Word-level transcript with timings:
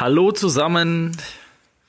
Hallo 0.00 0.30
zusammen. 0.30 1.16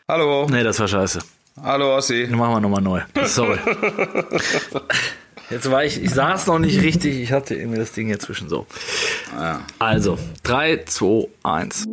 Hallo. 0.08 0.48
Nee, 0.50 0.64
das 0.64 0.80
war 0.80 0.88
scheiße. 0.88 1.20
Hallo 1.62 1.96
Ossi. 1.96 2.28
Machen 2.32 2.54
wir 2.56 2.60
nochmal 2.60 2.82
neu. 2.82 3.02
Sorry. 3.26 3.60
Jetzt 5.52 5.70
war 5.70 5.84
ich, 5.84 6.02
ich 6.02 6.10
saß 6.10 6.48
noch 6.48 6.58
nicht 6.58 6.82
richtig, 6.82 7.18
ich 7.18 7.32
hatte 7.32 7.54
irgendwie 7.54 7.78
das 7.78 7.92
Ding 7.92 8.08
hier 8.08 8.18
zwischen 8.18 8.50
so. 8.50 8.66
Ja. 9.38 9.62
Also, 9.78 10.18
3, 10.42 10.86
2, 10.86 11.28
1. 11.44 11.86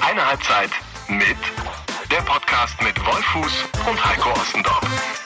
Eine 0.00 0.26
Halbzeit 0.28 0.70
mit 1.08 1.36
der 2.10 2.22
Podcast 2.22 2.82
mit 2.82 2.98
Wolfuß 2.98 3.64
und 3.88 4.04
Heiko 4.04 4.30
Ostendorf. 4.30 5.25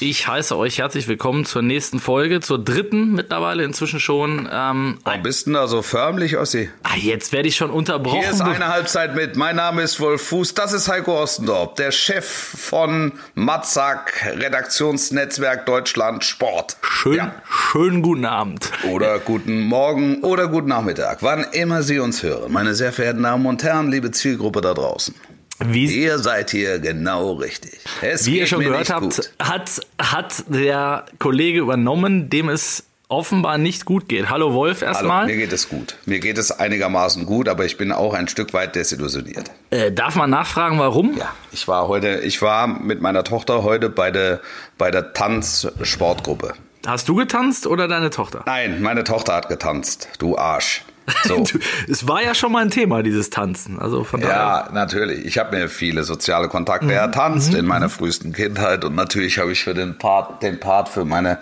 Ich 0.00 0.28
heiße 0.28 0.56
euch 0.56 0.78
herzlich 0.78 1.08
willkommen 1.08 1.44
zur 1.44 1.62
nächsten 1.62 1.98
Folge, 1.98 2.38
zur 2.38 2.62
dritten 2.62 3.12
mittlerweile 3.14 3.64
inzwischen 3.64 3.98
schon. 3.98 4.48
Ähm, 4.50 4.98
Warum 5.02 5.22
bist 5.24 5.46
du 5.46 5.50
denn 5.50 5.54
da 5.54 5.66
so 5.66 5.82
förmlich, 5.82 6.36
Ossi? 6.36 6.70
ah, 6.84 6.94
jetzt 6.96 7.32
werde 7.32 7.48
ich 7.48 7.56
schon 7.56 7.70
unterbrochen. 7.70 8.20
Hier 8.20 8.30
ist 8.30 8.40
eine 8.40 8.68
Halbzeit 8.68 9.16
mit. 9.16 9.36
Mein 9.36 9.56
Name 9.56 9.82
ist 9.82 9.98
Wolf 9.98 10.22
Fuß. 10.28 10.54
Das 10.54 10.72
ist 10.72 10.86
Heiko 10.88 11.20
Ostendorf, 11.20 11.74
der 11.74 11.90
Chef 11.90 12.24
von 12.26 13.12
Matzak, 13.34 14.24
Redaktionsnetzwerk 14.36 15.66
Deutschland 15.66 16.24
Sport. 16.24 16.76
Schön, 16.82 17.14
Ja. 17.16 17.34
schönen 17.50 18.02
guten 18.02 18.24
Abend. 18.24 18.70
Oder 18.88 19.18
guten 19.18 19.62
Morgen 19.62 20.22
oder 20.22 20.46
guten 20.46 20.68
Nachmittag, 20.68 21.18
wann 21.22 21.42
immer 21.52 21.82
Sie 21.82 21.98
uns 21.98 22.22
hören. 22.22 22.52
Meine 22.52 22.74
sehr 22.74 22.92
verehrten 22.92 23.24
Damen 23.24 23.46
und 23.46 23.64
Herren, 23.64 23.90
liebe 23.90 24.12
Zielgruppe 24.12 24.60
da 24.60 24.74
draußen. 24.74 25.14
Wie, 25.60 25.86
Ihr 25.86 26.18
seid 26.18 26.50
hier 26.50 26.78
genau 26.78 27.32
richtig. 27.32 27.80
Es 28.00 28.26
wie 28.26 28.38
ihr 28.38 28.46
schon 28.46 28.60
gehört 28.60 28.90
habt, 28.90 29.16
gut. 29.16 29.30
hat, 29.40 29.80
hat 30.00 30.44
der 30.48 31.06
Kollege 31.18 31.58
übernommen, 31.60 32.30
dem 32.30 32.48
es 32.48 32.84
offenbar 33.08 33.58
nicht 33.58 33.84
gut 33.86 34.08
geht. 34.08 34.28
Hallo 34.30 34.52
Wolf 34.52 34.82
Hallo, 34.82 34.92
erstmal. 34.92 35.26
mir 35.26 35.36
geht 35.36 35.52
es 35.52 35.68
gut. 35.68 35.96
Mir 36.04 36.20
geht 36.20 36.38
es 36.38 36.52
einigermaßen 36.52 37.24
gut, 37.26 37.48
aber 37.48 37.64
ich 37.64 37.76
bin 37.76 37.90
auch 37.90 38.14
ein 38.14 38.28
Stück 38.28 38.52
weit 38.52 38.76
desillusioniert. 38.76 39.50
Äh, 39.70 39.90
darf 39.92 40.14
man 40.14 40.30
nachfragen, 40.30 40.78
warum? 40.78 41.16
Ja, 41.16 41.32
ich 41.50 41.66
war 41.66 41.88
heute, 41.88 42.20
ich 42.20 42.40
war 42.42 42.66
mit 42.66 43.00
meiner 43.00 43.24
Tochter 43.24 43.62
heute 43.62 43.88
bei 43.88 44.10
der, 44.10 44.40
bei 44.76 44.90
der 44.90 45.12
Tanzsportgruppe. 45.12 46.52
Hast 46.86 47.08
du 47.08 47.14
getanzt 47.16 47.66
oder 47.66 47.88
deine 47.88 48.10
Tochter? 48.10 48.42
Nein, 48.46 48.80
meine 48.82 49.04
Tochter 49.04 49.34
hat 49.34 49.48
getanzt. 49.48 50.08
Du 50.18 50.36
Arsch. 50.38 50.84
So. 51.24 51.44
Es 51.88 52.06
war 52.06 52.22
ja 52.22 52.34
schon 52.34 52.52
mal 52.52 52.62
ein 52.62 52.70
Thema, 52.70 53.02
dieses 53.02 53.30
Tanzen. 53.30 53.78
Also 53.78 54.04
von 54.04 54.20
daher. 54.20 54.36
Ja, 54.36 54.68
natürlich. 54.72 55.24
Ich 55.24 55.38
habe 55.38 55.56
mir 55.56 55.68
viele 55.68 56.04
soziale 56.04 56.48
Kontakte 56.48 56.92
ertanzt 56.92 57.54
in 57.54 57.66
meiner 57.66 57.88
frühesten 57.88 58.32
Kindheit 58.32 58.84
und 58.84 58.94
natürlich 58.94 59.38
habe 59.38 59.52
ich 59.52 59.64
für 59.64 59.74
den 59.74 59.98
Part, 59.98 60.42
den 60.42 60.60
Part 60.60 60.88
für 60.88 61.04
meine 61.04 61.38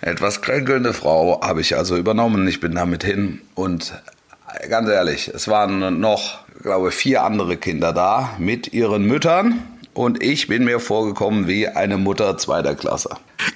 etwas 0.00 0.40
kränkelnde 0.42 0.92
Frau 0.92 1.40
habe 1.42 1.60
ich 1.60 1.76
also 1.76 1.96
übernommen. 1.96 2.46
Ich 2.48 2.60
bin 2.60 2.74
damit 2.74 3.04
hin 3.04 3.40
und 3.54 3.92
ganz 4.68 4.88
ehrlich, 4.88 5.28
es 5.28 5.48
waren 5.48 6.00
noch, 6.00 6.40
glaube 6.62 6.88
ich, 6.88 6.94
vier 6.94 7.22
andere 7.22 7.56
Kinder 7.56 7.92
da 7.92 8.30
mit 8.38 8.72
ihren 8.72 9.04
Müttern 9.04 9.62
und 9.92 10.22
ich 10.22 10.46
bin 10.46 10.64
mir 10.64 10.80
vorgekommen 10.80 11.46
wie 11.46 11.68
eine 11.68 11.98
Mutter 11.98 12.38
zweiter 12.38 12.74
Klasse. 12.74 13.10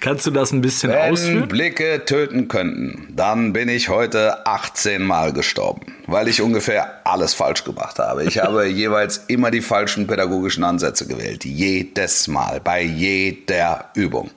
Kannst 0.04 0.26
du 0.26 0.30
das 0.30 0.52
ein 0.52 0.60
bisschen 0.60 0.92
Wenn 0.92 1.12
ausführen? 1.12 1.48
Blicke 1.48 2.04
töten 2.04 2.46
könnten, 2.48 3.08
dann 3.16 3.54
bin 3.54 3.70
ich 3.70 3.88
heute 3.88 4.46
18 4.46 5.02
Mal 5.02 5.32
gestorben, 5.32 5.94
weil 6.06 6.28
ich 6.28 6.42
ungefähr 6.42 7.00
alles 7.04 7.32
falsch 7.32 7.64
gemacht 7.64 7.98
habe. 7.98 8.24
Ich 8.24 8.38
habe 8.38 8.66
jeweils 8.68 9.24
immer 9.28 9.50
die 9.50 9.62
falschen 9.62 10.06
pädagogischen 10.06 10.62
Ansätze 10.62 11.06
gewählt. 11.06 11.46
Jedes 11.46 12.28
Mal, 12.28 12.60
bei 12.60 12.82
jeder 12.82 13.86
Übung. 13.94 14.30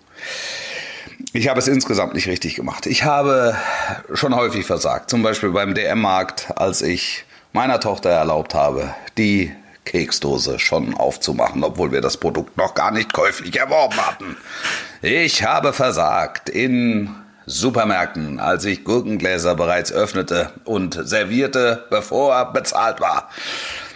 Ich 1.34 1.50
habe 1.50 1.60
es 1.60 1.68
insgesamt 1.68 2.14
nicht 2.14 2.30
richtig 2.30 2.56
gemacht. 2.56 2.86
Ich 2.86 3.04
habe 3.04 3.54
schon 4.14 4.34
häufig 4.38 4.66
versagt. 4.66 5.10
Zum 5.10 5.22
Beispiel 5.22 5.50
beim 5.50 5.74
DM-Markt, 5.74 6.48
als 6.56 6.82
ich 6.82 7.26
meiner 7.52 7.82
Tochter 7.82 8.12
erlaubt 8.12 8.56
habe, 8.56 8.96
die 9.18 9.52
Keksdose 9.88 10.60
schon 10.60 10.94
aufzumachen, 10.96 11.64
obwohl 11.64 11.94
wir 11.94 12.02
das 12.02 12.18
Produkt 12.18 12.58
noch 12.58 12.76
gar 12.76 12.92
nicht 12.92 13.14
käuflich 13.14 13.58
erworben 13.58 13.98
hatten. 13.98 14.38
Ich 15.02 15.44
habe 15.44 15.72
versagt 15.72 16.50
in 16.50 17.16
Supermärkten, 17.46 18.42
als 18.42 18.66
ich 18.66 18.84
Gurkengläser 18.84 19.56
bereits 19.56 19.94
öffnete 19.94 20.52
und 20.66 21.00
servierte, 21.02 21.86
bevor 21.90 22.36
er 22.36 22.52
bezahlt 22.52 23.00
war. 23.00 23.30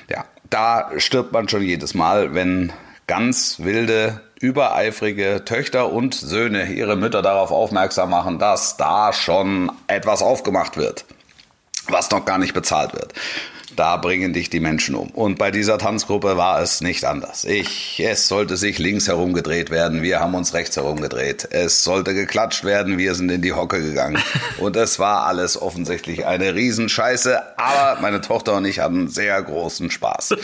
Ja, 0.09 0.23
da 0.49 0.89
stirbt 0.95 1.33
man 1.33 1.49
schon 1.49 1.61
jedes 1.61 1.93
Mal, 1.93 2.33
wenn 2.33 2.71
ganz 3.07 3.57
wilde, 3.59 4.21
übereifrige 4.39 5.43
Töchter 5.43 5.91
und 5.91 6.15
Söhne 6.15 6.71
ihre 6.71 6.95
Mütter 6.95 7.21
darauf 7.21 7.51
aufmerksam 7.51 8.11
machen, 8.11 8.39
dass 8.39 8.77
da 8.77 9.11
schon 9.11 9.69
etwas 9.87 10.21
aufgemacht 10.21 10.77
wird, 10.77 11.03
was 11.89 12.09
noch 12.09 12.23
gar 12.23 12.37
nicht 12.37 12.53
bezahlt 12.53 12.93
wird. 12.93 13.13
Da 13.75 13.97
bringen 13.97 14.33
dich 14.33 14.49
die 14.49 14.59
Menschen 14.59 14.95
um. 14.95 15.09
Und 15.11 15.37
bei 15.37 15.49
dieser 15.51 15.77
Tanzgruppe 15.77 16.37
war 16.37 16.61
es 16.61 16.81
nicht 16.81 17.05
anders. 17.05 17.45
Ich, 17.45 17.99
es 18.03 18.27
sollte 18.27 18.57
sich 18.57 18.79
links 18.79 19.07
herum 19.07 19.33
gedreht 19.33 19.69
werden. 19.69 20.01
Wir 20.01 20.19
haben 20.19 20.35
uns 20.35 20.53
rechts 20.53 20.75
herum 20.75 21.01
gedreht. 21.01 21.47
Es 21.51 21.83
sollte 21.83 22.13
geklatscht 22.13 22.63
werden. 22.63 22.97
Wir 22.97 23.15
sind 23.15 23.29
in 23.31 23.41
die 23.41 23.53
Hocke 23.53 23.81
gegangen. 23.81 24.21
Und 24.59 24.75
es 24.75 24.99
war 24.99 25.25
alles 25.25 25.61
offensichtlich 25.61 26.25
eine 26.25 26.53
Riesenscheiße. 26.53 27.41
Aber 27.57 28.01
meine 28.01 28.21
Tochter 28.21 28.53
und 28.55 28.65
ich 28.65 28.79
hatten 28.79 29.07
sehr 29.07 29.41
großen 29.41 29.89
Spaß. 29.91 30.35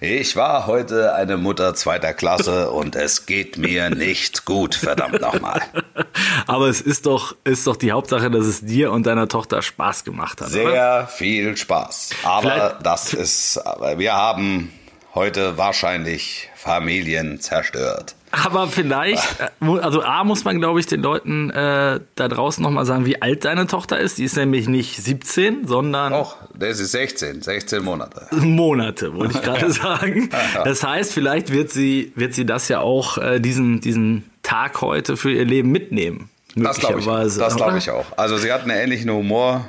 Ich 0.00 0.36
war 0.36 0.66
heute 0.66 1.14
eine 1.14 1.36
Mutter 1.36 1.74
zweiter 1.74 2.12
Klasse 2.14 2.70
und 2.70 2.94
es 2.96 3.26
geht 3.26 3.58
mir 3.58 3.90
nicht 3.90 4.44
gut. 4.44 4.74
Verdammt 4.74 5.20
nochmal. 5.20 5.60
Aber 6.46 6.68
es 6.68 6.80
ist 6.80 7.06
doch, 7.06 7.34
ist 7.44 7.66
doch 7.66 7.76
die 7.76 7.92
Hauptsache, 7.92 8.30
dass 8.30 8.46
es 8.46 8.64
dir 8.64 8.92
und 8.92 9.06
deiner 9.06 9.28
Tochter 9.28 9.62
Spaß 9.62 10.04
gemacht 10.04 10.40
hat. 10.40 10.48
oder? 10.48 10.70
Sehr 10.70 11.08
viel 11.08 11.56
Spaß. 11.56 12.10
Aber 12.24 12.42
Vielleicht- 12.42 12.67
das 12.82 13.14
ist, 13.14 13.60
wir 13.96 14.14
haben 14.14 14.72
heute 15.14 15.56
wahrscheinlich 15.58 16.48
Familien 16.54 17.40
zerstört. 17.40 18.14
Aber 18.30 18.68
vielleicht, 18.68 19.40
äh, 19.40 19.48
mu- 19.58 19.78
also 19.78 20.02
A 20.02 20.22
muss 20.22 20.44
man, 20.44 20.60
glaube 20.60 20.80
ich, 20.80 20.86
den 20.86 21.00
Leuten 21.00 21.48
äh, 21.50 21.98
da 22.14 22.28
draußen 22.28 22.62
nochmal 22.62 22.84
sagen, 22.84 23.06
wie 23.06 23.22
alt 23.22 23.46
deine 23.46 23.66
Tochter 23.66 23.98
ist. 23.98 24.18
Die 24.18 24.24
ist 24.24 24.36
nämlich 24.36 24.68
nicht 24.68 25.02
17, 25.02 25.66
sondern 25.66 26.12
Och, 26.12 26.36
das 26.54 26.78
ist 26.78 26.92
16, 26.92 27.40
16 27.40 27.82
Monate. 27.82 28.26
Monate, 28.32 29.14
wollte 29.14 29.38
ich 29.38 29.42
gerade 29.42 29.70
sagen. 29.72 30.28
Das 30.62 30.82
heißt, 30.84 31.14
vielleicht 31.14 31.50
wird 31.52 31.70
sie, 31.70 32.12
wird 32.16 32.34
sie 32.34 32.44
das 32.44 32.68
ja 32.68 32.80
auch, 32.80 33.16
äh, 33.16 33.40
diesen, 33.40 33.80
diesen 33.80 34.28
Tag 34.42 34.82
heute 34.82 35.16
für 35.16 35.32
ihr 35.32 35.46
Leben 35.46 35.70
mitnehmen. 35.72 36.28
Das 36.54 36.78
glaube 36.80 37.00
ich, 37.00 37.06
das 37.06 37.38
oder? 37.56 37.76
ich 37.76 37.90
auch. 37.90 38.06
Also 38.16 38.36
sie 38.36 38.52
hat 38.52 38.62
einen 38.62 38.72
ähnlichen 38.72 39.10
Humor 39.10 39.68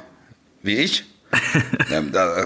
wie 0.64 0.76
ich. 0.76 1.06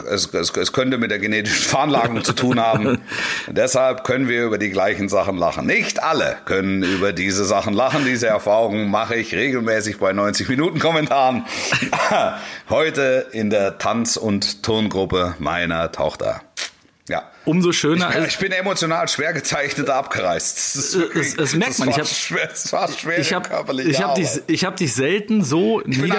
Es, 0.10 0.34
es, 0.34 0.50
es 0.50 0.74
könnte 0.74 0.98
mit 0.98 1.12
der 1.12 1.20
genetischen 1.20 1.70
Veranlagung 1.70 2.24
zu 2.24 2.34
tun 2.34 2.60
haben. 2.60 3.00
Deshalb 3.48 4.04
können 4.04 4.28
wir 4.28 4.44
über 4.44 4.58
die 4.58 4.70
gleichen 4.70 5.10
Sachen 5.10 5.38
lachen. 5.38 5.66
Nicht 5.66 6.04
alle 6.04 6.38
können 6.46 6.84
über 6.84 7.14
diese 7.14 7.46
Sachen 7.46 7.74
lachen. 7.74 8.06
Diese 8.06 8.28
Erfahrungen 8.28 8.90
mache 8.90 9.16
ich 9.16 9.34
regelmäßig 9.34 10.00
bei 10.00 10.14
90 10.14 10.50
Minuten 10.50 10.80
Kommentaren. 10.80 11.46
Heute 12.70 13.28
in 13.32 13.50
der 13.50 13.78
Tanz- 13.78 14.18
und 14.18 14.64
Turngruppe 14.64 15.36
meiner 15.40 15.92
Tochter. 15.92 16.42
Ja. 17.10 17.30
Umso 17.44 17.72
Ich 17.72 17.80
schöner 17.80 18.10
bin, 18.12 18.24
ist, 18.24 18.30
ich 18.34 18.38
bin 18.40 18.52
emotional 18.54 19.08
schwer 19.10 19.34
gezeichnet 19.34 19.90
abgereist. 19.90 20.56
Das, 20.58 20.76
ist 20.76 20.96
Es- 20.96 21.38
es 21.38 21.54
merkt 21.56 21.78
man. 21.80 21.90
Ich 21.90 21.96
war 21.98 22.04
hab- 22.06 22.10
schwer, 22.10 22.48
das 22.48 22.72
war 22.72 22.88
schwer 22.90 23.20
ich 23.20 23.34
habe 23.34 23.50
körperliche 23.50 23.90
ich 23.90 24.02
hab 24.02 24.16
dich, 24.16 24.30
ich 24.48 24.64
hab 24.66 24.78
dich 24.78 24.94
selten 24.94 25.44
so 25.44 25.82
Ich 25.82 25.86
bin 26.00 26.10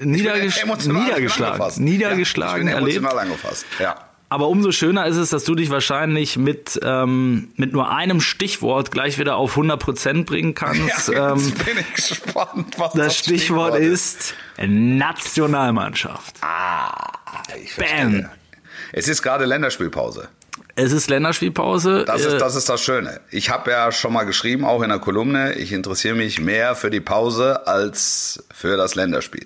nieder. 0.00 0.36
Ich 0.42 0.54
bin 0.54 0.62
emotional 0.64 1.02
niedergeschlagen, 1.04 1.84
niedergeschlagen 1.84 2.68
ja, 2.68 2.78
ich 2.78 2.78
bin 2.78 2.84
erlebt. 2.86 2.96
emotional 2.98 3.24
angefasst. 3.26 3.66
Ja. 3.78 3.96
Aber 4.28 4.48
umso 4.48 4.72
schöner 4.72 5.06
ist 5.06 5.16
es, 5.16 5.30
dass 5.30 5.44
du 5.44 5.54
dich 5.54 5.70
wahrscheinlich 5.70 6.36
mit, 6.36 6.80
ähm, 6.82 7.52
mit 7.56 7.72
nur 7.72 7.90
einem 7.94 8.20
Stichwort 8.20 8.90
gleich 8.90 9.18
wieder 9.18 9.36
auf 9.36 9.56
100% 9.56 10.24
bringen 10.24 10.54
kannst. 10.54 11.08
Ja, 11.08 11.32
ähm, 11.32 11.52
bin 11.64 11.76
ich 11.78 11.94
gespannt, 11.94 12.74
was 12.78 12.92
das, 12.94 13.04
das 13.06 13.18
Stichwort 13.18 13.78
ist 13.78 14.34
Nationalmannschaft. 14.58 16.36
Ah, 16.40 17.12
ich 17.62 17.76
Bam. 17.76 18.28
Es 18.98 19.08
ist 19.08 19.20
gerade 19.20 19.44
Länderspielpause. 19.44 20.28
Es 20.74 20.90
ist 20.90 21.10
Länderspielpause. 21.10 22.06
Das 22.06 22.24
Äh, 22.24 22.28
ist, 22.28 22.40
das 22.40 22.56
ist 22.56 22.66
das 22.70 22.80
Schöne. 22.80 23.20
Ich 23.30 23.50
habe 23.50 23.70
ja 23.70 23.92
schon 23.92 24.14
mal 24.14 24.24
geschrieben, 24.24 24.64
auch 24.64 24.80
in 24.80 24.88
der 24.88 24.98
Kolumne, 25.00 25.52
ich 25.52 25.72
interessiere 25.72 26.14
mich 26.14 26.40
mehr 26.40 26.74
für 26.74 26.88
die 26.88 27.02
Pause 27.02 27.66
als 27.66 28.42
für 28.54 28.78
das 28.78 28.94
Länderspiel. 28.94 29.44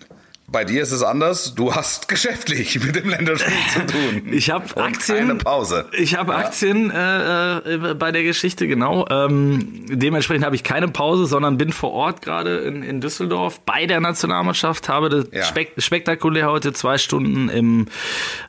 Bei 0.53 0.65
dir 0.65 0.83
ist 0.83 0.91
es 0.91 1.03
anders. 1.05 1.55
Du 1.55 1.75
hast 1.75 2.09
geschäftlich 2.09 2.85
mit 2.85 2.97
dem 2.97 3.09
Länderspiel 3.09 3.53
zu 3.73 3.87
tun. 3.87 4.23
Ich 4.33 4.51
habe 4.51 4.65
Aktien. 4.77 5.19
Keine 5.29 5.35
Pause. 5.37 5.87
Ich 5.93 6.17
habe 6.17 6.35
Aktien 6.35 6.91
äh, 6.91 7.59
äh, 7.59 7.95
bei 7.95 8.11
der 8.11 8.23
Geschichte, 8.25 8.67
genau. 8.67 9.07
Ähm, 9.11 9.85
dementsprechend 9.89 10.45
habe 10.45 10.57
ich 10.57 10.65
keine 10.65 10.89
Pause, 10.89 11.27
sondern 11.27 11.57
bin 11.59 11.73
vor 11.73 11.93
Ort 11.93 12.23
gerade 12.23 12.59
in, 12.59 12.83
in 12.83 13.01
Düsseldorf 13.01 13.61
bei 13.61 13.87
der 13.87 14.01
Nationalmannschaft, 14.01 14.89
habe 14.89 15.09
das 15.09 15.27
Ja. 15.33 15.45
spek 15.45 15.73
spektakulär 15.79 16.51
heute 16.51 16.73
zwei 16.73 16.99
Stunden 16.99 17.49
im 17.49 17.87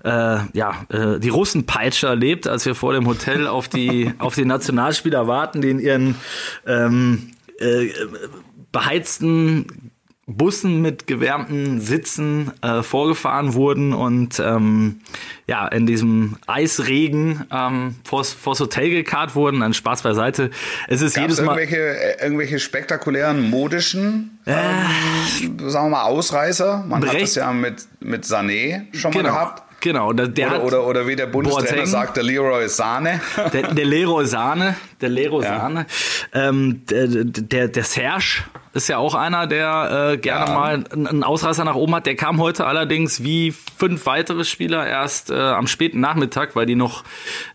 äh, 0.03 0.09
ja 0.53 0.86
äh, 0.89 1.19
die 1.19 1.30
Russenpeitsche 1.30 2.07
erlebt, 2.07 2.48
als 2.48 2.65
wir 2.65 2.74
vor 2.75 2.94
dem 2.94 3.06
Hotel 3.07 3.48
auf 3.48 3.68
die 3.68 4.12
auf 4.19 4.33
die 4.36 4.45
Nationalspieler 4.45 5.27
warten, 5.27 5.62
die 5.62 5.69
in 5.69 5.80
ihren 5.80 6.15
ähm, 6.65 7.31
äh, 7.59 7.89
beheizten 8.71 9.90
Bussen 10.37 10.81
mit 10.81 11.07
gewärmten 11.07 11.81
Sitzen 11.81 12.51
äh, 12.61 12.83
vorgefahren 12.83 13.53
wurden 13.53 13.93
und 13.93 14.39
ähm, 14.39 15.01
ja, 15.47 15.67
in 15.67 15.85
diesem 15.85 16.37
Eisregen 16.47 17.45
ähm, 17.51 17.95
vors, 18.03 18.33
vors 18.33 18.59
Hotel 18.59 18.89
gekarrt 18.89 19.35
wurden. 19.35 19.59
Dann 19.59 19.73
Spaß 19.73 20.01
beiseite. 20.03 20.49
Es 20.87 21.01
ist 21.01 21.15
Gab's 21.15 21.23
jedes 21.23 21.41
Mal. 21.41 21.57
irgendwelche, 21.59 21.97
äh, 22.19 22.23
irgendwelche 22.23 22.59
spektakulären 22.59 23.49
modischen, 23.49 24.39
ähm, 24.45 25.59
sagen 25.69 25.87
wir 25.87 25.97
mal, 25.97 26.03
Ausreißer? 26.03 26.83
Man 26.87 27.01
hat 27.03 27.09
Brecht- 27.11 27.23
das 27.23 27.35
ja 27.35 27.51
mit, 27.51 27.85
mit 27.99 28.23
Sané 28.25 28.83
schon 28.95 29.11
mal 29.13 29.21
Genau, 29.21 29.33
gehabt. 29.33 29.63
genau. 29.81 30.13
Der, 30.13 30.27
der 30.27 30.47
Oder, 30.47 30.55
hat, 30.55 30.63
oder, 30.63 30.87
oder 30.87 31.07
wie 31.07 31.15
der 31.15 31.27
Bundestrainer 31.27 31.69
Boateng. 31.69 31.85
sagt, 31.85 32.17
der 32.17 32.23
Leroy 32.23 32.67
Sahne. 32.69 33.19
Der, 33.53 33.73
der 33.73 33.85
Leroy 33.85 34.25
Sahne, 34.25 34.75
der 35.01 35.09
Leroy 35.09 35.43
Ja. 35.43 35.59
Sahne. 35.59 35.85
Ähm, 36.33 36.81
der, 36.89 37.07
der, 37.07 37.67
der 37.67 37.83
Serge 37.83 38.43
ist 38.73 38.88
ja 38.88 38.97
auch 38.97 39.15
einer, 39.15 39.47
der 39.47 40.12
äh, 40.13 40.18
gerne 40.18 40.45
Ja. 40.47 40.53
mal 40.53 40.83
einen 40.91 41.23
Ausreißer 41.23 41.63
nach 41.65 41.75
oben 41.75 41.95
hat. 41.95 42.06
Der 42.06 42.15
kam 42.15 42.39
heute 42.39 42.65
allerdings 42.65 43.23
wie 43.23 43.53
fünf 43.77 44.06
weitere 44.06 44.45
Spieler 44.45 44.88
erst 44.88 45.29
äh, 45.29 45.35
am 45.35 45.68
späten 45.68 46.00
Nachmittag, 46.00 46.56
weil 46.56 46.65
die 46.65 46.75
noch 46.75 47.03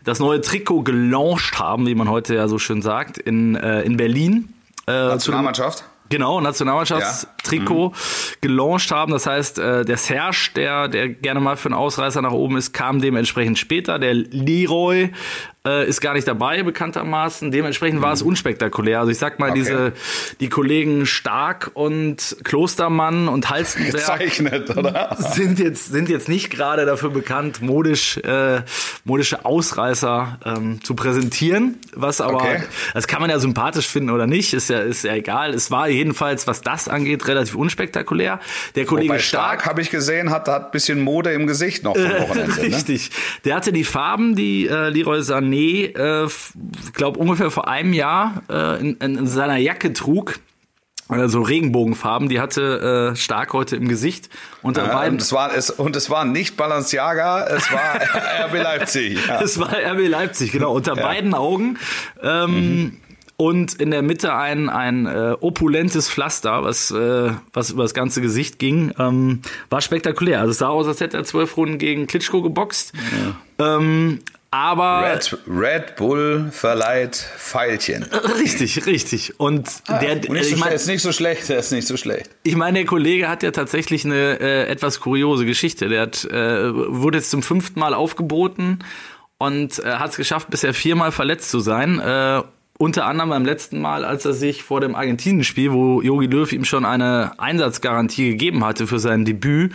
das 0.03 0.19
neue 0.19 0.41
Trikot 0.41 0.83
gelauncht 0.83 1.57
haben, 1.59 1.87
wie 1.87 1.95
man 1.95 2.09
heute 2.09 2.35
ja 2.35 2.47
so 2.47 2.59
schön 2.59 2.81
sagt, 2.81 3.17
in, 3.17 3.55
äh, 3.55 3.81
in 3.81 3.97
Berlin. 3.97 4.53
Äh, 4.87 4.91
Nationalmannschaft. 4.91 5.83
Genau, 6.09 6.39
Nationalmannschaftstrikot 6.39 7.91
gelauncht 8.39 8.91
haben. 8.91 9.11
Das 9.11 9.25
heißt, 9.25 9.59
äh, 9.59 9.83
der 9.83 9.97
Serge, 9.97 10.51
der, 10.55 10.87
der 10.87 11.09
gerne 11.09 11.41
mal 11.41 11.57
für 11.57 11.67
einen 11.67 11.73
Ausreißer 11.75 12.21
nach 12.21 12.31
oben 12.31 12.55
ist, 12.55 12.71
kam 12.73 13.01
dementsprechend 13.01 13.59
später. 13.59 13.99
Der 13.99 14.13
Leroy 14.13 15.11
äh, 15.67 15.87
ist 15.87 15.99
gar 16.01 16.13
nicht 16.13 16.27
dabei, 16.27 16.63
bekanntermaßen. 16.63 17.51
Dementsprechend 17.51 18.01
war 18.01 18.13
es 18.13 18.21
unspektakulär. 18.21 18.99
Also 18.99 19.11
ich 19.11 19.17
sag 19.17 19.39
mal, 19.39 19.47
Okay. 19.51 19.59
diese, 19.59 19.93
die 20.39 20.49
Kollegen 20.49 21.05
Stark 21.05 21.71
und 21.73 22.37
Klostermann 22.43 23.27
und 23.27 23.49
Halstenberg 23.49 23.93
Gezeichnet, 23.95 24.75
oder? 24.77 25.15
sind 25.19 25.59
jetzt, 25.59 25.91
sind 25.91 26.09
jetzt 26.09 26.27
nicht 26.29 26.49
gerade 26.49 26.85
dafür 26.85 27.09
bekannt, 27.09 27.61
modisch, 27.61 28.17
äh, 28.17 28.61
modische 29.05 29.45
Ausreißer 29.45 30.39
ähm, 30.45 30.83
zu 30.83 30.95
präsentieren. 30.95 31.77
Was 31.93 32.21
aber, 32.21 32.37
Okay. 32.37 32.63
das 32.93 33.07
kann 33.07 33.21
man 33.21 33.29
ja 33.29 33.39
sympathisch 33.39 33.87
finden 33.87 34.09
oder 34.11 34.27
nicht, 34.27 34.53
ist 34.53 34.69
ja, 34.69 34.79
ist 34.79 35.03
ja 35.03 35.13
egal. 35.15 35.53
Es 35.53 35.71
war 35.71 35.89
jedenfalls, 35.89 36.45
was 36.47 36.61
das 36.61 36.87
angeht, 36.87 37.27
relativ 37.27 37.55
unspektakulär. 37.55 38.39
Der 38.75 38.85
Kollege 38.85 39.13
Bei 39.13 39.19
Stark, 39.19 39.61
Stark. 39.61 39.65
habe 39.65 39.81
ich 39.81 39.89
gesehen, 39.89 40.29
hat, 40.29 40.47
hat 40.47 40.65
ein 40.65 40.71
bisschen 40.71 41.01
Mode 41.01 41.31
im 41.33 41.47
Gesicht 41.47 41.83
noch 41.83 41.95
vom 41.97 42.03
Wochenende. 42.21 42.55
Ne? 42.55 42.75
Richtig. 42.75 43.09
Der 43.45 43.55
hatte 43.55 43.71
die 43.73 43.83
Farben, 43.83 44.35
die 44.35 44.67
äh, 44.67 44.89
Leroy 44.89 45.19
Sané, 45.19 45.56
äh, 45.85 46.27
glaube 46.93 47.19
ungefähr 47.19 47.51
vor 47.51 47.67
einem 47.67 47.93
Jahr 47.93 48.43
äh, 48.49 48.79
in, 48.79 48.97
in 48.99 49.27
seiner 49.27 49.57
Jacke 49.57 49.93
trug. 49.93 50.39
Also 51.09 51.41
Regenbogenfarben, 51.41 52.27
die 52.27 52.41
hatte 52.41 53.13
äh, 53.13 53.15
Stark 53.15 53.53
heute 53.53 53.77
im 53.77 53.87
Gesicht. 53.87 54.29
Unter 54.61 54.87
Ja, 54.87 54.93
beiden 54.93 55.13
und, 55.13 55.21
es 55.21 55.31
war, 55.31 55.55
es, 55.55 55.69
und 55.69 55.95
es 55.95 56.09
war 56.09 56.25
nicht 56.25 56.57
Balenciaga, 56.57 57.47
es 57.47 57.71
war 57.71 58.01
RB 58.47 58.61
Leipzig. 58.61 59.17
Ja. 59.25 59.41
Es 59.41 59.57
war 59.57 59.69
RB 59.71 60.09
Leipzig, 60.09 60.51
genau, 60.51 60.73
unter 60.73 60.95
beiden 60.97 61.33
Augen. 61.33 61.77
Ähm, 62.21 62.97
Und 63.39 63.75
in 63.75 63.91
der 63.91 64.01
Mitte 64.01 64.33
ein, 64.33 64.67
ein 64.67 65.05
äh, 65.05 65.35
opulentes 65.39 66.09
Pflaster, 66.09 66.63
was, 66.63 66.89
äh, 66.89 67.29
was 67.53 67.69
über 67.69 67.83
das 67.83 67.93
ganze 67.93 68.19
Gesicht 68.19 68.57
ging. 68.57 68.91
Ähm, 68.97 69.43
war 69.69 69.79
spektakulär. 69.79 70.39
Also 70.39 70.51
es 70.51 70.57
sah 70.57 70.69
aus, 70.69 70.87
als 70.87 71.01
hätte 71.01 71.17
er 71.17 71.23
zwölf 71.23 71.55
Runden 71.55 71.77
gegen 71.77 72.07
Klitschko 72.07 72.41
geboxt. 72.41 72.93
Ähm, 73.59 74.19
aber 74.57 75.13
Red, 75.13 75.37
Red 75.47 75.95
Bull 75.97 76.49
verleiht 76.51 77.15
Pfeilchen. 77.15 78.03
richtig, 78.39 78.85
richtig. 78.87 79.39
Und 79.39 79.69
der, 79.87 80.13
Und 80.13 80.29
nicht 80.29 80.49
so 80.49 80.55
ich 80.55 80.57
schlecht, 80.57 80.73
ist 80.73 80.87
nicht 80.87 81.01
so 81.03 81.11
schlecht, 81.11 81.49
der 81.49 81.59
ist 81.59 81.71
nicht 81.71 81.87
so 81.87 81.95
schlecht. 81.95 82.31
Ich 82.41 82.55
meine, 82.55 82.79
der 82.79 82.87
Kollege 82.87 83.29
hat 83.29 83.43
ja 83.43 83.51
tatsächlich 83.51 84.03
eine 84.03 84.39
äh, 84.39 84.67
etwas 84.67 84.99
kuriose 84.99 85.45
Geschichte. 85.45 85.89
Der 85.89 86.01
hat, 86.01 86.25
äh, 86.25 86.73
wurde 86.73 87.19
jetzt 87.19 87.29
zum 87.29 87.43
fünften 87.43 87.79
Mal 87.79 87.93
aufgeboten 87.93 88.79
und 89.37 89.77
äh, 89.79 89.91
hat 89.91 90.11
es 90.11 90.17
geschafft, 90.17 90.49
bisher 90.49 90.73
viermal 90.73 91.11
verletzt 91.11 91.51
zu 91.51 91.59
sein. 91.59 91.99
Äh, 91.99 92.41
unter 92.77 93.05
anderem 93.05 93.29
beim 93.29 93.45
letzten 93.45 93.81
Mal, 93.81 94.05
als 94.05 94.25
er 94.25 94.33
sich 94.33 94.63
vor 94.63 94.81
dem 94.81 94.95
Argentinien-Spiel, 94.95 95.71
wo 95.71 96.01
Jogi 96.01 96.27
Löw 96.27 96.51
ihm 96.51 96.65
schon 96.65 96.85
eine 96.85 97.31
Einsatzgarantie 97.37 98.29
gegeben 98.29 98.63
hatte 98.63 98.87
für 98.87 98.99
sein 98.99 99.25
Debüt, 99.25 99.73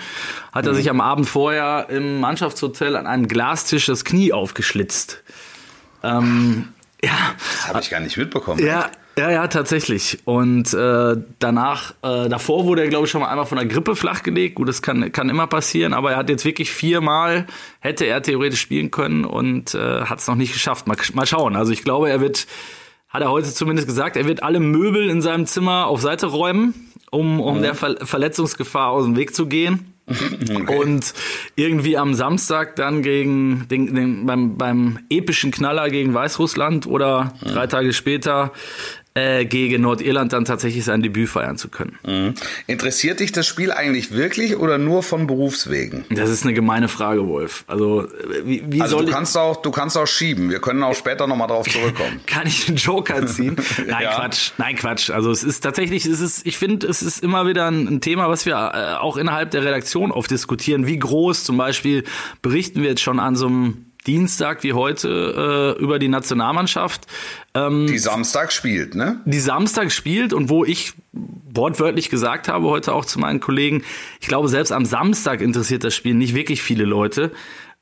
hat 0.53 0.67
er 0.67 0.75
sich 0.75 0.89
am 0.89 1.01
Abend 1.01 1.29
vorher 1.29 1.87
im 1.91 2.21
Mannschaftshotel 2.21 2.97
an 2.97 3.07
einem 3.07 3.29
Glastisch 3.29 3.87
das 3.87 4.05
Knie 4.05 4.33
aufgeschlitzt. 4.33 5.23
Ähm, 6.03 6.69
ja, 7.03 7.11
Das 7.39 7.69
habe 7.69 7.81
ich 7.81 7.91
gar 7.91 8.01
nicht 8.01 8.17
mitbekommen. 8.17 8.65
ja, 8.65 8.91
ja, 9.19 9.31
ja, 9.31 9.47
tatsächlich. 9.47 10.21
Und 10.25 10.73
äh, 10.73 11.17
danach, 11.39 11.93
äh, 12.03 12.31
davor 12.31 12.65
wurde 12.65 12.83
er, 12.83 12.89
glaube 12.89 13.05
ich, 13.05 13.11
schon 13.11 13.21
mal 13.21 13.29
einmal 13.29 13.45
von 13.45 13.59
der 13.59 13.67
Grippe 13.67 13.95
flachgelegt. 13.95 14.55
Gut, 14.55 14.69
das 14.69 14.81
kann, 14.81 15.13
kann 15.13 15.29
immer 15.29 15.47
passieren, 15.47 15.93
aber 15.93 16.13
er 16.13 16.17
hat 16.17 16.31
jetzt 16.31 16.47
wirklich 16.47 16.71
viermal, 16.73 17.47
hätte 17.81 18.07
er 18.07 18.23
theoretisch 18.23 18.61
spielen 18.61 18.91
können 18.91 19.27
und 19.27 19.75
äh, 19.75 20.03
hat 20.07 20.21
es 20.21 20.29
noch 20.29 20.35
nicht 20.35 20.55
geschafft. 20.55 20.87
Mal, 20.87 20.97
mal 21.13 21.27
schauen. 21.27 21.57
Also 21.57 21.73
ich 21.73 21.85
glaube, 21.85 22.09
er 22.09 22.23
wird, 22.23 22.47
hat 23.13 23.21
er 23.21 23.31
heute 23.31 23.53
zumindest 23.53 23.87
gesagt, 23.87 24.17
er 24.17 24.27
wird 24.27 24.43
alle 24.43 24.59
Möbel 24.59 25.11
in 25.11 25.21
seinem 25.21 25.47
Zimmer 25.47 25.87
auf 25.87 26.01
Seite 26.01 26.27
räumen, 26.27 26.93
um, 27.11 27.41
um 27.41 27.61
der 27.61 27.75
Ver 27.75 27.97
Verletzungsgefahr 28.07 28.89
aus 28.91 29.05
dem 29.05 29.17
Weg 29.17 29.35
zu 29.35 29.47
gehen. 29.47 29.89
Und 30.67 31.15
irgendwie 31.55 31.97
am 31.97 32.15
Samstag 32.15 32.75
dann 32.75 33.03
gegen 33.03 33.69
den, 33.69 33.95
den, 33.95 34.27
beim, 34.27 34.57
beim 34.57 34.99
epischen 35.09 35.53
Knaller 35.53 35.91
gegen 35.91 36.13
Weißrussland 36.13 36.87
oder 36.87 37.35
drei 37.41 37.69
Tage 37.69 37.93
später 37.93 38.53
äh, 39.15 39.45
gegen 39.45 39.83
Nordirland 39.83 40.33
dann 40.33 40.45
tatsächlich 40.47 40.85
sein 40.85 41.03
Debüt 41.03 41.29
feiern 41.29 41.57
zu 41.59 41.69
können. 41.69 41.99
Mhm. 42.07 42.35
Interessiert 42.67 43.21
dich 43.21 43.31
das 43.33 43.47
Spiel 43.47 43.71
eigentlich 43.71 44.13
wirklich 44.13 44.57
oder 44.57 44.79
nur 44.79 45.03
von 45.03 45.27
Berufswegen? 45.27 46.05
Das 46.11 46.31
ist 46.31 46.45
eine 46.45 46.55
gemeine 46.55 46.89
Frage, 46.89 47.27
Wolf. 47.29 47.65
Also 47.67 48.05
äh, 48.07 48.09
wie, 48.45 48.63
wie 48.69 48.81
Also 48.81 48.97
soll 48.97 49.05
du 49.05 49.11
ich, 49.11 49.15
kannst 49.15 49.37
auch, 49.37 49.61
du 49.61 49.71
kannst 49.71 49.99
auch 49.99 50.07
schieben. 50.07 50.49
Wir 50.51 50.61
können 50.61 50.83
auch 50.83 50.95
später 50.95 51.27
nochmal 51.27 51.49
drauf 51.49 51.67
zurückkommen. 51.71 52.21
kann 52.27 52.47
ich 52.47 52.69
einen 52.69 52.79
Joker 52.79 53.27
ziehen? 53.27 53.57
Nein, 53.87 54.03
Ja. 54.05 54.15
Quatsch. 54.15 54.53
Nein, 54.57 54.77
Quatsch. 54.77 55.11
Also 55.11 55.31
es 55.31 55.45
ist 55.45 55.61
tatsächlich, 55.61 56.07
es 56.07 56.21
ist, 56.21 56.47
ich 56.47 56.57
finde, 56.57 56.87
es 56.87 57.03
ist 57.03 57.23
immer 57.23 57.47
wieder 57.47 57.67
ein, 57.71 57.87
ein 57.89 58.01
Thema, 58.01 58.29
was 58.31 58.47
wir 58.47 58.55
äh, 58.55 58.95
auch 58.99 59.17
innerhalb 59.19 59.51
der 59.51 59.63
Redaktion 59.65 60.11
oft 60.11 60.31
diskutieren. 60.31 60.87
Wie 60.87 60.99
groß 60.99 61.45
zum 61.45 61.59
Beispiel 61.59 62.05
berichten 62.41 62.81
wir 62.83 62.89
jetzt 62.89 63.03
schon 63.03 63.21
an 63.21 63.37
so 63.37 63.47
einem 63.47 63.87
Dienstag 64.07 64.63
wie 64.63 64.73
heute 64.73 65.77
äh, 65.79 65.83
über 65.83 65.99
die 65.99 66.09
Nationalmannschaft, 66.09 67.07
ähm, 67.55 67.87
Die 67.87 67.99
Samstag 67.99 68.53
spielt, 68.53 68.95
ne? 68.95 69.21
die 69.25 69.41
Samstag 69.41 69.93
spielt 69.93 70.33
und 70.33 70.49
wo 70.49 70.65
ich 70.65 70.95
wortwörtlich 71.13 72.11
gesagt 72.11 72.49
habe 72.49 72.69
heute 72.69 72.95
auch 72.95 73.05
zu 73.05 73.21
meinen 73.21 73.41
Kollegen, 73.41 73.85
ich 74.21 74.29
glaube 74.29 74.49
selbst 74.49 74.73
am 74.73 74.85
Samstag 74.85 75.41
interessiert 75.41 75.85
das 75.85 75.95
Spiel 75.95 76.15
nicht 76.15 76.35
wirklich 76.35 76.63
viele 76.63 76.85
Leute. 76.85 77.31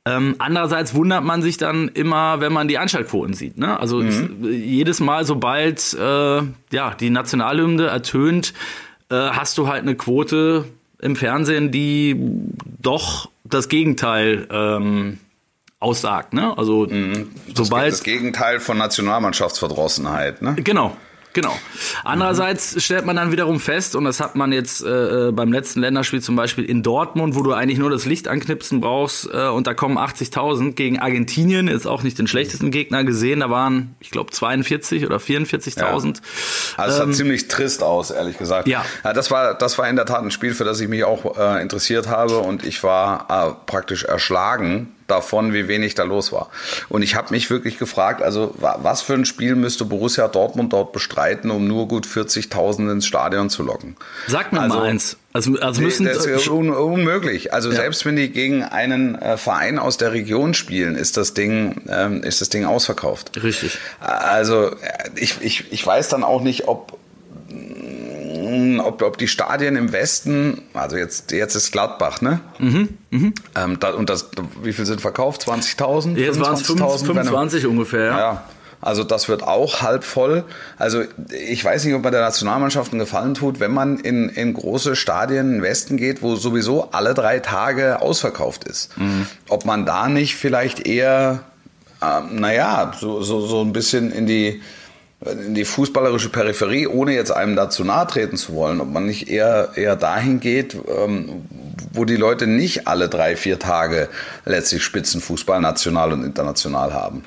Ähm, 0.06 0.36
andererseits 0.38 0.94
wundert 0.94 1.24
man 1.24 1.42
sich 1.42 1.58
dann 1.58 1.88
immer, 1.88 2.40
wenn 2.40 2.52
man 2.52 2.68
die 2.68 2.78
Einschaltquoten 2.78 3.34
sieht. 3.34 3.58
Ne? 3.58 3.78
Also 3.78 4.00
ich, 4.00 4.16
jedes 4.40 4.98
Mal, 5.00 5.26
sobald 5.26 5.92
äh, 5.92 6.42
ja 6.72 6.94
die 6.98 7.10
Nationalhymne 7.10 7.86
ertönt, 7.86 8.54
äh, 9.10 9.14
hast 9.14 9.58
du 9.58 9.68
halt 9.68 9.82
eine 9.82 9.96
Quote 9.96 10.64
im 11.00 11.16
Fernsehen, 11.16 11.70
die 11.70 12.16
doch 12.80 13.30
das 13.44 13.68
Gegenteil 13.68 14.46
ähm, 14.50 15.18
aussagt. 15.80 16.34
Ne? 16.34 16.56
Also 16.56 16.86
sobald 17.54 17.92
Das 17.92 18.02
Gegenteil 18.02 18.60
von 18.60 18.78
Nationalmannschaftsverdrossenheit, 18.78 20.42
ne? 20.42 20.54
Genau. 20.62 20.96
Genau. 21.32 21.56
Andererseits 22.02 22.82
stellt 22.82 23.06
man 23.06 23.14
dann 23.14 23.30
wiederum 23.30 23.60
fest, 23.60 23.94
und 23.94 24.04
das 24.04 24.18
hat 24.18 24.34
man 24.34 24.52
jetzt 24.52 24.82
äh, 24.82 25.30
beim 25.32 25.52
letzten 25.52 25.80
Länderspiel 25.80 26.20
zum 26.20 26.34
Beispiel 26.34 26.64
in 26.64 26.82
Dortmund, 26.82 27.36
wo 27.36 27.42
du 27.42 27.52
eigentlich 27.52 27.78
nur 27.78 27.88
das 27.88 28.04
Licht 28.04 28.26
anknipsen 28.26 28.80
brauchst, 28.80 29.32
äh, 29.32 29.46
und 29.46 29.68
da 29.68 29.74
kommen 29.74 29.96
80.000 29.96 30.72
gegen 30.72 30.98
Argentinien, 30.98 31.68
jetzt 31.68 31.86
auch 31.86 32.02
nicht 32.02 32.18
den 32.18 32.26
schlechtesten 32.26 32.72
Gegner 32.72 33.04
gesehen, 33.04 33.40
da 33.40 33.50
waren, 33.50 33.94
ich 34.00 34.10
glaube, 34.10 34.32
42 34.32 35.06
oder 35.06 35.18
44.000. 35.18 36.20
Also 36.76 37.02
es 37.02 37.06
sah 37.06 37.12
ziemlich 37.12 37.46
trist 37.46 37.84
aus, 37.84 38.10
ehrlich 38.10 38.36
gesagt. 38.36 38.66
Ja. 38.66 38.84
das 39.02 39.30
war 39.30 39.54
das 39.54 39.78
war 39.78 39.88
in 39.88 39.94
der 39.94 40.06
Tat 40.06 40.22
ein 40.22 40.32
Spiel, 40.32 40.54
für 40.54 40.64
das 40.64 40.80
ich 40.80 40.88
mich 40.88 41.04
auch 41.04 41.38
äh, 41.38 41.62
interessiert 41.62 42.08
habe 42.08 42.38
und 42.38 42.66
ich 42.66 42.82
war 42.82 43.26
äh, 43.28 43.66
praktisch 43.66 44.02
erschlagen 44.02 44.88
davon, 45.10 45.52
wie 45.52 45.68
wenig 45.68 45.94
da 45.94 46.04
los 46.04 46.32
war. 46.32 46.48
Und 46.88 47.02
ich 47.02 47.14
habe 47.16 47.28
mich 47.32 47.50
wirklich 47.50 47.78
gefragt, 47.78 48.22
also 48.22 48.54
wa- 48.58 48.78
was 48.82 49.02
für 49.02 49.14
ein 49.14 49.24
Spiel 49.24 49.54
müsste 49.56 49.84
Borussia 49.84 50.28
Dortmund 50.28 50.72
dort 50.72 50.92
bestreiten, 50.92 51.50
um 51.50 51.66
nur 51.66 51.88
gut 51.88 52.06
40.000 52.06 52.90
ins 52.90 53.06
Stadion 53.06 53.50
zu 53.50 53.62
locken? 53.62 53.96
Sag 54.28 54.52
mir 54.52 54.60
Also- 54.60 54.76
mal 54.78 54.84
eins. 54.88 55.16
Also, 55.32 55.56
also 55.60 55.80
müssen, 55.80 56.06
das 56.06 56.26
ist 56.26 56.48
un 56.48 56.70
unmöglich. 56.70 57.52
Also 57.54 57.68
Ja. 57.70 57.76
selbst 57.76 58.04
wenn 58.04 58.16
die 58.16 58.30
gegen 58.30 58.64
einen 58.64 59.14
äh, 59.14 59.36
Verein 59.36 59.78
aus 59.78 59.96
der 59.96 60.10
Region 60.12 60.54
spielen, 60.54 60.96
ist 60.96 61.16
das 61.16 61.34
Ding, 61.34 61.82
ähm, 61.88 62.24
ist 62.24 62.40
das 62.40 62.48
Ding 62.48 62.64
ausverkauft. 62.64 63.40
Richtig. 63.40 63.78
Also 64.00 64.70
äh, 64.70 64.74
ich, 65.14 65.36
ich, 65.40 65.72
ich 65.72 65.86
weiß 65.86 66.08
dann 66.08 66.24
auch 66.24 66.42
nicht, 66.42 66.66
ob, 66.66 66.98
ob, 68.80 69.02
ob 69.02 69.18
die 69.18 69.28
Stadien 69.28 69.76
im 69.76 69.92
Westen, 69.92 70.62
also 70.74 70.96
jetzt, 70.96 71.32
jetzt 71.32 71.54
ist 71.54 71.72
Gladbach, 71.72 72.20
ne? 72.20 72.40
Mhm, 72.58 72.88
Ähm, 73.56 73.78
da, 73.80 73.90
und 73.94 74.08
das, 74.10 74.30
wie 74.62 74.72
viel 74.72 74.86
sind 74.86 75.00
verkauft? 75.00 75.46
20.000? 75.48 76.16
jetzt 76.16 76.40
waren 76.40 76.54
es 76.54 76.64
25.000? 76.68 77.06
25 77.06 77.66
ungefähr, 77.66 78.04
ja. 78.06 78.18
Ja. 78.18 78.44
Also 78.82 79.04
das 79.04 79.28
wird 79.28 79.42
auch 79.42 79.82
halb 79.82 80.04
voll. 80.04 80.44
Also 80.78 81.02
ich 81.48 81.62
weiß 81.62 81.84
nicht, 81.84 81.94
ob 81.94 82.02
man 82.02 82.12
der 82.12 82.22
Nationalmannschaft 82.22 82.92
einen 82.92 83.00
Gefallen 83.00 83.34
tut, 83.34 83.60
wenn 83.60 83.72
man 83.72 83.98
in, 83.98 84.30
in 84.30 84.54
große 84.54 84.96
Stadien 84.96 85.56
im 85.56 85.62
Westen 85.62 85.98
geht, 85.98 86.22
wo 86.22 86.36
sowieso 86.36 86.90
alle 86.90 87.12
drei 87.12 87.40
Tage 87.40 88.00
ausverkauft 88.00 88.64
ist. 88.64 88.96
Mhm. 88.96 89.26
Ob 89.48 89.66
man 89.66 89.84
da 89.84 90.08
nicht 90.08 90.34
vielleicht 90.36 90.86
eher, 90.86 91.40
äh, 92.00 92.20
naja, 92.32 92.92
so, 92.98 93.22
so, 93.22 93.46
so 93.46 93.60
ein 93.60 93.74
bisschen 93.74 94.12
in 94.12 94.26
die 94.26 94.62
in 95.26 95.54
die 95.54 95.64
fußballerische 95.64 96.30
Peripherie, 96.30 96.86
ohne 96.86 97.14
jetzt 97.14 97.30
einem 97.30 97.54
dazu 97.54 97.84
nahe 97.84 98.06
treten 98.06 98.36
zu 98.36 98.54
wollen, 98.54 98.80
ob 98.80 98.88
man 98.88 99.04
nicht 99.04 99.28
eher, 99.28 99.70
eher 99.76 99.96
dahin 99.96 100.40
geht, 100.40 100.74
ähm, 100.74 101.44
wo 101.92 102.04
die 102.04 102.16
Leute 102.16 102.46
nicht 102.46 102.88
alle 102.88 103.08
drei, 103.08 103.36
vier 103.36 103.58
Tage 103.58 104.08
letztlich 104.46 104.82
Spitzenfußball 104.82 105.60
national 105.60 106.12
und 106.12 106.24
international 106.24 106.94
haben. 106.94 107.24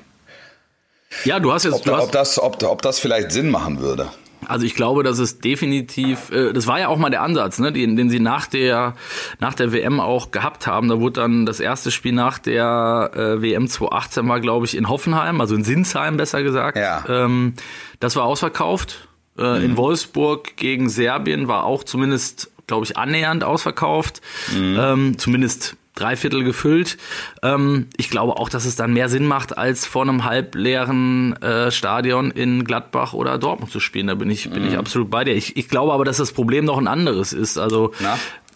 Ja, 1.25 1.39
du 1.39 1.53
hast 1.53 1.65
jetzt. 1.65 1.73
Ob, 1.73 1.83
du 1.83 1.95
hast, 1.95 2.03
ob, 2.03 2.11
das, 2.11 2.39
ob, 2.39 2.63
ob 2.63 2.81
das 2.81 2.99
vielleicht 2.99 3.31
Sinn 3.31 3.49
machen 3.49 3.79
würde. 3.79 4.09
Also 4.47 4.65
ich 4.65 4.75
glaube, 4.75 5.03
dass 5.03 5.19
es 5.19 5.39
definitiv, 5.39 6.31
äh, 6.31 6.53
das 6.53 6.67
war 6.67 6.79
ja 6.79 6.87
auch 6.87 6.97
mal 6.97 7.09
der 7.09 7.21
Ansatz, 7.21 7.59
ne, 7.59 7.71
den, 7.71 7.95
den 7.95 8.09
sie 8.09 8.19
nach 8.19 8.47
der 8.47 8.93
nach 9.39 9.53
der 9.53 9.71
WM 9.73 9.99
auch 9.99 10.31
gehabt 10.31 10.67
haben. 10.67 10.87
Da 10.89 10.99
wurde 10.99 11.21
dann 11.21 11.45
das 11.45 11.59
erste 11.59 11.91
Spiel 11.91 12.13
nach 12.13 12.39
der 12.39 13.11
äh, 13.15 13.41
WM 13.41 13.67
2018 13.67 14.27
war, 14.27 14.39
glaube 14.39 14.65
ich, 14.65 14.77
in 14.77 14.89
Hoffenheim, 14.89 15.41
also 15.41 15.55
in 15.55 15.63
Sinsheim 15.63 16.17
besser 16.17 16.43
gesagt. 16.43 16.77
Ja. 16.77 17.03
Ähm, 17.07 17.53
das 17.99 18.15
war 18.15 18.23
ausverkauft. 18.23 19.07
Äh, 19.37 19.59
mhm. 19.59 19.65
In 19.65 19.77
Wolfsburg 19.77 20.55
gegen 20.57 20.89
Serbien 20.89 21.47
war 21.47 21.63
auch 21.63 21.83
zumindest, 21.83 22.51
glaube 22.67 22.85
ich, 22.85 22.97
annähernd 22.97 23.43
ausverkauft. 23.43 24.21
Mhm. 24.55 24.77
Ähm, 24.79 25.17
zumindest 25.17 25.77
Dreiviertel 25.95 26.43
gefüllt. 26.43 26.97
Ähm, 27.41 27.87
ich 27.97 28.09
glaube 28.09 28.37
auch, 28.37 28.49
dass 28.49 28.65
es 28.65 28.75
dann 28.75 28.93
mehr 28.93 29.09
Sinn 29.09 29.27
macht, 29.27 29.57
als 29.57 29.85
vor 29.85 30.01
einem 30.01 30.23
halbleeren 30.23 31.41
äh, 31.41 31.71
Stadion 31.71 32.31
in 32.31 32.63
Gladbach 32.63 33.13
oder 33.13 33.37
Dortmund 33.37 33.71
zu 33.71 33.79
spielen. 33.79 34.07
Da 34.07 34.15
bin 34.15 34.29
ich, 34.29 34.49
bin 34.49 34.65
ich 34.65 34.73
mhm. 34.73 34.79
absolut 34.79 35.09
bei 35.09 35.23
dir. 35.23 35.35
Ich, 35.35 35.55
ich 35.55 35.69
glaube 35.69 35.93
aber, 35.93 36.05
dass 36.05 36.17
das 36.17 36.31
Problem 36.31 36.65
noch 36.65 36.77
ein 36.77 36.87
anderes 36.87 37.33
ist. 37.33 37.57
Also 37.57 37.91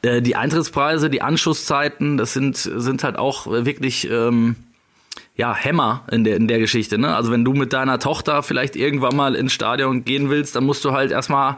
äh, 0.01 0.21
die 0.21 0.35
Eintrittspreise, 0.35 1.09
die 1.09 1.21
Anschlusszeiten, 1.21 2.17
das 2.17 2.33
sind, 2.33 2.57
sind 2.57 3.03
halt 3.03 3.17
auch 3.17 3.47
wirklich 3.47 4.09
ähm, 4.09 4.55
ja, 5.35 5.55
Hämmer 5.55 6.03
in 6.11 6.23
der, 6.23 6.35
in 6.35 6.47
der 6.47 6.59
Geschichte. 6.59 6.97
Ne? 6.97 7.15
Also 7.15 7.31
wenn 7.31 7.45
du 7.45 7.53
mit 7.53 7.71
deiner 7.71 7.99
Tochter 7.99 8.41
vielleicht 8.41 8.75
irgendwann 8.75 9.15
mal 9.15 9.35
ins 9.35 9.53
Stadion 9.53 10.03
gehen 10.03 10.29
willst, 10.29 10.55
dann 10.55 10.65
musst 10.65 10.83
du 10.83 10.91
halt 10.91 11.11
erstmal 11.11 11.57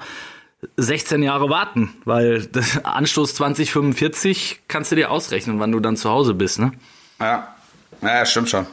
16 0.78 1.24
Jahre 1.24 1.50
warten, 1.50 1.94
weil 2.06 2.46
das 2.46 2.84
Anschluss 2.84 3.36
2045 3.36 4.62
kannst 4.68 4.92
du 4.92 4.96
dir 4.96 5.12
ausrechnen, 5.12 5.60
wann 5.60 5.72
du 5.72 5.80
dann 5.80 5.96
zu 5.96 6.10
Hause 6.10 6.34
bist, 6.34 6.60
ne? 6.60 6.72
Ja, 7.20 7.56
ja, 8.02 8.26
stimmt 8.26 8.50
schon. 8.50 8.66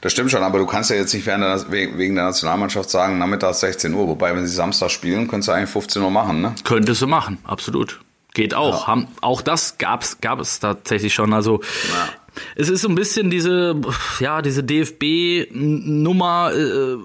Das 0.00 0.12
stimmt 0.12 0.30
schon, 0.30 0.42
aber 0.42 0.58
du 0.58 0.66
kannst 0.66 0.90
ja 0.90 0.96
jetzt 0.96 1.14
nicht 1.14 1.26
wegen 1.26 2.14
der 2.14 2.24
Nationalmannschaft 2.24 2.90
sagen, 2.90 3.18
nachmittags 3.18 3.60
16 3.60 3.94
Uhr. 3.94 4.08
Wobei, 4.08 4.34
wenn 4.34 4.46
sie 4.46 4.54
Samstag 4.54 4.90
spielen, 4.90 5.28
könntest 5.28 5.48
du 5.48 5.52
eigentlich 5.52 5.70
15 5.70 6.02
Uhr 6.02 6.10
machen, 6.10 6.40
ne? 6.40 6.54
Könntest 6.64 7.00
du 7.00 7.06
machen, 7.06 7.38
absolut. 7.44 8.00
Geht 8.34 8.52
auch. 8.52 8.82
Ja. 8.82 8.86
Haben, 8.88 9.08
auch 9.20 9.42
das 9.42 9.78
gab's, 9.78 10.20
gab 10.20 10.40
es 10.40 10.58
tatsächlich 10.58 11.14
schon. 11.14 11.32
Also 11.32 11.60
ja. 11.62 12.08
es 12.56 12.68
ist 12.68 12.82
so 12.82 12.88
ein 12.88 12.96
bisschen 12.96 13.30
diese, 13.30 13.80
ja, 14.18 14.42
diese 14.42 14.64
DFB-Nummer. 14.64 16.52
Äh, 16.52 16.96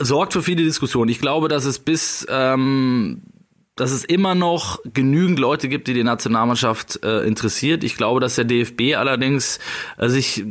sorgt 0.00 0.32
für 0.32 0.42
viele 0.42 0.64
Diskussionen. 0.64 1.10
Ich 1.10 1.20
glaube, 1.20 1.48
dass 1.48 1.64
es 1.64 1.78
bis 1.78 2.26
ähm, 2.28 3.22
dass 3.76 3.92
es 3.92 4.04
immer 4.04 4.34
noch 4.34 4.78
genügend 4.92 5.38
Leute 5.38 5.68
gibt, 5.68 5.88
die 5.88 5.94
die 5.94 6.04
Nationalmannschaft 6.04 7.02
äh, 7.02 7.22
interessiert. 7.22 7.82
Ich 7.82 7.96
glaube, 7.96 8.20
dass 8.20 8.34
der 8.34 8.44
DFB 8.44 8.94
allerdings 8.94 9.58
äh, 9.96 10.08
sich 10.08 10.44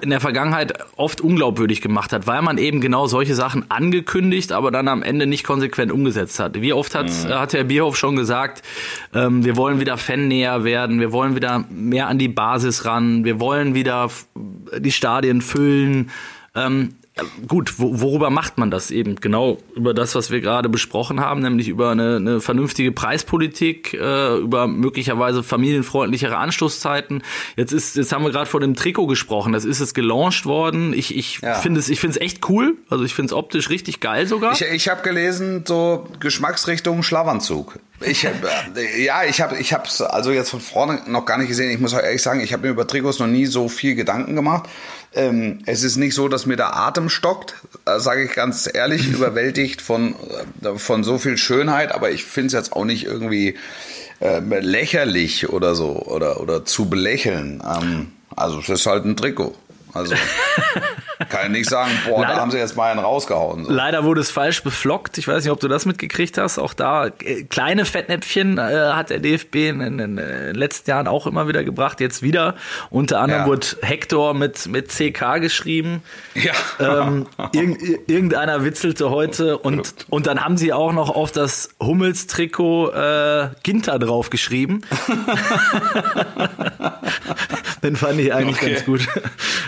in 0.00 0.10
der 0.10 0.20
Vergangenheit 0.20 0.78
oft 0.96 1.20
unglaubwürdig 1.20 1.80
gemacht 1.80 2.12
hat, 2.12 2.26
weil 2.26 2.42
man 2.42 2.58
eben 2.58 2.80
genau 2.80 3.06
solche 3.06 3.34
Sachen 3.34 3.70
angekündigt, 3.70 4.52
aber 4.52 4.70
dann 4.70 4.88
am 4.88 5.02
Ende 5.02 5.26
nicht 5.26 5.44
konsequent 5.44 5.92
umgesetzt 5.92 6.38
hat. 6.38 6.60
Wie 6.60 6.72
oft 6.72 6.94
hat, 6.94 7.08
mhm. 7.08 7.28
hat 7.28 7.52
Herr 7.52 7.64
Bierhoff 7.64 7.96
schon 7.96 8.16
gesagt, 8.16 8.62
ähm, 9.14 9.44
wir 9.44 9.56
wollen 9.56 9.80
wieder 9.80 9.96
fannäher 9.96 10.64
werden, 10.64 11.00
wir 11.00 11.12
wollen 11.12 11.34
wieder 11.34 11.64
mehr 11.70 12.08
an 12.08 12.18
die 12.18 12.28
Basis 12.28 12.84
ran, 12.84 13.24
wir 13.24 13.40
wollen 13.40 13.74
wieder 13.74 14.10
die 14.78 14.92
Stadien 14.92 15.40
füllen. 15.42 16.10
Ähm, 16.54 16.94
gut, 17.48 17.78
wo, 17.78 18.00
worüber 18.00 18.30
macht 18.30 18.58
man 18.58 18.70
das 18.70 18.90
eben? 18.90 19.16
Genau 19.16 19.58
über 19.74 19.94
das, 19.94 20.14
was 20.14 20.30
wir 20.30 20.40
gerade 20.40 20.68
besprochen 20.68 21.20
haben, 21.20 21.40
nämlich 21.40 21.68
über 21.68 21.90
eine, 21.90 22.16
eine 22.16 22.40
vernünftige 22.40 22.92
Preispolitik, 22.92 23.94
äh, 23.94 24.36
über 24.36 24.66
möglicherweise 24.66 25.42
familienfreundlichere 25.42 26.36
Anschlusszeiten. 26.36 27.22
Jetzt 27.56 27.72
ist, 27.72 27.96
jetzt 27.96 28.12
haben 28.12 28.22
wir 28.22 28.30
gerade 28.30 28.46
vor 28.46 28.60
dem 28.60 28.74
Trikot 28.74 29.06
gesprochen. 29.06 29.52
Das 29.52 29.64
ist 29.64 29.80
jetzt 29.80 29.94
gelauncht 29.94 30.44
worden. 30.44 30.92
Ich, 30.92 31.16
ich 31.16 31.40
ja. 31.40 31.54
finde 31.54 31.80
es, 31.80 31.88
ich 31.88 32.00
finde 32.00 32.18
es 32.18 32.20
echt 32.20 32.48
cool. 32.50 32.76
Also 32.90 33.04
ich 33.04 33.14
finde 33.14 33.28
es 33.28 33.32
optisch 33.32 33.70
richtig 33.70 34.00
geil 34.00 34.26
sogar. 34.26 34.52
Ich, 34.52 34.62
ich 34.62 34.88
habe 34.88 35.02
gelesen, 35.02 35.64
so 35.66 36.06
Geschmacksrichtung 36.20 37.02
Schlafanzug. 37.02 37.78
Ich 38.00 38.26
hab, 38.26 38.34
äh, 38.76 39.04
ja, 39.04 39.24
ich 39.24 39.40
habe 39.40 39.56
ich 39.56 39.72
hab's 39.72 40.02
also 40.02 40.30
jetzt 40.30 40.50
von 40.50 40.60
vorne 40.60 41.00
noch 41.06 41.24
gar 41.24 41.38
nicht 41.38 41.48
gesehen. 41.48 41.70
Ich 41.70 41.80
muss 41.80 41.94
auch 41.94 42.02
ehrlich 42.02 42.22
sagen, 42.22 42.40
ich 42.40 42.52
habe 42.52 42.64
mir 42.64 42.68
über 42.68 42.86
Trikots 42.86 43.20
noch 43.20 43.26
nie 43.26 43.46
so 43.46 43.68
viel 43.70 43.94
Gedanken 43.94 44.36
gemacht. 44.36 44.68
Ähm, 45.16 45.60
es 45.64 45.82
ist 45.82 45.96
nicht 45.96 46.14
so, 46.14 46.28
dass 46.28 46.46
mir 46.46 46.56
der 46.56 46.76
Atem 46.76 47.08
stockt, 47.08 47.54
äh, 47.86 47.98
sage 47.98 48.24
ich 48.24 48.32
ganz 48.32 48.68
ehrlich, 48.72 49.08
überwältigt 49.12 49.80
von, 49.80 50.14
äh, 50.62 50.78
von 50.78 51.02
so 51.04 51.18
viel 51.18 51.38
Schönheit, 51.38 51.92
aber 51.92 52.10
ich 52.10 52.24
finde 52.24 52.48
es 52.48 52.52
jetzt 52.52 52.72
auch 52.72 52.84
nicht 52.84 53.04
irgendwie 53.04 53.56
äh, 54.20 54.40
lächerlich 54.40 55.48
oder 55.48 55.74
so 55.74 56.02
oder, 56.02 56.40
oder 56.40 56.64
zu 56.64 56.88
belächeln. 56.90 57.62
Ähm, 57.66 58.12
also 58.36 58.60
es 58.60 58.68
ist 58.68 58.86
halt 58.86 59.06
ein 59.06 59.16
Trikot. 59.16 59.54
Also 59.96 60.14
kann 61.28 61.46
ich 61.46 61.58
nicht 61.58 61.70
sagen, 61.70 61.90
boah, 62.06 62.22
leider, 62.22 62.34
da 62.34 62.40
haben 62.40 62.50
sie 62.50 62.58
jetzt 62.58 62.76
mal 62.76 62.90
einen 62.90 63.00
rausgehauen. 63.00 63.64
So. 63.64 63.72
Leider 63.72 64.04
wurde 64.04 64.20
es 64.20 64.30
falsch 64.30 64.62
beflockt. 64.62 65.16
Ich 65.18 65.26
weiß 65.26 65.44
nicht, 65.44 65.52
ob 65.52 65.60
du 65.60 65.68
das 65.68 65.86
mitgekriegt 65.86 66.36
hast. 66.38 66.58
Auch 66.58 66.74
da 66.74 67.06
äh, 67.06 67.44
kleine 67.44 67.84
Fettnäpfchen 67.84 68.58
äh, 68.58 68.60
hat 68.92 69.10
der 69.10 69.20
DFB 69.20 69.54
in, 69.56 69.80
in, 69.80 69.98
in, 69.98 70.16
den 70.16 70.54
letzten 70.54 70.90
Jahren 70.90 71.08
auch 71.08 71.26
immer 71.26 71.48
wieder 71.48 71.64
gebracht. 71.64 72.00
Jetzt 72.00 72.22
wieder. 72.22 72.54
Unter 72.90 73.20
anderem 73.20 73.42
ja. 73.42 73.48
wurde 73.48 73.66
Hector 73.82 74.34
mit, 74.34 74.66
mit 74.66 74.88
CK 74.88 75.40
geschrieben. 75.40 76.02
Ja. 76.34 76.52
Ähm, 76.78 77.26
irg 77.52 77.76
irgendeiner 78.06 78.62
witzelte 78.64 79.10
heute 79.10 79.58
und, 79.58 79.94
und 80.08 80.26
dann 80.26 80.44
haben 80.44 80.56
sie 80.56 80.72
auch 80.72 80.92
noch 80.92 81.10
auf 81.10 81.32
das 81.32 81.70
Hummels-Trikot 81.80 82.90
äh, 82.90 83.48
Ginter 83.62 83.98
draufgeschrieben. 83.98 84.84
Den 87.82 87.96
fand 87.96 88.18
ich 88.20 88.32
eigentlich 88.34 88.56
okay. 88.56 88.72
ganz 88.72 88.84
gut. 88.84 89.06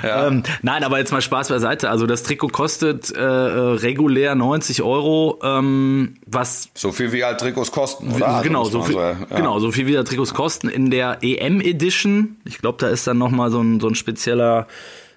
Ja. 0.03 0.18
Ähm, 0.27 0.43
nein, 0.63 0.85
aber 0.85 0.99
jetzt 0.99 1.13
mal 1.13 1.23
Spaß 1.23 1.49
beiseite. 1.49 1.91
Also 1.91 2.07
das 2.07 2.23
Trikot 2.23 2.49
kostet 2.49 3.11
äh, 3.11 3.23
regulär 3.23 4.35
90 4.35 4.83
Euro, 4.83 5.39
ähm, 5.43 6.17
was 6.27 6.71
so 6.75 6.93
viel 6.93 7.13
wie 7.13 7.25
halt 7.25 7.39
Trikots 7.39 7.73
kosten, 7.73 8.13
oder? 8.13 8.29
Also 8.29 8.43
genau, 8.43 8.65
so 8.65 8.83
viel, 8.83 8.95
so, 8.95 9.01
ja. 9.01 9.15
genau, 9.35 9.59
so 9.59 9.71
viel 9.71 9.87
wie 9.87 9.97
halt 9.97 10.09
Trikots 10.09 10.35
kosten. 10.35 10.69
In 10.69 10.91
der 10.91 11.19
EM 11.23 11.61
Edition, 11.61 12.37
ich 12.45 12.59
glaube, 12.59 12.79
da 12.81 12.89
ist 12.89 13.07
dann 13.07 13.19
noch 13.19 13.31
mal 13.31 13.51
so 13.51 13.61
ein 13.61 13.81
so 13.81 13.89
ein 13.89 13.95
spezieller 13.95 14.67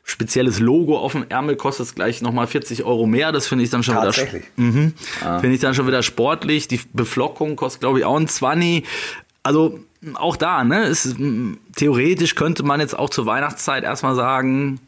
spezielles 0.03 0.59
Logo 0.59 0.97
auf 0.97 1.11
dem 1.11 1.25
Ärmel 1.29 1.55
kostet 1.55 1.85
es 1.85 1.95
gleich 1.95 2.21
nochmal 2.21 2.47
40 2.47 2.83
Euro 2.83 3.05
mehr. 3.05 3.31
Das 3.31 3.47
finde 3.47 3.63
ich 3.63 3.69
dann 3.69 3.83
schon 3.83 3.95
wieder, 3.95 4.13
mhm, 4.55 4.93
ah. 5.23 5.39
finde 5.39 5.55
ich 5.55 5.61
dann 5.61 5.73
schon 5.73 5.87
wieder 5.87 6.03
sportlich. 6.03 6.67
Die 6.67 6.79
Beflockung 6.93 7.55
kostet, 7.55 7.81
glaube 7.81 7.99
ich, 7.99 8.05
auch 8.05 8.17
ein 8.17 8.27
20. 8.27 8.83
Also 9.43 9.79
auch 10.15 10.35
da, 10.35 10.63
ne, 10.63 10.85
ist, 10.85 11.15
theoretisch 11.75 12.35
könnte 12.35 12.63
man 12.63 12.79
jetzt 12.79 12.97
auch 12.97 13.09
zur 13.09 13.25
Weihnachtszeit 13.25 13.83
erstmal 13.83 14.15
sagen, 14.15 14.79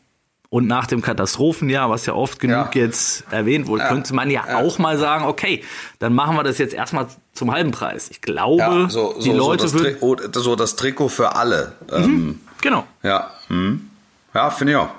und 0.54 0.68
nach 0.68 0.86
dem 0.86 1.02
Katastrophenjahr, 1.02 1.90
was 1.90 2.06
ja 2.06 2.14
oft 2.14 2.40
genug 2.40 2.76
ja. 2.76 2.84
jetzt 2.84 3.24
erwähnt 3.32 3.66
wurde, 3.66 3.82
ja. 3.82 3.90
könnte 3.90 4.14
man 4.14 4.30
ja, 4.30 4.44
ja, 4.48 4.58
auch 4.58 4.78
mal 4.78 5.00
sagen, 5.00 5.26
okay, 5.26 5.64
dann 5.98 6.14
machen 6.14 6.36
wir 6.36 6.44
das 6.44 6.60
jetzt 6.60 6.76
erstmal 6.76 7.08
zum 7.34 7.52
halben 7.52 7.72
Preis. 7.72 8.12
Ich 8.12 8.22
glaube, 8.22 8.86
so, 8.88 9.16
die 9.20 9.32
so, 9.32 9.36
Leute 9.36 9.68
so 9.68 9.80
das, 9.80 10.00
Tri 10.00 10.40
so 10.40 10.56
das 10.56 10.76
Trikot 10.76 11.10
für 11.10 11.36
alle. 11.36 11.72
Mhm, 11.90 12.04
ähm, 12.04 12.40
genau. 12.62 12.86
Ja, 13.02 13.32
mhm. 13.50 13.90
ja, 14.36 14.52
finde 14.52 14.74
ich 14.74 14.78
auch. 14.78 14.90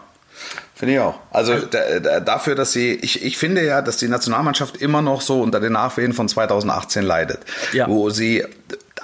Finde 0.75 0.95
ich 0.95 0.99
auch. 0.99 1.21
Also 1.31 1.55
dafür, 2.25 2.57
dass 2.57 2.73
sie, 2.73 2.95
ich, 2.95 3.23
ich 3.23 3.39
finde 3.39 3.65
ja, 3.65 3.81
dass 3.81 3.97
die 3.97 4.09
Nationalmannschaft 4.09 4.79
immer 4.79 5.03
noch 5.03 5.21
so 5.21 5.41
unter 5.41 5.61
den 5.61 5.75
Nachwehen 5.75 6.15
von 6.15 6.29
2018 6.29 7.05
leidet. 7.05 7.39
Ja. 7.73 7.87
Wo 7.87 8.11
sie 8.11 8.45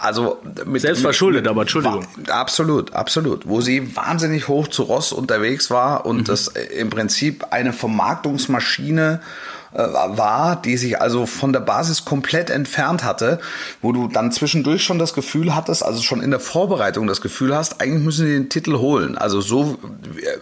also 0.00 0.38
mit, 0.64 0.83
selbst 0.83 1.02
verschuldet, 1.02 1.47
aber 1.47 1.62
Entschuldigung. 1.62 2.07
Absolut, 2.28 2.92
absolut. 2.95 3.47
Wo 3.47 3.61
sie 3.61 3.95
wahnsinnig 3.97 4.49
hoch 4.49 4.69
zu 4.69 4.85
Ross 4.85 5.12
unterwegs 5.12 5.71
war 5.71 6.07
und 6.07 6.19
mhm. 6.19 6.25
das 6.25 6.49
im 6.49 6.90
Prinzip 6.90 7.47
eine 7.50 7.73
Vermarktungsmaschine 7.73 9.21
äh, 9.23 9.60
war, 9.73 10.57
die 10.57 10.77
sich 10.77 11.00
also 11.00 11.27
von 11.27 11.53
der 11.53 11.61
Basis 11.61 12.05
komplett 12.05 12.50
entfernt 12.50 13.05
hatte, 13.05 13.39
wo 13.81 13.93
du 13.93 14.09
dann 14.09 14.33
zwischendurch 14.33 14.83
schon 14.83 14.99
das 14.99 15.15
Gefühl 15.15 15.55
hattest, 15.55 15.85
also 15.85 16.03
schon 16.03 16.23
in 16.23 16.31
der 16.31 16.41
Vorbereitung 16.41 17.07
das 17.07 17.21
Gefühl 17.21 17.55
hast, 17.55 17.81
eigentlich 17.81 18.05
müssen 18.05 18.27
die 18.27 18.33
den 18.33 18.49
Titel 18.49 18.79
holen. 18.79 19.17
Also 19.17 19.41
so 19.41 19.79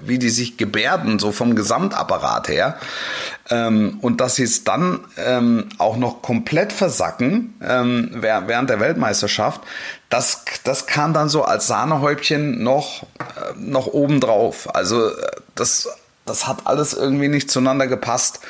wie 0.02 0.18
die 0.18 0.30
sich 0.30 0.56
gebärden, 0.56 1.18
so 1.18 1.32
vom 1.32 1.54
Gesamtapparat 1.54 2.48
her. 2.48 2.78
Ähm, 3.50 3.98
und 4.00 4.20
dass 4.20 4.36
sie 4.36 4.44
es 4.44 4.64
dann 4.64 5.00
ähm, 5.16 5.68
auch 5.78 5.96
noch 5.96 6.22
komplett 6.22 6.72
versacken 6.72 7.54
ähm, 7.62 8.10
während 8.14 8.70
der 8.70 8.80
Weltmeisterschaft, 8.80 9.60
das, 10.08 10.42
das 10.64 10.86
kam 10.86 11.12
dann 11.12 11.28
so 11.28 11.44
als 11.44 11.66
Sahnehäubchen 11.66 12.62
noch, 12.62 13.02
äh, 13.02 13.58
noch 13.58 13.88
obendrauf. 13.88 14.74
Also 14.74 15.08
äh, 15.08 15.12
das 15.54 15.88
das 16.28 16.46
hat 16.46 16.66
alles 16.66 16.94
irgendwie 16.94 17.28
nicht 17.28 17.50
zueinander 17.50 17.86
gepasst. 17.86 18.40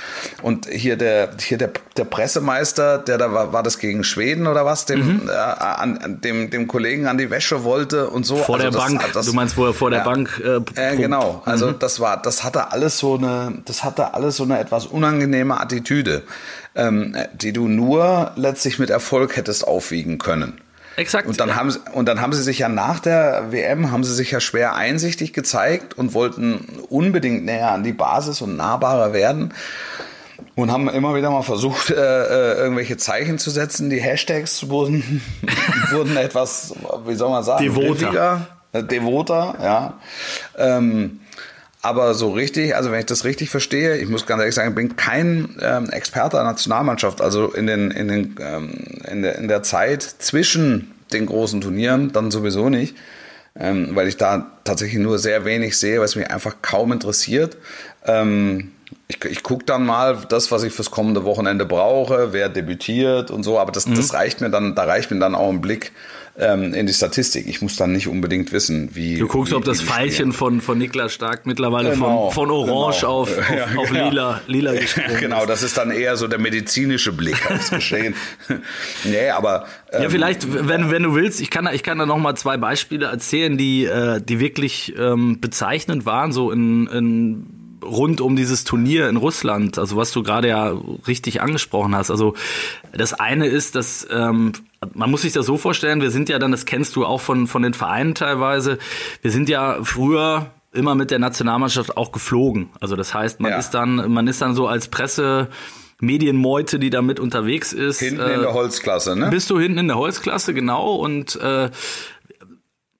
Und 0.43 0.67
hier 0.67 0.97
der, 0.97 1.31
hier 1.41 1.59
der, 1.59 1.71
der 1.97 2.05
Pressemeister, 2.05 2.99
der 2.99 3.19
da 3.19 3.33
war, 3.33 3.53
war 3.53 3.63
das 3.63 3.79
gegen 3.79 4.05
Schweden 4.05 4.47
oder 4.47 4.65
was, 4.65 4.87
dem, 4.87 5.23
mhm. 5.23 5.29
äh, 5.29 5.33
an, 5.33 6.19
dem, 6.23 6.51
dem 6.51 6.67
Kollegen 6.67 7.07
an 7.07 7.19
die 7.19 7.31
Wäsche 7.31 7.65
wollte 7.65 8.09
und 8.09 8.25
so. 8.25 8.37
Vor 8.37 8.57
also 8.57 8.71
der 8.71 8.79
das, 8.79 8.93
Bank, 8.93 9.13
das, 9.13 9.27
du 9.27 9.33
meinst, 9.33 9.57
wo 9.57 9.67
er 9.67 9.75
vor 9.75 9.91
der 9.91 10.01
ja, 10.01 10.05
Bank. 10.05 10.43
Äh, 10.45 10.93
äh, 10.93 10.97
genau, 10.97 11.43
also 11.45 11.69
mhm. 11.69 11.79
das 11.79 12.01
war, 12.01 12.21
das 12.21 12.45
hatte 12.45 12.73
alles 12.73 12.99
so 12.99 13.17
eine, 13.17 13.63
das 13.65 13.85
hatte 13.85 14.15
alles 14.15 14.37
so 14.37 14.45
eine 14.45 14.59
etwas 14.59 14.87
unangenehme 14.87 15.61
Attitüde, 15.61 16.23
ähm, 16.75 17.17
die 17.35 17.53
du 17.53 17.69
nur 17.69 18.33
letztlich 18.37 18.79
mit 18.79 18.91
Erfolg 18.91 19.37
hättest 19.37 19.67
aufwiegen 19.67 20.19
können. 20.19 20.61
Exakt. 20.99 21.29
Und 21.29 21.39
dann, 21.39 21.55
haben, 21.55 21.71
sie, 21.71 21.79
und 21.93 22.07
dann 22.07 22.21
haben 22.21 22.33
sie 22.33 22.43
sich 22.43 22.59
ja 22.59 22.69
nach 22.69 22.99
der 22.99 23.53
WM, 23.53 23.93
haben 23.93 24.03
sie 24.03 24.13
sich 24.13 24.33
ja 24.33 24.41
schwer 24.41 24.75
einsichtig 24.75 25.33
gezeigt 25.33 25.97
und 25.97 26.13
wollten 26.13 26.67
unbedingt 26.89 27.45
näher 27.45 27.71
an 27.71 27.85
die 27.85 27.93
Basis 27.93 28.43
und 28.43 28.57
nahbarer 28.57 29.13
werden. 29.13 29.55
Und 30.57 30.73
haben 30.73 30.89
immer 30.89 31.15
wieder 31.15 31.31
mal 31.31 31.43
versucht, 31.43 31.91
äh, 31.91 31.95
äh 31.95 32.55
irgendwelche 32.59 32.97
Zeichen 32.97 33.39
zu 33.39 33.51
setzen. 33.51 33.91
Die 33.91 34.01
Hashtags 34.01 34.69
wurden, 34.71 35.23
wurden 35.93 36.17
etwas, 36.17 36.75
wie 37.07 37.15
soll 37.15 37.31
man 37.31 37.45
sagen, 37.45 37.63
devoter. 37.63 38.49
Äh, 38.73 38.83
devoter, 38.83 39.55
ja. 39.63 39.95
Ähm, 40.57 41.21
aber 41.81 42.15
so 42.15 42.33
richtig, 42.33 42.75
also 42.75 42.91
wenn 42.91 43.01
ich 43.01 43.07
das 43.07 43.25
richtig 43.25 43.51
verstehe, 43.51 43.97
ich 43.97 44.09
muss 44.09 44.27
ganz 44.27 44.41
ehrlich 44.41 44.55
sagen, 44.55 44.75
bin 44.75 44.97
kein 44.97 45.57
ähm, 45.63 45.89
Experte 45.91 46.37
der 46.37 46.45
Nationalmannschaft. 46.45 47.21
Also 47.21 47.53
in, 47.53 47.67
den, 47.67 47.91
in, 47.91 48.09
den, 48.09 48.37
ähm, 48.41 48.71
in, 49.11 49.23
der, 49.23 49.37
in 49.37 49.49
der 49.49 49.63
Zeit 49.63 50.03
zwischen 50.03 50.93
den 51.13 51.27
großen 51.27 51.61
Turnieren 51.61 52.13
dann 52.13 52.31
sowieso 52.31 52.69
nicht, 52.69 52.97
ähm, 53.57 53.95
weil 53.95 54.09
ich 54.09 54.17
da 54.17 54.51
tatsächlich 54.65 55.01
nur 55.01 55.19
sehr 55.19 55.45
wenig 55.45 55.77
sehe, 55.77 56.01
was 56.01 56.17
mich 56.17 56.31
einfach 56.31 56.57
kaum 56.63 56.93
interessiert. 56.93 57.57
Ähm, 58.05 58.73
ich, 59.09 59.25
ich 59.25 59.43
gucke 59.43 59.65
dann 59.65 59.87
mal 59.87 60.19
das, 60.29 60.51
was 60.51 60.63
ich 60.63 60.73
fürs 60.73 60.91
kommende 60.91 61.25
Wochenende 61.25 61.67
brauche, 61.67 62.33
wer 62.33 62.49
debütiert 62.49 63.31
und 63.31 63.43
so, 63.43 63.59
aber 63.59 63.73
das, 63.73 63.87
mhm. 63.87 63.95
das 63.95 64.15
reicht 64.15 64.41
mir 64.41 64.51
dann, 64.51 64.75
da 64.75 64.85
reicht 64.85 65.11
mir 65.11 65.19
dann 65.19 65.35
auch 65.35 65.51
ein 65.51 65.61
Blick 65.61 65.93
ähm, 66.39 66.73
in 66.73 66.87
die 66.87 66.93
Statistik. 66.93 67.47
Ich 67.49 67.61
muss 67.63 67.77
dann 67.77 67.93
nicht 67.93 68.07
unbedingt 68.07 68.53
wissen, 68.53 68.91
wie. 68.95 69.19
Du 69.19 69.27
guckst, 69.27 69.53
wie, 69.53 69.57
ob 69.57 69.65
das 69.65 69.83
Pfeilchen 69.83 70.33
von, 70.33 70.61
von 70.61 70.79
Niklas 70.79 71.13
Stark 71.13 71.47
mittlerweile 71.47 71.91
genau, 71.91 72.31
von, 72.31 72.49
von 72.49 72.51
Orange 72.51 73.01
genau. 73.01 73.13
auf, 73.13 73.39
auf, 73.39 73.51
ja, 73.51 73.65
auf 73.77 73.89
genau. 73.89 74.09
lila, 74.09 74.41
lila 74.47 74.73
gesprungen 74.81 75.19
Genau, 75.19 75.47
das 75.47 75.63
ist 75.63 75.77
dann 75.77 75.91
eher 75.91 76.17
so 76.17 76.29
der 76.29 76.39
medizinische 76.39 77.13
Blick 77.13 77.51
aufs 77.51 77.71
Geschehen. 77.71 78.15
nee, 79.05 79.31
aber. 79.31 79.67
Ähm, 79.93 80.03
ja, 80.03 80.11
vielleicht, 80.11 80.69
wenn, 80.69 80.91
wenn 80.91 81.03
du 81.03 81.15
willst, 81.15 81.41
ich 81.41 81.51
kann, 81.51 81.65
da, 81.65 81.73
ich 81.73 81.83
kann 81.83 81.99
da 81.99 82.07
noch 82.07 82.19
mal 82.19 82.37
zwei 82.37 82.57
Beispiele 82.57 83.07
erzählen, 83.07 83.59
die, 83.59 83.85
äh, 83.85 84.21
die 84.21 84.39
wirklich 84.39 84.95
ähm, 84.97 85.41
bezeichnend 85.41 86.07
waren, 86.07 86.33
so 86.33 86.53
in, 86.53 86.87
in 86.87 87.58
rund 87.83 88.21
um 88.21 88.37
dieses 88.37 88.65
Turnier 88.65 89.09
in 89.09 89.17
Russland, 89.17 89.79
also 89.79 89.97
was 89.97 90.13
du 90.13 90.23
gerade 90.23 90.49
ja 90.49 90.73
richtig 91.07 91.41
angesprochen 91.41 91.95
hast. 91.95 92.11
Also 92.11 92.35
das 92.93 93.15
eine 93.15 93.47
ist, 93.47 93.75
dass 93.75 94.07
ähm, 94.11 94.53
man 94.95 95.11
muss 95.11 95.23
sich 95.23 95.33
das 95.33 95.47
so 95.47 95.57
vorstellen, 95.57 96.01
wir 96.01 96.11
sind 96.11 96.29
ja 96.29 96.39
dann, 96.39 96.51
das 96.53 96.67
kennst 96.67 96.97
du 96.97 97.05
auch 97.05 97.21
von, 97.21 97.47
von 97.47 97.63
den 97.63 97.75
Vereinen 97.75 98.15
teilweise, 98.15 98.79
wir 99.23 99.31
sind 99.31 99.49
ja 99.49 99.79
früher 99.83 100.51
immer 100.73 100.95
mit 100.95 101.11
der 101.11 101.19
Nationalmannschaft 101.19 101.97
auch 101.97 102.13
geflogen. 102.13 102.69
Also 102.81 102.95
das 102.95 103.15
heißt, 103.15 103.41
man 103.41 103.53
Ja. 103.53 103.59
ist 103.59 103.71
dann, 103.71 104.13
man 104.13 104.27
ist 104.29 104.43
dann 104.43 104.55
so 104.55 104.67
als 104.69 104.89
Presse 104.89 105.49
Medienmeute, 106.01 106.79
die 106.79 106.91
da 106.91 107.03
mit 107.03 107.19
unterwegs 107.19 107.73
ist. 107.73 107.99
Hinten 108.01 108.21
äh, 108.21 108.35
in 108.35 108.41
der 108.43 108.55
Holzklasse, 108.55 109.17
ne? 109.17 109.29
bist 109.31 109.51
du 109.51 109.59
hinten 109.59 109.79
in 109.79 109.89
der 109.89 109.97
Holzklasse, 109.99 110.55
genau. 110.55 110.95
Und 110.95 111.35
äh, 111.37 111.71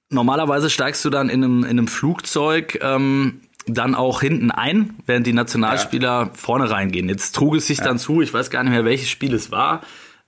normalerweise 0.09 0.69
steigst 0.69 1.05
du 1.05 1.09
dann 1.09 1.29
in 1.29 1.43
einem, 1.43 1.63
in 1.63 1.69
einem 1.69 1.87
Flugzeug 1.87 2.79
ähm, 2.81 3.41
dann 3.67 3.93
auch 3.95 4.21
hinten 4.21 4.51
ein, 4.51 4.95
während 5.05 5.27
die 5.27 5.33
Nationalspieler 5.33 6.31
vorne 6.33 6.69
reingehen. 6.69 7.07
Jetzt 7.09 7.35
trug 7.35 7.55
es 7.55 7.67
sich 7.67 7.79
dann 7.79 7.99
zu, 7.99 8.21
ich 8.21 8.33
weiß 8.33 8.49
gar 8.49 8.63
nicht 8.63 8.71
mehr, 8.73 8.85
welches 8.85 9.09
Spiel 9.09 9.33
es 9.33 9.51
war, 9.51 9.81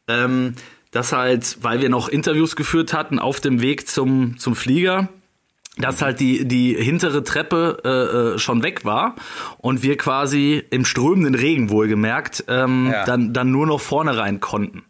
ähm, 0.08 0.54
dass 0.92 1.14
halt, 1.14 1.58
weil 1.62 1.82
wir 1.82 1.90
noch 1.90 2.08
Interviews 2.10 2.56
geführt 2.56 2.94
hatten 2.94 3.18
auf 3.20 3.40
dem 3.40 3.62
Weg 3.62 3.88
zum, 3.88 4.38
zum 4.38 4.56
Flieger, 4.56 5.10
dass 5.78 6.02
halt 6.02 6.20
die, 6.20 6.46
die 6.46 6.76
hintere 6.76 7.24
Treppe 7.24 7.78
äh, 7.86 8.36
äh, 8.36 8.40
schon 8.40 8.62
weg 8.62 8.84
war 8.84 9.16
und 9.58 9.84
wir 9.84 9.98
quasi 9.98 10.62
im 10.70 10.84
strömenden 10.84 11.34
Regen 11.34 11.70
wohlgemerkt 11.70 12.44
ähm, 12.50 12.90
Ja. 12.92 13.06
dann, 13.06 13.34
dann 13.34 13.52
nur 13.52 13.66
noch 13.66 13.80
vorne 13.80 14.18
rein 14.18 14.42
konnten. 14.42 14.84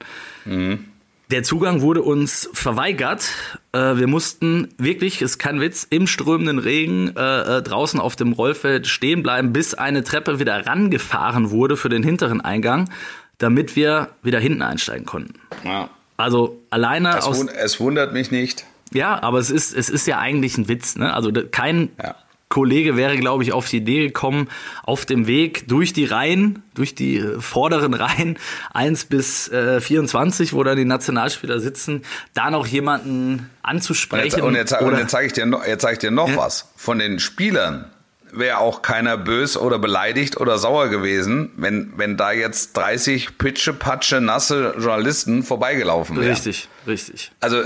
Der 1.31 1.43
Zugang 1.43 1.79
wurde 1.81 2.01
uns 2.01 2.49
verweigert. 2.51 3.29
Äh, 3.71 3.95
wir 3.95 4.07
mussten 4.07 4.67
wirklich, 4.77 5.21
ist 5.21 5.37
kein 5.37 5.61
Witz, 5.61 5.87
im 5.89 6.05
strömenden 6.05 6.59
Regen 6.59 7.15
äh, 7.15 7.57
äh, 7.59 7.61
draußen 7.61 8.01
auf 8.01 8.17
dem 8.17 8.33
Rollfeld 8.33 8.85
stehen 8.85 9.23
bleiben, 9.23 9.53
bis 9.53 9.73
eine 9.73 10.03
Treppe 10.03 10.39
wieder 10.39 10.67
rangefahren 10.67 11.49
wurde 11.51 11.77
für 11.77 11.87
den 11.87 12.03
hinteren 12.03 12.41
Eingang, 12.41 12.89
damit 13.37 13.77
wir 13.77 14.09
wieder 14.21 14.39
hinten 14.39 14.61
einsteigen 14.61 15.05
konnten. 15.05 15.39
Ja. 15.63 15.89
Also 16.17 16.61
alleine 16.69 17.17
Es, 17.17 17.23
aus 17.23 17.39
wund 17.39 17.51
es 17.51 17.79
wundert 17.79 18.11
mich 18.11 18.29
nicht. 18.31 18.65
ja, 18.93 19.23
aber 19.23 19.39
es 19.39 19.49
ist, 19.49 19.73
es 19.73 19.89
ist 19.89 20.05
ja 20.07 20.19
eigentlich 20.19 20.57
ein 20.57 20.67
Witz, 20.67 20.97
ne? 20.97 21.13
Also 21.13 21.31
kein 21.49 21.89
Ja. 22.01 22.15
Kollege 22.51 22.95
wäre, 22.95 23.17
glaube 23.17 23.41
ich, 23.43 23.51
auf 23.53 23.67
die 23.67 23.77
Idee 23.77 24.05
gekommen, 24.07 24.47
auf 24.83 25.07
dem 25.07 25.25
Weg 25.25 25.67
durch 25.67 25.93
die 25.93 26.05
Reihen, 26.05 26.61
durch 26.75 26.93
die 26.93 27.17
äh, 27.17 27.39
vorderen 27.41 27.93
Reihen 27.95 28.37
1 28.73 29.05
bis 29.05 29.47
äh, 29.47 29.81
24, 29.81 30.53
wo 30.53 30.63
dann 30.63 30.77
die 30.77 30.85
Nationalspieler 30.85 31.59
sitzen, 31.59 32.03
da 32.35 32.51
noch 32.51 32.67
jemanden 32.67 33.31
jetzt, 33.33 33.43
anzusprechen. 33.63 34.41
und 34.41 34.53
jetzt, 34.53 34.79
oder- 34.79 34.99
jetzt 34.99 35.11
zeige 35.11 35.25
ich 35.27 35.33
dir 35.33 35.47
noch, 35.47 35.65
jetzt 35.65 35.81
zeig 35.81 35.93
ich 35.93 35.99
dir 35.99 36.11
noch 36.11 36.29
Ja. 36.29 36.37
was. 36.37 36.69
Von 36.75 36.99
den 36.99 37.17
Spielern 37.19 37.85
wäre 38.33 38.59
auch 38.59 38.81
keiner 38.81 39.17
bös 39.17 39.57
oder 39.57 39.77
beleidigt 39.77 40.37
oder 40.39 40.57
sauer 40.57 40.87
gewesen, 40.87 41.49
wenn, 41.57 41.91
wenn 41.97 42.15
da 42.15 42.31
jetzt 42.31 42.77
30 42.77 43.37
pitsche, 43.37 43.73
patsche, 43.73 44.21
nasse 44.21 44.73
Journalisten 44.77 45.43
vorbeigelaufen 45.43 46.15
wären. 46.17 46.29
richtig, 46.29 46.69
richtig. 46.87 47.31
Also 47.41 47.61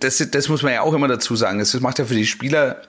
das, 0.00 0.24
das 0.30 0.48
muss 0.48 0.62
man 0.62 0.72
ja 0.72 0.80
auch 0.80 0.94
immer 0.94 1.08
dazu 1.08 1.36
sagen. 1.36 1.58
Das 1.58 1.78
macht 1.80 1.98
ja 1.98 2.06
für 2.06 2.14
die 2.14 2.24
Spieler, 2.26 2.80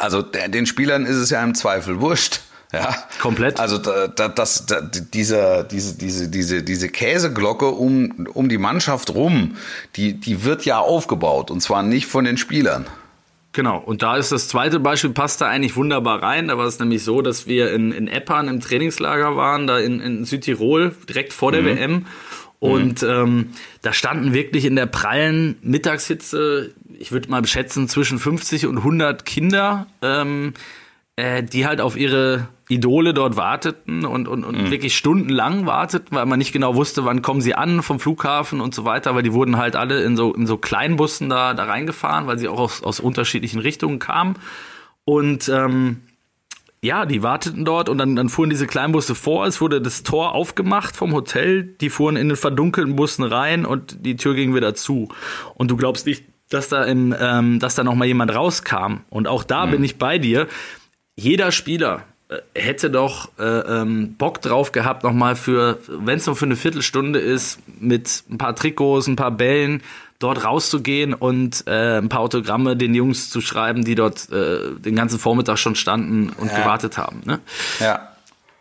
also 0.00 0.22
den 0.22 0.66
Spielern 0.66 1.06
ist 1.06 1.16
es 1.16 1.30
ja 1.30 1.42
im 1.42 1.54
Zweifel 1.54 2.00
wurscht. 2.00 2.40
Ja, 2.70 2.94
Komplett. 3.22 3.58
Also 3.58 3.78
da, 3.78 4.08
da, 4.08 4.28
das, 4.28 4.66
da, 4.66 4.82
dieser, 4.82 5.64
diese, 5.64 5.96
diese, 5.96 6.28
diese, 6.28 6.62
diese 6.62 6.90
Käseglocke 6.90 7.68
um, 7.68 8.26
um 8.34 8.50
die 8.50 8.58
Mannschaft 8.58 9.14
rum, 9.14 9.56
die, 9.96 10.20
die 10.20 10.44
wird 10.44 10.66
ja 10.66 10.78
aufgebaut 10.78 11.50
und 11.50 11.62
zwar 11.62 11.82
nicht 11.82 12.06
von 12.08 12.26
den 12.26 12.36
Spielern. 12.36 12.84
Genau, 13.52 13.78
und 13.78 14.02
da 14.02 14.16
ist 14.16 14.30
das 14.32 14.48
zweite 14.48 14.80
Beispiel, 14.80 15.10
passt 15.10 15.40
da 15.40 15.48
eigentlich 15.48 15.76
wunderbar 15.76 16.22
rein. 16.22 16.48
Da 16.48 16.58
war 16.58 16.66
es 16.66 16.78
nämlich 16.78 17.02
so, 17.02 17.22
dass 17.22 17.46
wir 17.46 17.72
in, 17.72 17.90
in 17.90 18.06
Eppan 18.06 18.48
im 18.48 18.60
Trainingslager 18.60 19.34
waren, 19.34 19.66
da 19.66 19.78
in, 19.78 20.00
in 20.00 20.24
Südtirol, 20.26 20.94
direkt 21.08 21.32
vor 21.32 21.52
der 21.52 21.64
WM. 21.64 22.04
Und 22.60 23.04
ähm, 23.04 23.50
da 23.82 23.92
standen 23.92 24.34
wirklich 24.34 24.64
in 24.64 24.74
der 24.74 24.86
prallen 24.86 25.56
Mittagshitze, 25.62 26.74
ich 26.98 27.12
würde 27.12 27.30
mal 27.30 27.44
schätzen, 27.46 27.88
zwischen 27.88 28.18
50 28.18 28.66
und 28.66 28.78
100 28.78 29.24
Kinder, 29.24 29.86
ähm, 30.02 30.54
äh, 31.16 31.42
die 31.42 31.66
halt 31.66 31.80
auf 31.80 31.96
ihre 31.96 32.48
Idole 32.68 33.14
dort 33.14 33.36
warteten 33.36 34.04
und, 34.04 34.28
und, 34.28 34.44
und 34.44 34.70
wirklich 34.70 34.96
stundenlang 34.96 35.64
warteten, 35.64 36.16
weil 36.16 36.26
man 36.26 36.38
nicht 36.38 36.52
genau 36.52 36.74
wusste, 36.74 37.04
wann 37.04 37.22
kommen 37.22 37.40
sie 37.40 37.54
an 37.54 37.82
vom 37.82 37.98
Flughafen 37.98 38.60
und 38.60 38.74
so 38.74 38.84
weiter, 38.84 39.14
weil 39.14 39.22
die 39.22 39.32
wurden 39.32 39.56
halt 39.56 39.74
alle 39.74 40.02
in 40.02 40.16
so, 40.16 40.34
in 40.34 40.46
so 40.46 40.58
Kleinbussen 40.58 41.28
da, 41.28 41.54
da 41.54 41.64
reingefahren, 41.64 42.26
weil 42.26 42.38
sie 42.38 42.48
auch 42.48 42.60
aus, 42.60 42.82
aus 42.82 43.00
unterschiedlichen 43.00 43.60
Richtungen 43.60 43.98
kamen. 43.98 44.34
Und 45.04 45.48
ähm, 45.48 46.02
ja, 46.82 47.06
die 47.06 47.22
warteten 47.22 47.64
dort 47.64 47.88
und 47.88 47.98
dann, 47.98 48.14
dann 48.14 48.28
fuhren 48.28 48.50
diese 48.50 48.66
Kleinbusse 48.66 49.14
vor. 49.14 49.46
Es 49.46 49.60
wurde 49.60 49.80
das 49.80 50.02
Tor 50.02 50.34
aufgemacht 50.34 50.94
vom 50.94 51.12
Hotel. 51.12 51.64
Die 51.80 51.90
fuhren 51.90 52.16
in 52.16 52.28
den 52.28 52.36
verdunkelten 52.36 52.94
Bussen 52.94 53.24
rein 53.24 53.64
und 53.64 54.04
die 54.04 54.16
Tür 54.16 54.34
ging 54.34 54.54
wieder 54.54 54.74
zu. 54.74 55.08
Und 55.54 55.70
du 55.70 55.76
glaubst 55.76 56.06
nicht, 56.06 56.24
dass 56.50 56.68
da 56.68 56.84
im, 56.84 57.14
ähm, 57.18 57.58
dass 57.58 57.74
da 57.74 57.84
noch 57.84 57.94
mal 57.94 58.04
jemand 58.06 58.34
rauskam. 58.34 58.98
Und 59.10 59.26
auch 59.28 59.44
da 59.44 59.66
bin 59.66 59.84
ich 59.84 59.96
bei 59.96 60.18
dir. 60.18 60.46
Jeder 61.16 61.52
Spieler 61.52 62.02
äh, 62.28 62.36
hätte 62.54 62.90
doch 62.90 63.30
äh, 63.38 63.42
ähm, 63.44 64.14
Bock 64.16 64.40
drauf 64.40 64.72
gehabt, 64.72 65.02
noch 65.04 65.12
mal 65.12 65.36
für, 65.36 65.78
wenn 65.88 66.18
es 66.18 66.26
nur 66.26 66.36
für 66.36 66.46
eine 66.46 66.56
Viertelstunde 66.56 67.18
ist, 67.18 67.58
mit 67.80 68.22
ein 68.30 68.38
paar 68.38 68.54
Trikots, 68.54 69.06
ein 69.08 69.16
paar 69.16 69.30
Bällen 69.32 69.82
dort 70.20 70.44
rauszugehen 70.44 71.14
und 71.14 71.64
äh, 71.68 71.98
ein 71.98 72.08
paar 72.08 72.20
Autogramme 72.20 72.76
den 72.76 72.92
Jungs 72.94 73.30
zu 73.30 73.40
schreiben, 73.40 73.84
die 73.84 73.94
dort 73.94 74.28
äh, 74.32 74.72
den 74.78 74.96
ganzen 74.96 75.18
Vormittag 75.18 75.58
schon 75.58 75.76
standen 75.76 76.30
und 76.30 76.50
Ja. 76.50 76.58
gewartet 76.60 76.98
haben. 76.98 77.22
Ne? 77.24 77.38
Ja. 77.78 78.07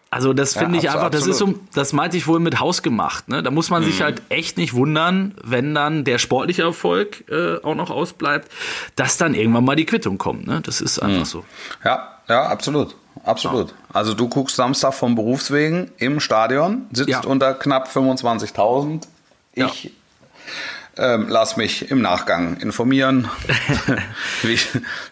Also 0.10 0.32
das 0.34 0.54
Ja, 0.56 0.62
finde 0.62 0.78
ich 0.80 0.90
abso- 0.90 0.94
einfach, 0.96 1.10
das 1.10 1.28
ist 1.28 1.38
so, 1.38 1.56
das 1.74 1.92
meinte 1.92 2.16
ich 2.16 2.28
wohl 2.28 2.40
mit 2.40 2.60
hausgemacht. 2.62 3.28
Ne? 3.28 3.44
Da 3.44 3.52
muss 3.52 3.70
man 3.70 3.82
Mhm. 3.84 3.88
sich 3.88 4.02
halt 4.02 4.22
echt 4.30 4.58
nicht 4.58 4.74
wundern, 4.74 5.36
wenn 5.44 5.76
dann 5.76 6.06
der 6.06 6.18
sportliche 6.18 6.62
Erfolg 6.64 7.26
äh, 7.30 7.58
auch 7.62 7.76
noch 7.76 7.90
ausbleibt, 7.92 8.50
dass 8.96 9.18
dann 9.18 9.34
irgendwann 9.34 9.66
mal 9.66 9.76
die 9.76 9.86
Quittung 9.86 10.18
kommt. 10.18 10.48
Ne? 10.48 10.62
Das 10.64 10.80
ist 10.80 11.02
Mhm. 11.04 11.10
einfach 11.10 11.26
so. 11.26 11.44
Ja, 11.84 12.20
ja, 12.30 12.44
absolut. 12.48 12.96
Absolut. 13.26 13.74
Also 13.92 14.14
du 14.14 14.30
guckst 14.30 14.56
Samstag 14.56 14.94
vom 14.94 15.16
Berufswegen 15.16 15.92
im 15.98 16.22
Stadion, 16.22 16.86
sitzt 16.94 17.10
Ja. 17.10 17.22
unter 17.26 17.54
knapp 17.54 17.90
25.000. 17.90 19.08
Ich 19.54 19.92
Ähm, 21.00 21.28
lass 21.30 21.58
mich 21.58 21.92
im 21.92 22.02
Nachgang 22.02 22.58
informieren, 22.58 23.28
wie, 24.42 24.58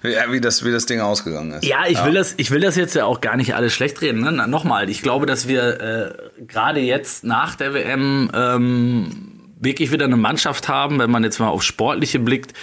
wie, 0.01 0.15
wie, 0.29 0.41
das, 0.41 0.65
wie 0.65 0.71
das 0.71 0.85
Ding 0.87 0.99
ausgegangen 0.99 1.51
ist. 1.51 1.65
Ja, 1.65 1.85
ich, 1.87 1.97
ja. 1.97 2.05
Will 2.05 2.13
das, 2.13 2.33
ich 2.37 2.49
will 2.49 2.61
das 2.61 2.75
jetzt 2.75 2.95
ja 2.95 3.05
auch 3.05 3.21
gar 3.21 3.37
nicht 3.37 3.55
alles 3.55 3.73
schlecht 3.73 4.01
reden. 4.01 4.21
Ne? 4.21 4.31
Nochmal, 4.47 4.89
ich 4.89 5.03
glaube, 5.03 5.25
dass 5.25 5.47
wir 5.47 5.81
äh, 5.81 6.43
gerade 6.47 6.79
jetzt 6.79 7.23
nach 7.23 7.55
der 7.55 7.73
WM 7.73 8.31
ähm, 8.33 9.35
wirklich 9.59 9.91
wieder 9.91 10.05
eine 10.05 10.17
Mannschaft 10.17 10.67
haben, 10.67 10.99
wenn 10.99 11.11
man 11.11 11.23
jetzt 11.23 11.39
mal 11.39 11.47
auf 11.47 11.63
Sportliche 11.63 12.19
blickt, 12.19 12.53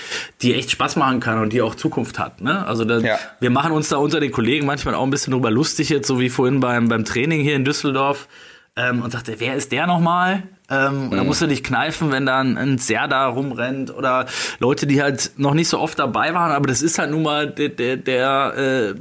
die 0.43 0.55
echt 0.55 0.71
Spaß 0.71 0.97
machen 0.97 1.21
kann 1.21 1.39
und 1.39 1.53
die 1.53 1.63
auch 1.63 1.75
Zukunft 1.75 2.19
hat. 2.19 2.41
Ne? 2.41 2.67
Also 2.67 2.85
da, 2.85 2.99
ja. 2.99 3.19
wir 3.41 3.51
machen 3.51 3.73
uns 3.73 3.89
da 3.89 3.97
unter 3.99 4.21
den 4.21 4.33
Kollegen 4.33 4.67
manchmal 4.67 4.95
auch 4.95 5.05
ein 5.05 5.11
bisschen 5.11 5.33
drüber 5.33 5.51
lustig 5.51 5.89
jetzt, 5.91 6.07
so 6.07 6.21
wie 6.21 6.29
vorhin 6.29 6.61
beim, 6.61 6.89
beim 6.89 7.05
Training 7.05 7.41
hier 7.41 7.57
in 7.57 7.65
Düsseldorf. 7.65 8.29
Ähm, 8.75 9.03
und 9.03 9.11
sagte, 9.11 9.35
wer 9.39 9.55
ist 9.55 9.71
der 9.71 9.87
nochmal? 9.87 10.45
Ähm, 10.73 11.07
mhm. 11.07 11.11
Da 11.11 11.25
musst 11.25 11.43
du 11.43 11.47
dich 11.47 11.63
kneifen, 11.63 12.11
wenn 12.11 12.25
da 12.25 12.41
ein, 12.41 12.57
ein 12.57 12.79
Serda 12.79 13.27
rumrennt 13.27 13.95
oder 13.95 14.27
Leute, 14.59 14.87
die 14.87 15.03
halt 15.03 15.33
noch 15.37 15.53
nicht 15.53 15.69
so 15.69 15.79
oft 15.79 15.99
dabei 15.99 16.33
waren. 16.33 16.51
Aber 16.51 16.67
das 16.67 16.81
ist 16.81 16.99
halt 16.99 17.11
nun 17.11 17.23
mal 17.23 17.51
der, 17.51 17.69
der, 17.69 17.97
der 17.99 18.55
äh, 18.57 18.95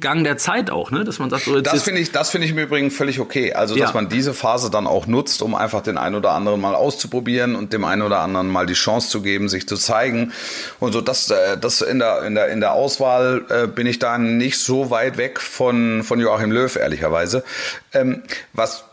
Gang 0.00 0.24
der 0.24 0.38
Zeit 0.38 0.70
auch, 0.70 0.90
ne? 0.90 1.04
Dass 1.04 1.18
man 1.18 1.28
sagt, 1.28 1.44
so 1.44 1.56
jetzt 1.56 1.66
das 1.66 1.82
finde 1.82 2.00
ich, 2.00 2.12
das 2.12 2.30
finde 2.30 2.46
ich 2.46 2.52
im 2.52 2.58
Übrigen 2.58 2.90
völlig 2.90 3.20
okay. 3.20 3.52
Also 3.52 3.74
dass 3.74 3.90
ja. 3.90 3.94
man 3.94 4.08
diese 4.08 4.32
Phase 4.32 4.70
dann 4.70 4.86
auch 4.86 5.06
nutzt, 5.06 5.42
um 5.42 5.54
einfach 5.54 5.82
den 5.82 5.98
einen 5.98 6.14
oder 6.14 6.30
anderen 6.30 6.60
mal 6.60 6.74
auszuprobieren 6.74 7.56
und 7.56 7.72
dem 7.72 7.84
einen 7.84 8.02
oder 8.02 8.20
anderen 8.20 8.48
mal 8.48 8.66
die 8.66 8.74
Chance 8.74 9.10
zu 9.10 9.20
geben, 9.20 9.48
sich 9.48 9.68
zu 9.68 9.76
zeigen. 9.76 10.32
Und 10.80 10.92
so 10.92 11.00
das, 11.00 11.30
äh, 11.30 11.58
das 11.58 11.82
in 11.82 11.98
der 11.98 12.22
in 12.22 12.34
der 12.34 12.48
in 12.48 12.60
der 12.60 12.72
Auswahl 12.72 13.44
äh, 13.50 13.66
bin 13.66 13.86
ich 13.86 13.98
da 13.98 14.16
nicht 14.16 14.58
so 14.58 14.90
weit 14.90 15.18
weg 15.18 15.40
von 15.40 16.02
von 16.04 16.20
Joachim 16.20 16.52
Löw 16.52 16.74
ehrlicherweise. 16.74 17.44
Ähm, 17.92 18.22
was 18.54 18.85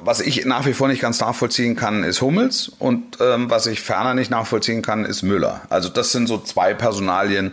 was 0.00 0.20
ich 0.20 0.44
nach 0.44 0.66
wie 0.66 0.72
vor 0.72 0.88
nicht 0.88 1.02
ganz 1.02 1.20
nachvollziehen 1.20 1.76
kann, 1.76 2.04
ist 2.04 2.20
Hummels 2.20 2.70
und 2.78 3.18
ähm, 3.20 3.50
was 3.50 3.66
ich 3.66 3.80
ferner 3.80 4.14
nicht 4.14 4.30
nachvollziehen 4.30 4.82
kann, 4.82 5.04
ist 5.04 5.22
Müller. 5.22 5.62
Also 5.68 5.88
das 5.88 6.12
sind 6.12 6.26
so 6.26 6.38
zwei 6.38 6.74
Personalien, 6.74 7.52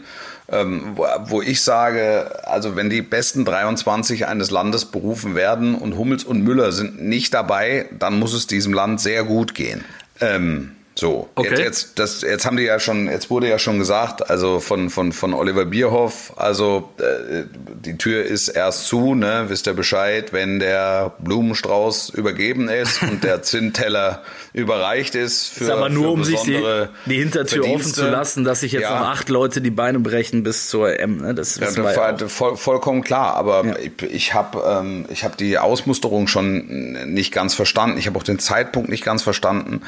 ähm, 0.50 0.94
wo, 0.96 1.06
wo, 1.26 1.42
ich 1.42 1.62
sage, 1.62 2.32
also 2.46 2.76
wenn 2.76 2.90
die 2.90 3.02
besten 3.02 3.44
23 3.44 4.28
eines 4.28 4.52
Landes 4.52 4.86
berufen 4.86 5.36
werden 5.36 5.76
und 5.76 5.98
Hummels 5.98 6.24
und 6.24 6.44
Müller 6.44 6.72
sind 6.72 7.02
nicht 7.02 7.34
dabei, 7.34 7.88
dann 7.98 8.18
muss 8.20 8.34
es 8.34 8.48
diesem 8.48 8.74
Land 8.74 9.02
sehr 9.02 9.24
gut 9.24 9.54
gehen. 9.54 9.84
Ähm, 10.22 10.77
so, 10.98 11.30
okay. 11.36 11.50
jetzt, 11.50 11.60
jetzt, 11.60 12.00
das, 12.00 12.22
jetzt 12.22 12.46
haben 12.46 12.58
die 12.58 12.64
ja 12.64 12.80
schon, 12.80 13.08
jetzt 13.08 13.30
wurde 13.30 13.48
ja 13.48 13.60
schon 13.60 13.78
gesagt, 13.78 14.30
also 14.30 14.60
von, 14.60 14.90
von, 14.90 15.12
von 15.14 15.34
Oliver 15.34 15.66
Bierhoff, 15.66 16.34
also 16.38 16.90
äh, 16.98 17.44
die 17.86 17.98
Tür 17.98 18.24
ist 18.24 18.48
erst 18.48 18.88
zu, 18.88 19.14
ne, 19.14 19.46
wisst 19.48 19.68
ihr 19.68 19.74
Bescheid, 19.74 20.34
wenn 20.34 20.60
der 20.60 21.14
Blumenstrauß 21.20 22.10
übergeben 22.10 22.68
ist 22.68 23.02
und 23.04 23.24
der 23.24 23.44
Zinnteller 23.44 24.24
überreicht 24.54 25.14
ist 25.14 25.50
für 25.50 25.66
ist 25.66 25.70
aber 25.70 25.90
nur 25.90 26.12
um 26.12 26.24
sich 26.24 26.42
die, 26.42 26.64
die 27.06 27.18
Hintertür 27.20 27.66
offen 27.68 27.94
zu 27.94 28.10
lassen, 28.10 28.44
dass 28.44 28.62
sich 28.62 28.72
jetzt 28.72 28.84
ja. 28.84 29.00
noch 29.00 29.08
acht 29.08 29.30
Leute 29.30 29.62
die 29.62 29.70
Beine 29.70 30.00
brechen 30.00 30.42
bis 30.42 30.68
zur 30.68 31.00
M. 31.00 31.18
Ne? 31.18 31.36
Das 31.36 31.58
ja, 31.58 31.68
das 31.68 31.78
war 31.78 32.30
voll, 32.30 32.58
vollkommen 32.58 33.04
klar. 33.04 33.36
Aber 33.36 33.66
ja. 33.66 33.76
ich, 33.78 34.04
ich 34.12 34.34
habe 34.34 34.64
ähm, 34.68 35.06
ich 35.10 35.24
hab 35.24 35.38
die 35.38 35.58
Ausmusterung 35.58 36.28
schon 36.28 37.14
nicht 37.14 37.32
ganz 37.32 37.54
verstanden. 37.54 37.98
Ich 37.98 38.08
habe 38.08 38.18
auch 38.18 38.24
den 38.24 38.40
Zeitpunkt 38.40 38.90
nicht 38.90 39.04
ganz 39.04 39.22
verstanden. 39.22 39.82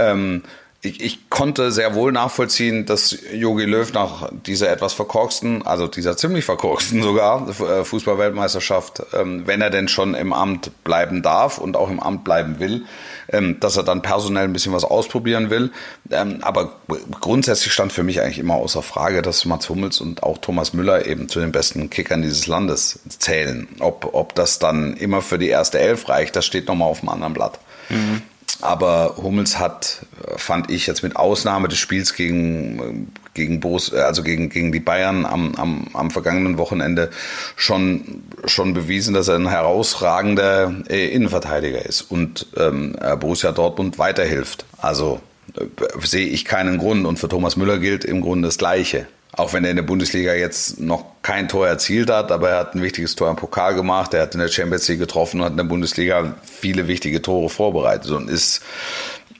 Ähm, 0.00 0.42
ich, 0.82 1.02
ich 1.02 1.28
konnte 1.28 1.72
sehr 1.72 1.94
wohl 1.94 2.10
nachvollziehen, 2.10 2.86
dass 2.86 3.14
Jogi 3.34 3.64
Löw 3.66 3.92
nach 3.92 4.30
dieser 4.46 4.70
etwas 4.70 4.94
verkorksten, 4.94 5.66
also 5.66 5.86
dieser 5.86 6.16
ziemlich 6.16 6.46
verkorksten 6.46 7.02
sogar 7.02 7.46
äh, 7.48 7.84
Fußballweltmeisterschaft, 7.84 9.02
ähm, 9.12 9.46
wenn 9.46 9.60
er 9.60 9.68
denn 9.68 9.88
schon 9.88 10.14
im 10.14 10.32
Amt 10.32 10.70
bleiben 10.82 11.20
darf 11.22 11.58
und 11.58 11.76
auch 11.76 11.90
im 11.90 12.00
Amt 12.00 12.24
bleiben 12.24 12.60
will, 12.60 12.86
ähm, 13.28 13.60
dass 13.60 13.76
er 13.76 13.82
dann 13.82 14.00
personell 14.00 14.44
ein 14.44 14.54
bisschen 14.54 14.72
was 14.72 14.84
ausprobieren 14.84 15.50
will. 15.50 15.70
Ähm, 16.10 16.38
aber 16.40 16.72
grundsätzlich 17.20 17.74
stand 17.74 17.92
für 17.92 18.02
mich 18.02 18.22
eigentlich 18.22 18.38
immer 18.38 18.54
außer 18.54 18.82
Frage, 18.82 19.20
dass 19.20 19.44
Mats 19.44 19.68
Hummels 19.68 20.00
und 20.00 20.22
auch 20.22 20.38
Thomas 20.38 20.72
Müller 20.72 21.04
eben 21.04 21.28
zu 21.28 21.40
den 21.40 21.52
besten 21.52 21.90
Kickern 21.90 22.22
dieses 22.22 22.46
Landes 22.46 23.00
zählen. 23.18 23.68
Ob, 23.80 24.14
ob 24.14 24.34
das 24.34 24.58
dann 24.58 24.94
immer 24.94 25.20
für 25.20 25.38
die 25.38 25.48
erste 25.48 25.78
Elf 25.78 26.08
reicht, 26.08 26.36
das 26.36 26.46
steht 26.46 26.68
nochmal 26.68 26.88
auf 26.88 27.00
dem 27.00 27.10
anderen 27.10 27.34
Blatt. 27.34 27.58
Mhm. 27.90 28.22
Aber 28.62 29.16
Hummels 29.16 29.58
hat, 29.58 30.06
fand 30.36 30.70
ich 30.70 30.86
jetzt 30.86 31.02
mit 31.02 31.16
Ausnahme 31.16 31.68
des 31.68 31.78
Spiels 31.78 32.14
gegen, 32.14 33.12
gegen 33.34 33.60
Borus, 33.60 33.92
also 33.92 34.22
gegen, 34.22 34.50
gegen 34.50 34.72
die 34.72 34.80
Bayern 34.80 35.24
am, 35.24 35.54
am, 35.56 35.88
am 35.92 36.10
vergangenen 36.10 36.58
Wochenende 36.58 37.10
schon, 37.56 38.22
schon 38.44 38.74
bewiesen, 38.74 39.14
dass 39.14 39.28
er 39.28 39.36
ein 39.36 39.48
herausragender 39.48 40.74
äh, 40.88 41.08
Innenverteidiger 41.08 41.84
ist 41.84 42.02
und 42.02 42.46
ähm, 42.56 42.96
Borussia 43.18 43.52
Dortmund 43.52 43.98
weiterhilft. 43.98 44.64
Also 44.78 45.20
äh, 45.56 45.66
sehe 46.06 46.26
ich 46.26 46.44
keinen 46.44 46.78
Grund. 46.78 47.06
Und 47.06 47.18
für 47.18 47.28
Thomas 47.28 47.56
Müller 47.56 47.78
gilt 47.78 48.04
im 48.04 48.20
Grunde 48.20 48.48
das 48.48 48.58
Gleiche. 48.58 49.06
Auch 49.32 49.52
wenn 49.52 49.64
er 49.64 49.70
in 49.70 49.76
der 49.76 49.84
Bundesliga 49.84 50.34
jetzt 50.34 50.80
noch 50.80 51.04
kein 51.22 51.48
Tor 51.48 51.66
erzielt 51.68 52.10
hat, 52.10 52.32
aber 52.32 52.50
er 52.50 52.58
hat 52.58 52.74
ein 52.74 52.82
wichtiges 52.82 53.14
Tor 53.14 53.30
im 53.30 53.36
Pokal 53.36 53.74
gemacht, 53.74 54.12
er 54.12 54.22
hat 54.22 54.34
in 54.34 54.40
der 54.40 54.48
Champions 54.48 54.88
League 54.88 54.98
getroffen 54.98 55.40
und 55.40 55.44
hat 55.44 55.52
in 55.52 55.56
der 55.56 55.64
Bundesliga 55.64 56.34
viele 56.42 56.88
wichtige 56.88 57.22
Tore 57.22 57.48
vorbereitet 57.48 58.10
und 58.10 58.28
ist 58.28 58.60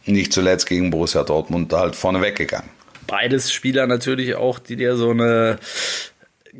nicht 0.05 0.33
zuletzt 0.33 0.67
gegen 0.67 0.91
Borussia 0.91 1.25
Dortmund 1.25 1.73
halt 1.73 1.97
vorne 1.97 2.23
weggegangen. 2.23 2.71
Beides 3.07 3.53
Spieler 3.53 3.89
natürlich 3.89 4.37
auch, 4.37 4.61
die 4.61 4.77
dir 4.77 4.97
so 4.97 5.11
eine 5.11 5.59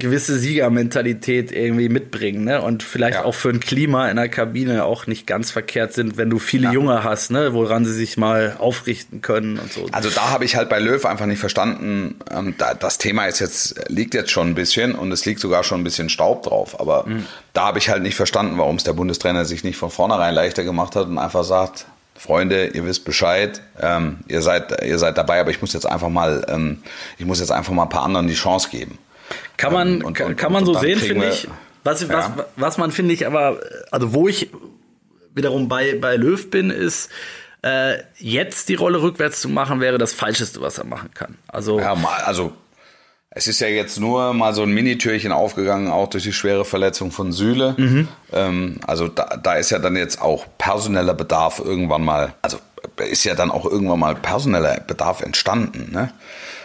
gewisse 0.01 0.39
Siegermentalität 0.39 1.53
irgendwie 1.53 1.89
mitbringen, 1.89 2.45
ne? 2.45 2.61
Und 2.61 2.83
vielleicht 2.83 3.19
ja. 3.19 3.25
auch 3.25 3.35
für 3.35 3.51
ein 3.51 3.61
Klima 3.61 4.09
in 4.09 4.17
der 4.17 4.29
Kabine 4.29 4.85
auch 4.85 5.07
nicht 5.07 5.27
ganz 5.29 5.53
verkehrt 5.53 5.93
sind, 5.93 6.17
wenn 6.17 6.29
du 6.29 6.41
viele 6.41 6.65
ja. 6.65 6.73
Junge 6.73 7.05
hast, 7.05 7.31
ne? 7.31 7.55
Woran 7.55 7.85
sie 7.85 7.93
sich 7.93 8.17
mal 8.17 8.57
aufrichten 8.59 9.23
können 9.23 9.59
und 9.59 9.73
so. 9.73 9.87
Also 9.93 10.11
da 10.11 10.31
habe 10.31 10.45
ich 10.45 10.57
halt 10.57 10.69
bei 10.69 10.81
Löw 10.81 11.05
einfach 11.05 11.27
nicht 11.27 11.39
verstanden. 11.39 12.17
Ähm, 12.31 12.55
da, 12.59 12.75
das 12.75 12.99
Thema 12.99 13.27
ist 13.27 13.39
jetzt 13.39 13.89
liegt 13.89 14.15
jetzt 14.15 14.33
schon 14.33 14.49
ein 14.49 14.55
bisschen 14.57 14.97
und 14.97 15.13
es 15.13 15.25
liegt 15.25 15.41
sogar 15.41 15.63
schon 15.63 15.81
ein 15.81 15.85
bisschen 15.85 16.09
Staub 16.09 16.43
drauf. 16.43 16.81
Aber 16.81 17.07
mhm. 17.07 17.27
da 17.53 17.67
habe 17.67 17.79
ich 17.79 17.89
halt 17.89 18.03
nicht 18.03 18.17
verstanden, 18.17 18.59
warum 18.59 18.77
es 18.77 18.85
der 18.85 18.95
Bundestrainer 18.95 19.45
sich 19.45 19.63
nicht 19.63 19.77
von 19.77 19.91
vornherein 19.91 20.35
leichter 20.35 20.65
gemacht 20.65 20.97
hat 20.97 21.07
und 21.07 21.19
einfach 21.19 21.45
sagt, 21.45 21.87
Freunde, 22.21 22.67
ihr 22.67 22.85
wisst 22.85 23.07
Bescheid, 23.07 23.63
ähm, 23.81 24.19
ihr 24.29 24.43
seid 24.43 24.85
ihr 24.85 24.99
seid 24.99 25.17
dabei, 25.17 25.41
aber 25.41 25.51
ich 25.51 25.63
muss 25.63 25.73
jetzt 25.73 25.87
einfach 25.87 26.11
mal 26.11 26.45
ähm, 26.49 26.83
ich 27.17 27.25
muss 27.25 27.41
jetzt 27.41 27.51
einfach 27.51 27.73
mal 27.73 27.85
ein 27.85 27.89
paar 27.89 28.03
anderen 28.03 28.27
die 28.27 28.35
Chance 28.35 28.69
geben. 28.71 28.99
Kann 29.61 29.73
man, 29.73 30.03
und, 30.03 30.21
und, 30.21 30.37
kann 30.37 30.53
man 30.53 30.65
so 30.65 30.75
sehen, 30.75 30.99
finde 30.99 31.29
ich. 31.29 31.47
Was, 31.85 32.03
ja. 32.03 32.09
was, 32.09 32.31
was 32.57 32.79
man 32.79 32.93
finde 32.93 33.15
ich 33.15 33.27
aber, 33.27 33.61
also 33.91 34.15
wo 34.15 34.27
ich 34.27 34.51
wiederum 35.35 35.69
bei, 35.69 35.97
bei 36.01 36.17
Löw 36.17 36.51
bin, 36.51 36.71
ist, 36.71 37.11
äh, 37.63 37.99
jetzt 38.19 38.69
die 38.69 38.75
Rolle 38.75 39.03
rückwärts 39.03 39.41
zu 39.41 39.49
machen, 39.49 39.81
wäre 39.81 39.99
das 39.99 40.13
Falscheste, 40.13 40.61
was 40.61 40.79
er 40.79 40.85
machen 40.85 41.11
kann. 41.15 41.37
Also, 41.49 41.79
ja, 41.79 41.95
also 42.25 42.53
es 43.31 43.47
ist 43.47 43.61
ja 43.61 43.69
jetzt 43.69 44.01
nur 44.01 44.33
mal 44.35 44.55
so 44.55 44.63
ein 44.63 44.73
Minitürchen 44.73 45.31
aufgegangen, 45.31 45.89
auch 45.89 46.09
durch 46.09 46.25
die 46.25 46.33
schwere 46.33 46.65
Verletzung 46.65 47.13
von 47.13 47.31
Sühle. 47.31 47.75
Mhm. 47.77 48.09
Ähm, 48.33 48.81
also 48.87 49.09
da, 49.09 49.39
da 49.41 49.55
ist 49.55 49.71
ja 49.71 49.79
dann 49.79 49.95
jetzt 49.95 50.21
auch 50.21 50.47
personeller 50.59 51.15
Bedarf 51.15 51.61
irgendwann 51.61 52.03
mal, 52.03 52.35
also 52.43 52.59
ist 53.09 53.25
ja 53.25 53.35
dann 53.35 53.51
auch 53.51 53.67
irgendwann 53.67 54.01
mal 54.01 54.15
personeller 54.15 54.81
Bedarf 54.81 55.21
entstanden. 55.23 55.93
Ne? 55.93 56.13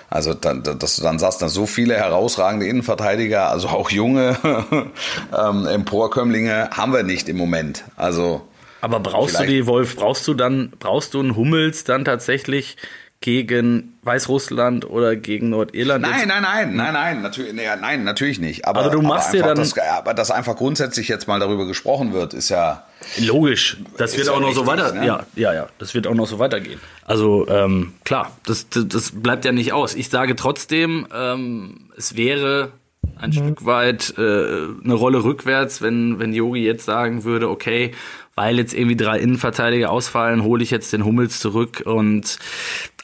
Also, 0.10 0.34
dass 0.34 0.96
du 0.96 1.04
dann 1.04 1.20
sagst, 1.20 1.42
dass 1.42 1.54
so 1.54 1.66
viele 1.66 1.96
herausragende 1.96 2.68
Innenverteidiger, 2.68 3.50
also 3.50 3.70
auch 3.70 3.90
junge 3.90 4.38
ähm, 5.38 5.68
Emporkömmlinge, 5.68 6.70
haben 6.72 6.94
wir 6.94 7.04
nicht 7.04 7.28
im 7.28 7.38
Moment. 7.38 7.84
Also. 7.96 8.48
Aber 8.82 9.00
brauchst 9.00 9.40
du 9.40 9.46
die, 9.46 9.66
Wolf, 9.66 9.96
brauchst 9.96 10.28
du 10.28 10.36
dann, 10.36 10.72
brauchst 10.78 11.16
du 11.16 11.20
einen 11.20 11.36
Hummels 11.36 11.86
dann 11.86 12.06
tatsächlich 12.06 12.78
gegen 13.22 13.98
Weißrussland 14.04 14.90
oder 14.90 15.16
gegen 15.16 15.50
Nordirland? 15.50 16.02
Nein, 16.02 16.28
nein, 16.28 16.44
nein, 16.44 16.76
nein, 16.76 16.94
nein, 16.94 17.22
natürlich, 17.22 17.54
nee, 17.54 17.68
nein, 17.80 18.04
natürlich 18.04 18.40
nicht. 18.40 18.68
Aber, 18.68 18.82
aber 18.82 18.90
du 18.92 19.02
machst 19.02 19.30
aber 19.30 19.38
dir 19.38 19.44
dann, 19.44 19.58
das, 19.58 19.78
aber 19.78 20.14
dass 20.14 20.32
einfach 20.32 20.56
grundsätzlich 20.56 21.08
jetzt 21.08 21.28
mal 21.28 21.40
darüber 21.40 21.66
gesprochen 21.66 22.14
wird, 22.14 22.34
ist 22.34 22.50
ja 22.50 22.84
logisch. 23.18 23.78
Das 23.98 24.18
wird 24.18 24.30
auch 24.30 24.40
noch 24.40 24.54
so 24.54 24.68
weiter. 24.68 24.94
Ne? 24.94 25.06
Ja, 25.06 25.26
ja, 25.36 25.54
ja, 25.54 25.68
das 25.80 25.94
wird 25.94 26.08
auch 26.08 26.14
noch 26.14 26.28
so 26.28 26.40
weitergehen. 26.40 26.80
Also 27.04 27.48
ähm, 27.48 27.94
klar, 28.04 28.32
das, 28.46 28.70
das, 28.70 28.88
das 28.88 29.12
bleibt 29.12 29.46
ja 29.46 29.52
nicht 29.52 29.74
aus. 29.74 29.96
Ich 29.96 30.10
sage 30.10 30.36
trotzdem, 30.36 31.08
ähm, 31.14 31.90
es 31.98 32.16
wäre 32.16 32.74
ein 33.18 33.30
mhm. 33.30 33.34
Stück 33.34 33.66
weit 33.66 34.14
äh, 34.18 34.22
eine 34.22 34.94
Rolle 34.94 35.24
rückwärts, 35.24 35.82
wenn 35.82 36.20
wenn 36.20 36.34
Yogi 36.34 36.64
jetzt 36.64 36.86
sagen 36.86 37.24
würde, 37.24 37.50
okay, 37.50 37.92
weil 38.36 38.58
jetzt 38.58 38.74
irgendwie 38.74 38.98
drei 38.98 39.20
Innenverteidiger 39.20 39.90
ausfallen, 39.90 40.44
hole 40.44 40.62
ich 40.62 40.72
jetzt 40.72 40.92
den 40.94 41.06
Hummels 41.06 41.40
zurück 41.40 41.84
und 41.86 42.38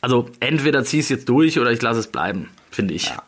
also 0.02 0.30
entweder 0.40 0.84
zieh 0.84 1.00
es 1.00 1.10
jetzt 1.10 1.30
durch 1.30 1.60
oder 1.60 1.72
ich 1.72 1.82
lasse 1.82 2.00
es 2.00 2.08
bleiben, 2.08 2.50
finde 2.70 2.94
ich. 2.94 3.10
Ja. 3.10 3.24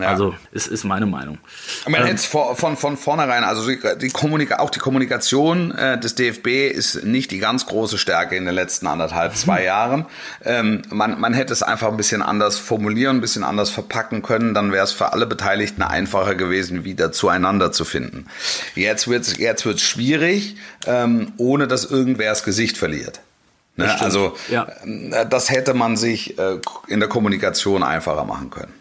Ja. 0.00 0.08
Also 0.08 0.34
ist, 0.52 0.66
ist 0.66 0.84
meine 0.84 1.06
Meinung. 1.06 1.38
Man 1.86 2.00
ähm, 2.00 2.06
hätte 2.06 2.22
von, 2.22 2.56
von, 2.56 2.76
von 2.76 2.96
vornherein, 2.96 3.44
also 3.44 3.68
die, 3.68 3.78
die 4.00 4.08
Kommunika 4.08 4.58
auch 4.58 4.70
die 4.70 4.78
Kommunikation 4.78 5.72
äh, 5.72 5.98
des 6.00 6.14
DFB 6.14 6.70
ist 6.70 7.04
nicht 7.04 7.30
die 7.30 7.38
ganz 7.38 7.66
große 7.66 7.98
Stärke 7.98 8.36
in 8.36 8.46
den 8.46 8.54
letzten 8.54 8.86
anderthalb, 8.86 9.36
zwei 9.36 9.62
Jahren. 9.64 10.06
Ähm, 10.44 10.82
man, 10.90 11.20
man 11.20 11.34
hätte 11.34 11.52
es 11.52 11.62
einfach 11.62 11.88
ein 11.88 11.96
bisschen 11.96 12.22
anders 12.22 12.58
formulieren, 12.58 13.18
ein 13.18 13.20
bisschen 13.20 13.44
anders 13.44 13.70
verpacken 13.70 14.22
können, 14.22 14.54
dann 14.54 14.72
wäre 14.72 14.84
es 14.84 14.92
für 14.92 15.12
alle 15.12 15.26
Beteiligten 15.26 15.82
einfacher 15.82 16.34
gewesen, 16.34 16.84
wieder 16.84 17.12
zueinander 17.12 17.72
zu 17.72 17.84
finden. 17.84 18.26
Jetzt 18.74 19.08
wird 19.08 19.22
es 19.22 19.36
jetzt 19.36 19.66
wird's 19.66 19.82
schwierig, 19.82 20.56
ähm, 20.86 21.32
ohne 21.36 21.68
dass 21.68 21.84
irgendwer 21.84 22.30
das 22.30 22.42
Gesicht 22.42 22.78
verliert. 22.78 23.20
Ne? 23.76 23.84
Das. 23.86 24.02
Also 24.02 24.34
Ja. 24.50 24.66
äh, 24.84 25.26
das 25.28 25.50
hätte 25.50 25.74
man 25.74 25.96
sich 25.96 26.38
äh, 26.38 26.58
in 26.88 27.00
der 27.00 27.08
Kommunikation 27.08 27.82
einfacher 27.82 28.24
machen 28.24 28.50
können. 28.50 28.72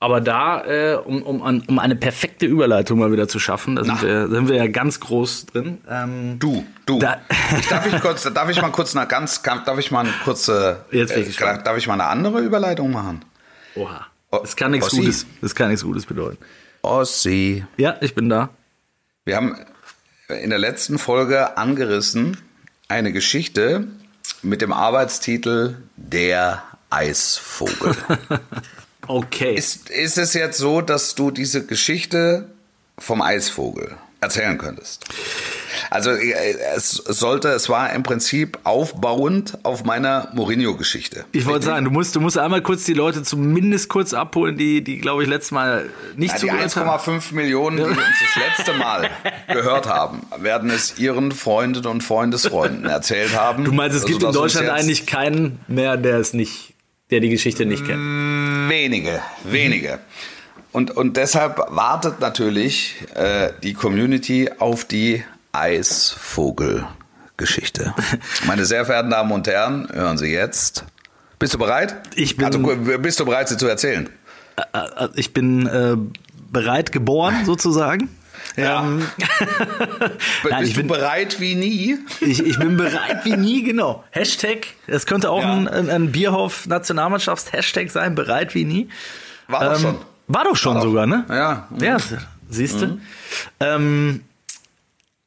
Aber 0.00 0.20
da, 0.20 0.62
äh, 0.66 0.96
um, 0.96 1.22
um, 1.22 1.62
um 1.66 1.78
eine 1.78 1.96
perfekte 1.96 2.44
Überleitung 2.44 2.98
mal 2.98 3.10
wieder 3.10 3.26
zu 3.26 3.38
schaffen, 3.38 3.76
da 3.76 3.84
sind, 3.84 4.02
wir, 4.02 4.28
sind 4.28 4.48
wir 4.48 4.56
ja 4.56 4.66
ganz 4.66 5.00
groß 5.00 5.46
drin. 5.46 5.78
Ähm, 5.88 6.38
Du, 6.38 6.66
du. 6.84 6.98
Da- 6.98 7.20
ich, 7.58 7.68
darf 7.68 7.86
ich 7.86 7.98
kurz, 8.02 8.22
darf 8.34 8.50
ich 8.50 8.60
mal 8.60 8.68
kurz 8.70 8.94
eine 8.94 9.06
ganz, 9.06 9.40
darf 9.42 9.78
ich 9.78 9.90
mal 9.90 10.00
eine 10.00 10.12
kurze, 10.24 10.84
Jetzt 10.90 11.16
ich 11.16 11.40
äh, 11.40 11.58
darf 11.64 11.78
ich 11.78 11.86
mal 11.86 11.94
eine 11.94 12.04
andere 12.06 12.40
Überleitung 12.40 12.90
machen? 12.92 13.24
oha. 13.76 14.06
Das 14.30 14.56
kann 14.56 14.72
nichts 14.72 14.88
Ossi. 14.88 14.96
Gutes. 15.00 15.26
Das 15.40 15.54
kann 15.54 15.68
nichts 15.68 15.84
Gutes 15.84 16.04
bedeuten. 16.06 16.38
Ossi. 16.82 17.64
Ja, 17.76 17.96
ich 18.00 18.14
bin 18.14 18.28
da. 18.28 18.50
Wir 19.24 19.36
haben 19.36 19.56
in 20.28 20.50
der 20.50 20.58
letzten 20.58 20.98
Folge 20.98 21.56
angerissen 21.56 22.36
eine 22.88 23.12
Geschichte 23.12 23.86
mit 24.44 24.60
dem 24.62 24.72
Arbeitstitel 24.72 25.76
Der 25.96 26.62
Eisvogel. 26.90 27.96
Okay. 29.06 29.54
ist, 29.54 29.90
ist 29.90 30.16
es 30.16 30.32
jetzt 30.32 30.56
so, 30.56 30.80
dass 30.80 31.14
du 31.14 31.30
diese 31.30 31.66
Geschichte 31.66 32.48
vom 32.96 33.20
Eisvogel 33.20 33.96
erzählen 34.22 34.56
könntest? 34.56 35.04
Also 35.90 36.10
äh, 36.10 36.56
es 36.76 36.90
sollte, 36.90 37.48
es 37.48 37.68
war 37.68 37.92
im 37.92 38.02
Prinzip 38.02 38.58
aufbauend 38.64 39.58
auf 39.62 39.84
meiner 39.84 40.28
Mourinho-Geschichte. 40.32 41.24
Ich 41.32 41.46
wollte 41.46 41.66
sagen, 41.66 41.84
du 41.84 41.90
musst, 41.90 42.16
du 42.16 42.20
musst 42.20 42.38
einmal 42.38 42.62
kurz 42.62 42.84
die 42.84 42.94
Leute 42.94 43.22
zumindest 43.22 43.88
kurz 43.88 44.14
abholen, 44.14 44.56
die, 44.56 44.82
die 44.82 44.98
glaube 44.98 45.22
ich, 45.22 45.28
letztes 45.28 45.52
Mal 45.52 45.90
nicht 46.16 46.32
Ja, 46.32 46.38
die 46.38 46.46
zugehört 46.46 46.76
haben. 46.76 47.18
1,5 47.18 47.34
Millionen, 47.34 47.76
die 47.76 47.82
uns 47.82 47.96
das 47.96 48.42
letzte 48.48 48.72
Mal 48.74 49.10
gehört 49.48 49.86
haben, 49.86 50.22
werden 50.38 50.70
es 50.70 50.98
ihren 50.98 51.32
Freunden 51.32 51.86
und 51.86 52.02
Freundesfreunden 52.02 52.86
erzählt 52.86 53.36
haben. 53.36 53.64
Du 53.64 53.72
meinst, 53.72 53.96
es 53.96 54.04
gibt 54.04 54.22
in 54.22 54.32
Deutschland 54.32 54.68
eigentlich 54.68 55.06
keinen 55.06 55.60
mehr, 55.68 55.96
der 55.96 56.18
es 56.18 56.32
nicht, 56.32 56.74
der 57.10 57.20
die 57.20 57.30
Geschichte 57.30 57.66
nicht 57.66 57.86
kennt. 57.86 58.00
Wenige, 58.68 59.20
wenige. 59.44 59.98
Und, 60.72 60.90
und 60.90 61.16
deshalb 61.16 61.58
wartet 61.68 62.18
natürlich 62.20 62.96
äh, 63.14 63.52
die 63.62 63.74
Community 63.74 64.50
auf 64.58 64.84
die 64.84 65.22
Eisvogel-Geschichte. 65.54 67.94
Meine 68.46 68.64
sehr 68.64 68.84
verehrten 68.84 69.10
Damen 69.10 69.32
und 69.32 69.46
Herren, 69.46 69.88
hören 69.92 70.18
Sie 70.18 70.26
jetzt. 70.32 70.84
Bist 71.38 71.54
du 71.54 71.58
bereit? 71.58 71.94
Ich 72.14 72.36
bin- 72.36 72.46
Also, 72.46 72.58
bist 72.98 73.20
du 73.20 73.24
bereit, 73.24 73.48
sie 73.48 73.56
zu 73.56 73.66
erzählen? 73.66 74.08
Äh, 74.72 75.08
Ich 75.14 75.32
bin 75.34 75.66
äh, 75.66 75.96
bereit 76.50 76.92
geboren, 76.92 77.44
sozusagen. 77.44 78.08
Ja. 78.56 78.82
Ähm, 78.84 79.06
Nein, 80.48 80.60
bist 80.60 80.68
ich 80.70 80.74
du 80.74 80.80
bin- 80.80 80.88
bereit 80.88 81.40
wie 81.40 81.54
nie? 81.54 81.98
ich, 82.20 82.40
ich 82.44 82.58
bin 82.58 82.76
bereit 82.76 83.24
wie 83.24 83.36
nie, 83.36 83.62
genau. 83.64 84.04
Hashtag, 84.10 84.66
es 84.86 85.06
könnte 85.06 85.30
auch 85.30 85.42
Ja. 85.42 85.52
ein, 85.54 85.68
ein, 85.68 85.90
ein 85.90 86.12
Bierhoff-Nationalmannschafts-Hashtag 86.12 87.90
sein, 87.90 88.14
bereit 88.14 88.54
wie 88.54 88.64
nie. 88.64 88.88
War 89.48 89.64
doch 89.64 89.74
Ähm, 89.76 89.80
schon. 89.82 89.98
War 90.28 90.44
doch 90.44 90.56
schon 90.56 90.74
War 90.76 90.82
doch. 90.82 90.88
sogar, 90.88 91.06
ne? 91.06 91.24
Ja. 91.28 91.68
Ja, 91.78 91.98
siehst 92.48 92.80
du. 92.80 92.98
Ähm, 93.60 94.22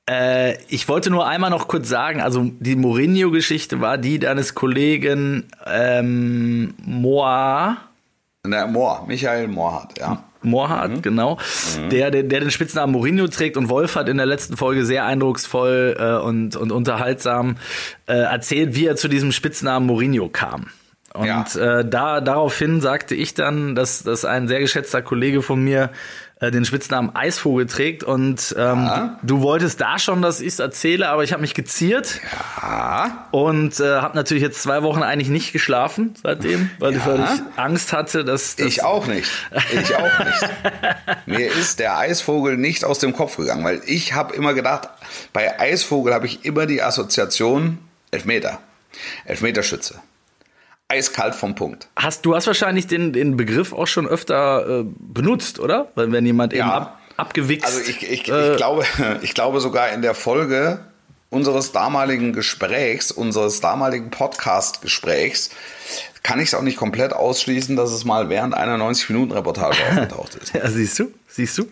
äh, 0.09 0.57
ich 0.67 0.87
wollte 0.87 1.09
nur 1.09 1.27
einmal 1.27 1.49
noch 1.49 1.67
kurz 1.67 1.89
sagen, 1.89 2.21
also 2.21 2.49
die 2.59 2.75
Mourinho-Geschichte 2.75 3.81
war 3.81 3.97
die 3.97 4.19
deines 4.19 4.55
Kollegen 4.55 5.45
ähm, 5.65 6.73
Moa. 6.83 7.77
Na, 8.43 8.67
Mohr, 8.67 9.03
Michael 9.07 9.47
Mohrhardt, 9.49 9.99
ja. 9.99 10.23
Moorhardt, 10.43 11.03
genau, 11.03 11.37
der, 11.91 12.11
der, 12.11 12.23
der 12.23 12.39
den 12.39 12.51
Spitznamen 12.51 12.93
Mourinho 12.93 13.27
trägt 13.27 13.57
und 13.57 13.67
Wolf 13.69 13.95
hat 13.95 14.07
in 14.07 14.17
der 14.17 14.25
letzten 14.27 14.55
Folge 14.55 14.85
sehr 14.85 15.03
eindrucksvoll 15.05 15.97
äh, 15.99 16.23
und, 16.23 16.55
und 16.55 16.71
unterhaltsam 16.71 17.57
äh, 18.05 18.13
erzählt, 18.13 18.75
wie 18.75 18.85
er 18.85 18.95
zu 18.95 19.07
diesem 19.09 19.31
Spitznamen 19.33 19.87
Mourinho 19.87 20.29
kam. 20.29 20.67
Und 21.13 21.25
Ja. 21.25 21.43
äh, 21.79 21.83
da 21.89 22.21
daraufhin 22.21 22.79
sagte 22.79 23.15
ich 23.15 23.33
dann, 23.33 23.73
dass, 23.75 24.03
dass 24.03 24.23
ein 24.23 24.47
sehr 24.47 24.59
geschätzter 24.59 25.01
Kollege 25.01 25.41
von 25.41 25.61
mir 25.61 25.89
äh, 26.39 26.51
den 26.51 26.65
Spitznamen 26.65 27.15
Eisvogel 27.15 27.65
trägt 27.65 28.03
und 28.03 28.53
ähm, 28.57 28.85
Ja. 28.85 29.19
du, 29.23 29.41
wolltest 29.41 29.81
da 29.81 29.97
schon, 29.99 30.21
dass 30.21 30.39
ich 30.39 30.49
es 30.49 30.59
erzähle, 30.59 31.09
aber 31.09 31.23
ich 31.23 31.33
habe 31.33 31.41
mich 31.41 31.53
geziert 31.55 32.21
Ah, 32.61 33.09
und 33.31 33.79
äh, 33.79 34.01
habe 34.01 34.15
natürlich 34.15 34.43
jetzt 34.43 34.61
zwei 34.61 34.83
Wochen 34.83 35.01
eigentlich 35.03 35.29
nicht 35.29 35.51
geschlafen 35.53 36.13
seitdem, 36.21 36.69
weil, 36.79 36.95
ich, 36.95 37.05
weil 37.05 37.19
ich 37.21 37.57
Angst 37.59 37.91
hatte, 37.93 38.23
dass, 38.23 38.55
dass 38.55 38.67
ich 38.67 38.83
auch 38.83 39.07
nicht. 39.07 39.29
Ich 39.73 39.95
auch 39.95 40.19
nicht. 40.19 40.49
Mir 41.25 41.51
ist 41.51 41.79
der 41.79 41.97
Eisvogel 41.97 42.57
nicht 42.57 42.85
aus 42.85 42.99
dem 42.99 43.13
Kopf 43.15 43.37
gegangen, 43.37 43.63
weil 43.63 43.81
ich 43.85 44.13
habe 44.13 44.35
immer 44.35 44.53
gedacht, 44.53 44.89
bei 45.33 45.59
Eisvogel 45.59 46.13
habe 46.13 46.25
ich 46.27 46.45
immer 46.45 46.65
die 46.65 46.81
Assoziation 46.83 47.79
Elfmeter. 48.11 48.59
Elfmeterschütze. 49.25 49.99
Eiskalt 50.89 51.35
vom 51.35 51.55
Punkt. 51.55 51.89
Hast, 51.95 52.25
du 52.25 52.35
hast 52.35 52.47
wahrscheinlich 52.47 52.87
den, 52.87 53.11
den 53.11 53.35
Begriff 53.35 53.73
auch 53.73 53.87
schon 53.87 54.07
öfter 54.07 54.81
äh, 54.81 54.83
benutzt, 54.85 55.59
oder? 55.59 55.91
Weil 55.95 56.11
wenn 56.11 56.25
jemand 56.25 56.53
eben 56.53 56.59
Ja. 56.67 56.73
ab, 56.73 56.99
abgewichst. 57.17 57.65
Also 57.65 57.81
ich, 57.81 58.09
ich, 58.09 58.31
äh, 58.31 58.51
ich, 58.51 58.57
glaube, 58.57 58.85
ich 59.21 59.33
glaube 59.33 59.59
sogar 59.59 59.89
in 59.91 60.01
der 60.01 60.13
Folge 60.13 60.79
unseres 61.29 61.73
damaligen 61.73 62.31
Gesprächs, 62.31 63.11
unseres 63.11 63.59
damaligen 63.59 64.11
Podcast-Gesprächs, 64.11 65.49
kann 66.23 66.39
ich 66.39 66.47
es 66.47 66.53
auch 66.53 66.61
nicht 66.61 66.77
komplett 66.77 67.11
ausschließen, 67.11 67.75
dass 67.75 67.91
es 67.91 68.05
mal 68.05 68.29
während 68.29 68.53
einer 68.53 68.77
90-Minuten-Reportage 68.77 69.77
aufgetaucht 69.89 70.35
ist. 70.35 70.53
Ja, 70.53 70.69
siehst 70.69 70.99
du, 70.99 71.11
siehst 71.27 71.57
du. 71.57 71.67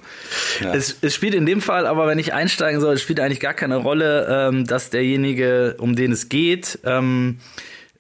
Ja. 0.62 0.74
Es, 0.74 0.98
es 1.02 1.16
spielt 1.16 1.36
in 1.36 1.46
dem 1.46 1.62
Fall, 1.62 1.88
aber 1.88 2.06
wenn 2.08 2.20
ich 2.20 2.34
einsteigen 2.34 2.82
soll, 2.82 2.96
es 2.96 3.02
spielt 3.02 3.22
eigentlich 3.22 3.40
gar 3.40 3.54
keine 3.54 3.78
Rolle, 3.78 4.28
ähm, 4.50 4.66
dass 4.68 4.90
derjenige, 4.90 5.76
um 5.80 5.96
den 5.96 6.12
es 6.12 6.28
geht, 6.28 6.80
ähm, 6.84 7.40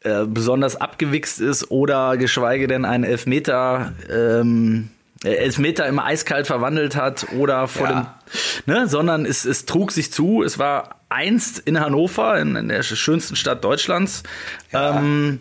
äh, 0.05 0.25
besonders 0.25 0.75
abgewichst 0.75 1.41
ist 1.41 1.71
oder 1.71 2.15
geschweige 2.17 2.67
denn 2.67 2.85
einen 2.85 3.03
Elfmeter, 3.03 3.93
ähm, 4.09 4.89
äh, 5.23 5.29
Elfmeter 5.33 5.87
im 5.87 5.99
Eiskalt 5.99 6.47
verwandelt 6.47 6.95
hat 6.95 7.27
oder 7.37 7.67
vor 7.67 7.87
Ja. 7.89 8.15
dem, 8.65 8.73
ne, 8.73 8.87
sondern 8.87 9.25
es, 9.25 9.45
es 9.45 9.65
trug 9.65 9.91
sich 9.91 10.11
zu, 10.11 10.43
es 10.43 10.59
war 10.59 11.01
einst 11.09 11.59
in 11.59 11.79
Hannover, 11.79 12.37
in, 12.39 12.55
in 12.55 12.67
der 12.69 12.83
schönsten 12.83 13.35
Stadt 13.35 13.63
Deutschlands, 13.63 14.23
Ja. 14.71 14.97
ähm, 14.99 15.39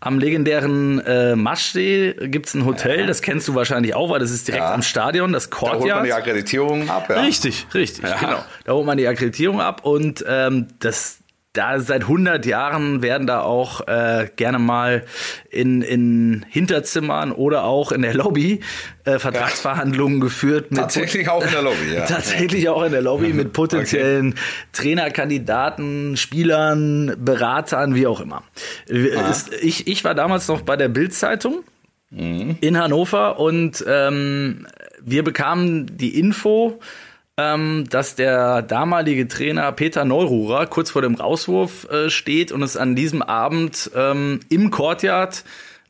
am 0.00 0.18
legendären 0.18 0.98
äh, 1.06 1.36
Maschsee 1.36 2.12
gibt's 2.28 2.54
ein 2.54 2.64
Hotel, 2.66 3.06
das 3.06 3.22
kennst 3.22 3.46
du 3.46 3.54
wahrscheinlich 3.54 3.94
auch, 3.94 4.10
weil 4.10 4.18
das 4.18 4.32
ist 4.32 4.48
direkt 4.48 4.64
Ja. 4.64 4.74
am 4.74 4.82
Stadion, 4.82 5.32
das 5.32 5.48
Da 5.48 5.56
holt 5.60 5.70
man 5.70 5.78
Courtyard. 5.78 6.06
die 6.06 6.12
Akkreditierung 6.12 6.90
ab. 6.90 7.06
Ja. 7.08 7.20
Richtig, 7.20 7.66
richtig, 7.72 8.02
Ja. 8.04 8.16
genau. 8.18 8.44
Da 8.64 8.72
holt 8.72 8.84
man 8.84 8.98
die 8.98 9.06
Akkreditierung 9.06 9.60
ab 9.60 9.84
und 9.84 10.24
ähm, 10.28 10.66
das 10.80 11.18
da 11.54 11.80
seit 11.80 12.02
100 12.02 12.46
Jahren 12.46 13.02
werden 13.02 13.26
da 13.26 13.42
auch 13.42 13.86
äh, 13.86 14.28
gerne 14.36 14.58
mal 14.58 15.04
in, 15.50 15.82
in 15.82 16.46
Hinterzimmern 16.48 17.30
oder 17.30 17.64
auch 17.64 17.92
in 17.92 18.00
der 18.00 18.14
Lobby 18.14 18.60
äh, 19.04 19.18
Vertragsverhandlungen 19.18 20.20
geführt. 20.20 20.70
Mit 20.70 20.80
Tatsächlich 20.80 21.28
auch 21.28 21.44
in 21.44 21.50
der 21.50 21.60
Lobby, 21.62 21.92
ja. 21.94 22.04
Tatsächlich 22.06 22.68
auch 22.70 22.82
in 22.84 22.92
der 22.92 23.02
Lobby 23.02 23.34
mit 23.34 23.52
potenziellen 23.52 24.34
Trainerkandidaten, 24.72 26.16
Spielern, 26.16 27.16
Beratern, 27.18 27.94
wie 27.94 28.06
auch 28.06 28.20
immer. 28.20 28.42
Es- 28.88 29.50
Ich, 29.60 29.86
ich 29.86 30.04
war 30.04 30.14
damals 30.14 30.48
noch 30.48 30.62
bei 30.62 30.76
der 30.76 30.88
Bild-Zeitung 30.88 31.62
in 32.14 32.76
Hannover 32.78 33.38
und 33.38 33.82
ähm, 33.88 34.66
wir 35.00 35.24
bekamen 35.24 35.96
die 35.96 36.18
Info, 36.18 36.78
ähm, 37.38 37.84
dass 37.88 38.14
der 38.14 38.62
damalige 38.62 39.26
Trainer 39.26 39.72
Peter 39.72 40.04
Neururer 40.04 40.66
kurz 40.66 40.90
vor 40.90 41.02
dem 41.02 41.14
Rauswurf 41.14 41.88
äh, 41.90 42.10
steht 42.10 42.52
und 42.52 42.62
es 42.62 42.76
an 42.76 42.94
diesem 42.94 43.22
Abend 43.22 43.90
ähm, 43.94 44.40
im 44.50 44.70
Courtyard 44.70 45.44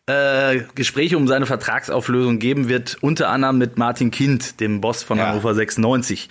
äh, 0.07 0.61
Gespräche 0.74 1.16
um 1.16 1.26
seine 1.28 1.46
Vertragsauflösung 1.46 2.38
geben 2.38 2.68
wird, 2.68 2.96
unter 3.00 3.28
anderem 3.28 3.59
mit 3.59 3.78
Martin 3.78 4.11
Kind, 4.11 4.61
dem 4.61 4.81
Boss 4.81 5.02
von 5.02 5.18
Ja. 5.18 5.28
Hannover 5.28 5.55
96. 5.55 6.28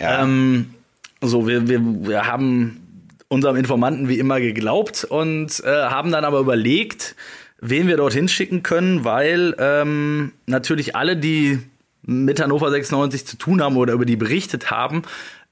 Ja. 0.00 0.22
Ähm, 0.22 0.74
so, 1.20 1.46
wir, 1.46 1.68
wir, 1.68 1.80
wir 1.82 2.26
haben 2.26 2.80
unserem 3.28 3.56
Informanten 3.56 4.08
wie 4.08 4.18
immer 4.18 4.40
geglaubt 4.40 5.04
und 5.04 5.62
äh, 5.64 5.70
haben 5.70 6.12
dann 6.12 6.24
aber 6.24 6.40
überlegt, 6.40 7.16
wen 7.60 7.88
wir 7.88 7.96
dorthin 7.96 8.28
schicken 8.28 8.62
können, 8.62 9.04
weil 9.04 9.54
ähm, 9.58 10.32
natürlich 10.46 10.94
alle, 10.94 11.16
die 11.16 11.58
mit 12.06 12.40
Hannover 12.40 12.70
96 12.70 13.26
zu 13.26 13.36
tun 13.36 13.60
haben 13.62 13.76
oder 13.76 13.92
über 13.92 14.06
die 14.06 14.16
berichtet 14.16 14.70
haben, 14.70 15.02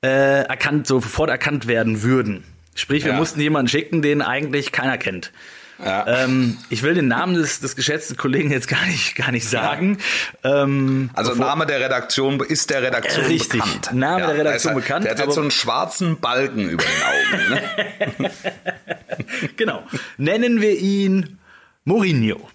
äh, 0.03 0.43
erkannt, 0.45 0.87
sofort 0.87 1.29
erkannt 1.31 1.67
werden 1.67 2.03
würden. 2.03 2.45
Sprich, 2.75 3.05
wir 3.05 3.13
Ja. 3.13 3.19
mussten 3.19 3.41
jemanden 3.41 3.69
schicken, 3.69 4.03
den 4.03 4.23
eigentlich 4.23 4.73
keiner 4.73 4.99
kennt. 4.99 5.33
Ja. 5.85 6.25
Ähm, 6.25 6.57
ich 6.71 6.85
will 6.85 6.95
den 6.95 7.09
Namen 7.09 7.35
des, 7.35 7.59
des 7.59 7.75
geschätzten 7.75 8.17
Kollegen 8.17 8.51
jetzt 8.53 8.69
gar 8.69 8.87
nicht, 8.87 9.17
gar 9.17 9.33
nicht 9.33 9.49
sagen. 9.49 9.99
Ähm, 10.45 11.11
Also 11.15 11.33
bevor- 11.33 11.47
Name 11.47 11.67
der 11.67 11.81
Redaktion 11.81 12.39
ist 12.41 12.71
der 12.71 12.83
Redaktion 12.83 13.25
Richtig, 13.27 13.61
bekannt. 13.61 13.91
Name 13.93 14.27
der 14.27 14.39
Redaktion 14.39 14.75
ist, 14.77 14.81
bekannt, 14.83 15.05
Der 15.07 15.13
hat 15.13 15.19
jetzt 15.19 15.35
so 15.35 15.41
einen 15.41 15.51
schwarzen 15.51 16.21
Balken 16.21 16.69
über 16.71 16.85
den 16.85 17.03
Augen. 17.03 17.51
Ne? 18.19 18.31
Genau. 19.57 19.83
Nennen 20.17 20.61
wir 20.61 20.79
ihn 20.79 21.39
Mourinho. 21.85 22.49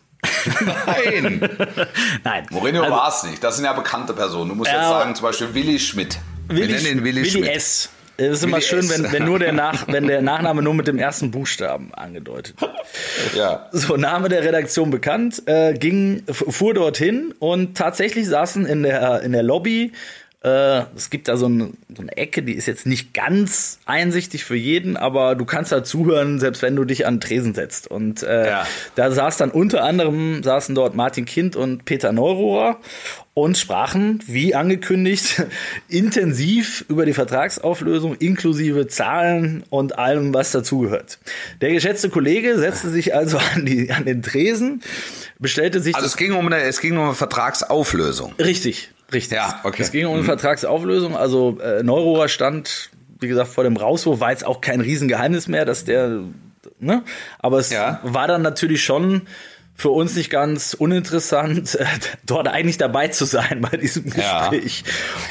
Nein, 0.85 1.41
Nein. 2.23 2.45
Mourinho 2.49 2.81
Also, 2.83 2.95
war 2.95 3.09
es 3.09 3.23
nicht. 3.23 3.43
Das 3.43 3.55
sind 3.55 3.65
ja 3.65 3.73
bekannte 3.73 4.13
Personen. 4.13 4.49
Du 4.49 4.55
musst 4.55 4.71
jetzt 4.71 4.81
Ja, 4.81 4.89
sagen, 4.89 5.15
zum 5.15 5.23
Beispiel 5.25 5.53
Willi 5.53 5.79
Schmidt. 5.79 6.19
Wir 6.47 6.57
Willi, 6.57 6.73
nennen 6.73 6.99
ihn 6.99 7.03
Willi, 7.03 7.21
Willi 7.21 7.29
Schmidt. 7.29 7.49
S. 7.55 7.89
Es 8.17 8.33
ist 8.39 8.43
immer 8.43 8.59
schön, 8.59 8.89
wenn, 8.89 9.09
wenn 9.13 9.23
nur 9.23 9.39
der 9.39 9.53
Nach, 9.53 9.87
wenn 9.87 10.05
der 10.07 10.21
Nachname 10.21 10.61
nur 10.61 10.73
mit 10.73 10.87
dem 10.87 10.97
ersten 10.97 11.31
Buchstaben 11.31 11.93
angedeutet 11.93 12.59
wird. 12.59 12.73
Ja. 13.35 13.69
So, 13.71 13.95
Name 13.95 14.27
der 14.27 14.43
Redaktion 14.43 14.89
bekannt, 14.91 15.43
äh, 15.45 15.73
ging, 15.73 16.23
fuhr 16.29 16.73
dorthin 16.73 17.33
und 17.39 17.77
tatsächlich 17.77 18.27
saßen 18.27 18.65
in 18.65 18.83
der, 18.83 19.21
in 19.21 19.31
der 19.31 19.43
Lobby, 19.43 19.93
äh, 20.41 20.83
es 20.95 21.09
gibt 21.09 21.27
da 21.27 21.35
so, 21.35 21.47
ein, 21.49 21.77
so 21.93 22.01
eine 22.01 22.15
Ecke, 22.15 22.41
die 22.43 22.53
ist 22.53 22.65
jetzt 22.65 22.85
nicht 22.85 23.13
ganz 23.13 23.79
einsichtig 23.85 24.45
für 24.45 24.55
jeden, 24.55 24.95
aber 24.95 25.35
du 25.35 25.43
kannst 25.43 25.71
da 25.71 25.83
zuhören, 25.83 26.39
selbst 26.39 26.61
wenn 26.61 26.75
du 26.77 26.85
dich 26.85 27.05
an 27.05 27.15
den 27.15 27.21
Tresen 27.21 27.53
setzt. 27.53 27.87
Und 27.91 28.23
äh, 28.23 28.47
Ja. 28.47 28.67
da 28.95 29.11
saß 29.11 29.35
dann 29.37 29.51
unter 29.51 29.83
anderem, 29.83 30.41
saßen 30.41 30.75
dort 30.75 30.95
Martin 30.95 31.25
Kind 31.25 31.55
und 31.57 31.83
Peter 31.83 32.13
Neurohrer 32.13 32.79
und 33.33 33.57
sprachen, 33.57 34.23
wie 34.27 34.55
angekündigt, 34.55 35.43
intensiv 35.89 36.85
über 36.87 37.05
die 37.05 37.13
Vertragsauflösung 37.13 38.15
inklusive 38.15 38.87
Zahlen 38.87 39.63
und 39.69 39.99
allem, 39.99 40.33
was 40.33 40.51
dazugehört. 40.51 41.19
Der 41.61 41.71
geschätzte 41.73 42.09
Kollege 42.09 42.57
setzte 42.57 42.89
sich 42.89 43.13
also 43.13 43.37
an, 43.55 43.65
die, 43.65 43.91
an 43.91 44.05
den 44.05 44.21
Tresen, 44.21 44.83
bestellte 45.37 45.81
sich 45.81 45.95
Also 45.95 46.07
es 46.07 46.15
ging 46.15 46.31
um 46.31 46.45
eine, 46.45 46.61
es 46.61 46.79
ging 46.79 46.97
um 46.97 47.03
eine 47.05 47.13
Vertragsauflösung. 47.13 48.33
Richtig, 48.39 48.91
richtig. 49.13 49.35
Ja, 49.37 49.59
okay. 49.63 49.81
Es 49.81 49.91
ging 49.91 50.05
um 50.05 50.15
eine 50.15 50.23
Vertragsauflösung. 50.23 51.15
Also 51.15 51.57
äh, 51.61 51.83
Neurohrer 51.83 52.27
stand, 52.29 52.89
wie 53.19 53.27
gesagt, 53.27 53.49
vor 53.49 53.63
dem 53.63 53.77
Rauswurf, 53.77 54.19
war 54.19 54.31
jetzt 54.31 54.45
auch 54.45 54.61
kein 54.61 54.81
Riesengeheimnis 54.81 55.47
mehr, 55.47 55.65
dass 55.65 55.85
der, 55.85 56.21
ne? 56.79 57.03
Aber 57.39 57.59
es 57.59 57.69
Ja. 57.71 57.99
war 58.03 58.27
dann 58.27 58.41
natürlich 58.41 58.83
schon 58.83 59.23
für 59.75 59.91
uns 59.91 60.13
nicht 60.17 60.29
ganz 60.29 60.73
uninteressant, 60.73 61.75
äh, 61.79 61.85
dort 62.25 62.49
eigentlich 62.49 62.77
dabei 62.77 63.07
zu 63.07 63.23
sein 63.23 63.61
bei 63.71 63.77
diesem 63.77 64.07
Ja. 64.07 64.49
Gespräch. 64.49 64.83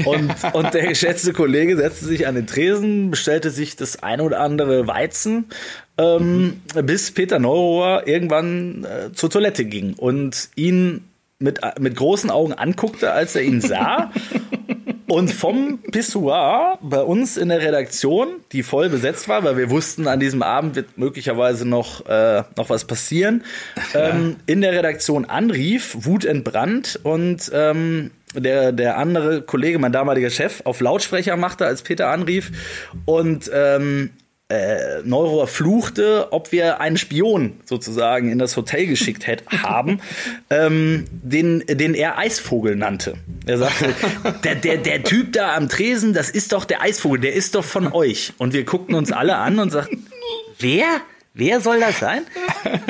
Und, 0.06 0.32
und 0.54 0.72
der 0.72 0.86
geschätzte 0.86 1.34
Kollege 1.34 1.76
setzte 1.76 2.06
sich 2.06 2.26
an 2.26 2.34
den 2.34 2.46
Tresen, 2.46 3.10
bestellte 3.10 3.50
sich 3.50 3.76
das 3.76 4.02
ein 4.02 4.22
oder 4.22 4.40
andere 4.40 4.86
Weizen, 4.86 5.50
ähm, 5.98 6.62
bis 6.82 7.10
Peter 7.10 7.38
Neurohrer 7.38 8.06
irgendwann 8.06 8.84
äh, 8.84 9.12
zur 9.12 9.28
Toilette 9.28 9.64
ging 9.66 9.92
und 9.94 10.48
ihn 10.54 11.04
mit, 11.38 11.60
mit 11.78 11.96
großen 11.96 12.30
Augen 12.30 12.52
anguckte, 12.52 13.12
als 13.12 13.36
er 13.36 13.42
ihn 13.42 13.60
sah. 13.60 14.10
Und 15.08 15.32
vom 15.32 15.78
Pissoir 15.90 16.78
bei 16.82 17.00
uns 17.00 17.38
in 17.38 17.48
der 17.48 17.62
Redaktion, 17.62 18.28
die 18.52 18.62
voll 18.62 18.90
besetzt 18.90 19.26
war, 19.26 19.42
weil 19.42 19.56
wir 19.56 19.70
wussten, 19.70 20.06
an 20.06 20.20
diesem 20.20 20.42
Abend 20.42 20.76
wird 20.76 20.98
möglicherweise 20.98 21.66
noch, 21.66 22.04
äh, 22.06 22.42
noch 22.58 22.68
was 22.68 22.84
passieren, 22.84 23.42
ähm, 23.94 24.36
in 24.44 24.60
der 24.60 24.72
Redaktion 24.72 25.24
anrief, 25.24 25.96
wutentbrannt 26.00 27.00
und 27.04 27.50
ähm, 27.54 28.10
der, 28.34 28.72
der 28.72 28.98
andere 28.98 29.40
Kollege, 29.40 29.78
mein 29.78 29.92
damaliger 29.92 30.28
Chef, 30.28 30.60
auf 30.64 30.80
Lautsprecher 30.80 31.38
machte, 31.38 31.64
als 31.64 31.80
Peter 31.80 32.08
anrief 32.08 32.52
und 33.06 33.50
ähm, 33.54 34.10
äh, 34.50 35.02
Neurohr 35.04 35.46
fluchte, 35.46 36.28
ob 36.30 36.52
wir 36.52 36.80
einen 36.80 36.96
Spion 36.96 37.60
sozusagen 37.64 38.30
in 38.32 38.38
das 38.38 38.56
Hotel 38.56 38.86
geschickt 38.86 39.26
hätt, 39.26 39.44
haben, 39.62 40.00
ähm, 40.48 41.04
den, 41.10 41.64
den 41.66 41.94
er 41.94 42.16
Eisvogel 42.18 42.74
nannte. 42.74 43.14
Er 43.46 43.58
sagte, 43.58 43.94
der, 44.44 44.54
der, 44.54 44.78
der 44.78 45.04
Typ 45.04 45.34
da 45.34 45.54
am 45.54 45.68
Tresen, 45.68 46.14
das 46.14 46.30
ist 46.30 46.52
doch 46.52 46.64
der 46.64 46.80
Eisvogel, 46.80 47.20
der 47.20 47.34
ist 47.34 47.54
doch 47.54 47.64
von 47.64 47.92
euch. 47.92 48.32
Und 48.38 48.54
wir 48.54 48.64
guckten 48.64 48.94
uns 48.94 49.12
alle 49.12 49.36
an 49.36 49.58
und 49.58 49.70
sagten, 49.70 50.06
wer? 50.58 50.86
Wer 51.34 51.60
soll 51.60 51.78
das 51.78 52.00
sein? 52.00 52.22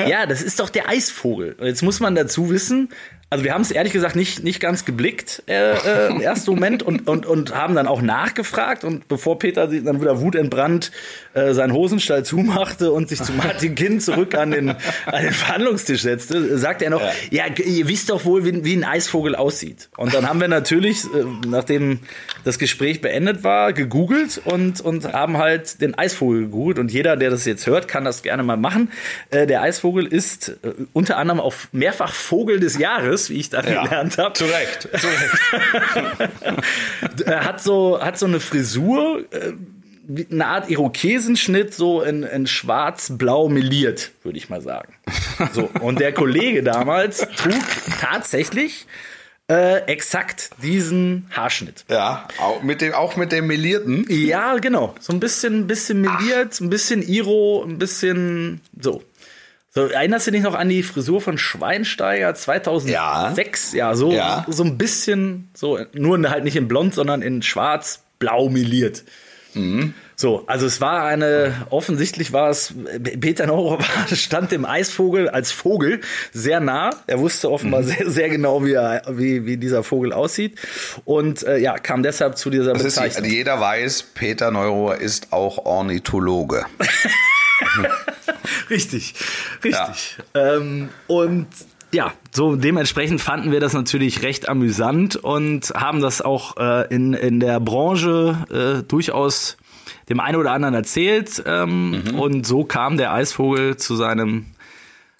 Ja, 0.07 0.25
das 0.25 0.41
ist 0.41 0.59
doch 0.59 0.69
der 0.69 0.89
Eisvogel. 0.89 1.55
Und 1.59 1.67
jetzt 1.67 1.83
muss 1.83 1.99
man 1.99 2.15
dazu 2.15 2.49
wissen, 2.49 2.89
also 3.31 3.45
wir 3.45 3.53
haben 3.53 3.61
es 3.61 3.69
ehrlich 3.69 3.93
gesagt 3.93 4.15
nicht, 4.15 4.43
nicht 4.43 4.59
ganz 4.59 4.85
geblickt 4.85 5.43
äh, 5.47 5.73
äh, 5.73 6.07
im 6.07 6.19
ersten 6.19 6.49
Moment 6.49 6.81
und, 6.81 7.07
und, 7.07 7.27
und 7.27 7.55
haben 7.55 7.75
dann 7.75 7.87
auch 7.87 8.01
nachgefragt 8.01 8.83
und 8.83 9.07
bevor 9.07 9.37
Peter 9.37 9.69
sich 9.69 9.83
dann 9.83 10.01
wieder 10.01 10.19
wutentbrannt 10.19 10.91
äh, 11.33 11.53
seinen 11.53 11.73
Hosenstall 11.73 12.25
zumachte 12.25 12.91
und 12.91 13.09
sich 13.09 13.21
zu 13.21 13.33
Martin 13.33 13.75
Kind 13.75 14.01
zurück 14.01 14.35
an 14.35 14.51
den, 14.51 14.69
an 14.69 15.23
den 15.23 15.31
Verhandlungstisch 15.31 16.01
setzte, 16.01 16.57
sagte 16.57 16.85
er 16.85 16.91
noch, 16.91 17.01
ja, 17.29 17.43
ihr 17.63 17.87
wisst 17.87 18.09
doch 18.09 18.25
wohl, 18.25 18.45
wie, 18.45 18.63
wie 18.63 18.75
ein 18.75 18.83
Eisvogel 18.83 19.35
aussieht. 19.35 19.89
Und 19.97 20.13
dann 20.13 20.27
haben 20.27 20.41
wir 20.41 20.47
natürlich, 20.47 21.03
äh, 21.05 21.25
nachdem 21.47 21.99
das 22.43 22.57
Gespräch 22.57 23.01
beendet 23.01 23.43
war, 23.43 23.73
gegoogelt 23.73 24.41
und, 24.43 24.81
und 24.81 25.13
haben 25.13 25.37
halt 25.37 25.81
den 25.81 25.95
Eisvogel 25.97 26.45
gegoogelt 26.45 26.79
und 26.79 26.91
jeder, 26.91 27.15
der 27.15 27.29
das 27.29 27.45
jetzt 27.45 27.67
hört, 27.67 27.87
kann 27.87 28.05
das 28.05 28.23
gerne 28.23 28.43
mal 28.43 28.57
machen. 28.57 28.91
Äh, 29.29 29.45
der 29.45 29.61
Eisvogel 29.61 30.07
ist 30.07 30.49
äh, 30.49 30.73
unter 30.93 31.17
anderem 31.17 31.39
auch 31.39 31.53
mehrfach 31.71 32.13
Vogel 32.13 32.59
des 32.59 32.77
Jahres, 32.77 33.29
wie 33.29 33.35
ich 33.35 33.49
da 33.49 33.61
gelernt 33.61 34.17
habe. 34.17 34.33
Zu 34.33 34.45
Recht, 34.45 34.89
zu 34.99 35.07
Recht. 35.07 36.29
Er 37.25 37.45
hat 37.45 37.61
so, 37.61 38.01
hat 38.01 38.17
so 38.17 38.25
eine 38.25 38.39
Frisur, 38.39 39.25
äh, 39.31 39.53
eine 40.31 40.45
Art 40.47 40.69
Irokesenschnitt, 40.69 41.73
so 41.73 42.01
in, 42.01 42.23
in 42.23 42.47
schwarz-blau 42.47 43.47
meliert, 43.49 44.11
würde 44.23 44.37
ich 44.37 44.49
mal 44.49 44.61
sagen. 44.61 44.93
So, 45.53 45.69
und 45.81 45.99
der 46.01 46.11
Kollege 46.13 46.63
damals 46.63 47.19
trug 47.37 47.63
tatsächlich 48.01 48.87
äh, 49.49 49.77
exakt 49.85 50.49
diesen 50.61 51.27
Haarschnitt. 51.31 51.85
Ja, 51.89 52.27
auch 52.39 52.61
mit 52.61 52.81
dem, 52.81 52.93
auch 52.93 53.15
mit 53.15 53.31
dem 53.31 53.47
Melierten. 53.47 54.05
Ja, 54.09 54.57
genau. 54.57 54.95
So 54.99 55.13
ein 55.13 55.21
bisschen, 55.21 55.65
bisschen 55.67 56.01
meliert, 56.01 56.59
ein 56.59 56.69
bisschen 56.69 57.01
Iro, 57.01 57.63
ein 57.65 57.77
bisschen 57.79 58.59
so. 58.79 59.01
So, 59.71 59.85
erinnerst 59.85 60.27
du 60.27 60.31
dich 60.31 60.41
noch 60.41 60.55
an 60.55 60.67
die 60.67 60.83
Frisur 60.83 61.21
von 61.21 61.37
Schweinsteiger 61.37 62.35
2006? 62.35 63.73
Ja, 63.73 63.95
so, 63.95 64.11
Ja. 64.11 64.45
so 64.49 64.63
ein 64.63 64.77
bisschen, 64.77 65.49
so, 65.53 65.79
nur 65.93 66.19
halt 66.29 66.43
nicht 66.43 66.57
in 66.57 66.67
blond, 66.67 66.93
sondern 66.95 67.21
in 67.21 67.41
schwarz-blau 67.43 68.49
meliert. 68.49 69.03
So, 70.15 70.43
also 70.47 70.65
es 70.65 70.79
war 70.81 71.03
eine, 71.05 71.65
offensichtlich 71.69 72.33
war 72.33 72.49
es, 72.49 72.73
Peter 73.19 73.45
Neurohr 73.47 73.79
war- 74.09 74.15
stand 74.15 74.51
dem 74.51 74.65
Eisvogel 74.65 75.29
als 75.29 75.51
Vogel 75.51 76.01
sehr 76.33 76.59
nah. 76.59 76.89
Er 77.07 77.19
wusste 77.19 77.49
offenbar 77.49 77.83
sehr, 77.83 78.09
sehr 78.09 78.29
genau, 78.29 78.63
wie, 78.65 78.73
er, 78.73 79.01
wie, 79.09 79.45
wie 79.45 79.57
dieser 79.57 79.83
Vogel 79.83 80.13
aussieht. 80.13 80.57
Und 81.05 81.43
äh, 81.43 81.57
ja, 81.57 81.77
kam 81.79 82.03
deshalb 82.03 82.37
zu 82.37 82.49
dieser 82.49 82.73
Das 82.73 82.83
ist, 82.83 82.95
Bezeichnung. 82.95 83.29
jeder 83.29 83.59
weiß, 83.59 84.03
Peter 84.13 84.51
Neurohr 84.51 84.97
ist 84.97 85.31
auch 85.33 85.65
Ornithologe. 85.65 86.65
Richtig, 88.69 89.15
richtig. 89.63 90.17
Ähm, 90.33 90.89
und 91.07 91.47
ja, 91.91 92.13
so 92.31 92.55
dementsprechend 92.55 93.21
fanden 93.21 93.51
wir 93.51 93.59
das 93.59 93.73
natürlich 93.73 94.21
recht 94.21 94.47
amüsant 94.49 95.15
und 95.15 95.71
haben 95.75 96.01
das 96.01 96.21
auch 96.21 96.57
äh, 96.57 96.93
in, 96.93 97.13
in 97.13 97.39
der 97.39 97.59
Branche 97.59 98.81
äh, 98.81 98.83
durchaus 98.87 99.57
dem 100.09 100.19
einen 100.19 100.37
oder 100.37 100.51
anderen 100.51 100.73
erzählt. 100.75 101.41
Ähm, 101.45 102.15
Und 102.17 102.45
so 102.45 102.63
kam 102.63 102.97
der 102.97 103.13
Eisvogel 103.13 103.77
zu 103.77 103.95
seinem 103.95 104.45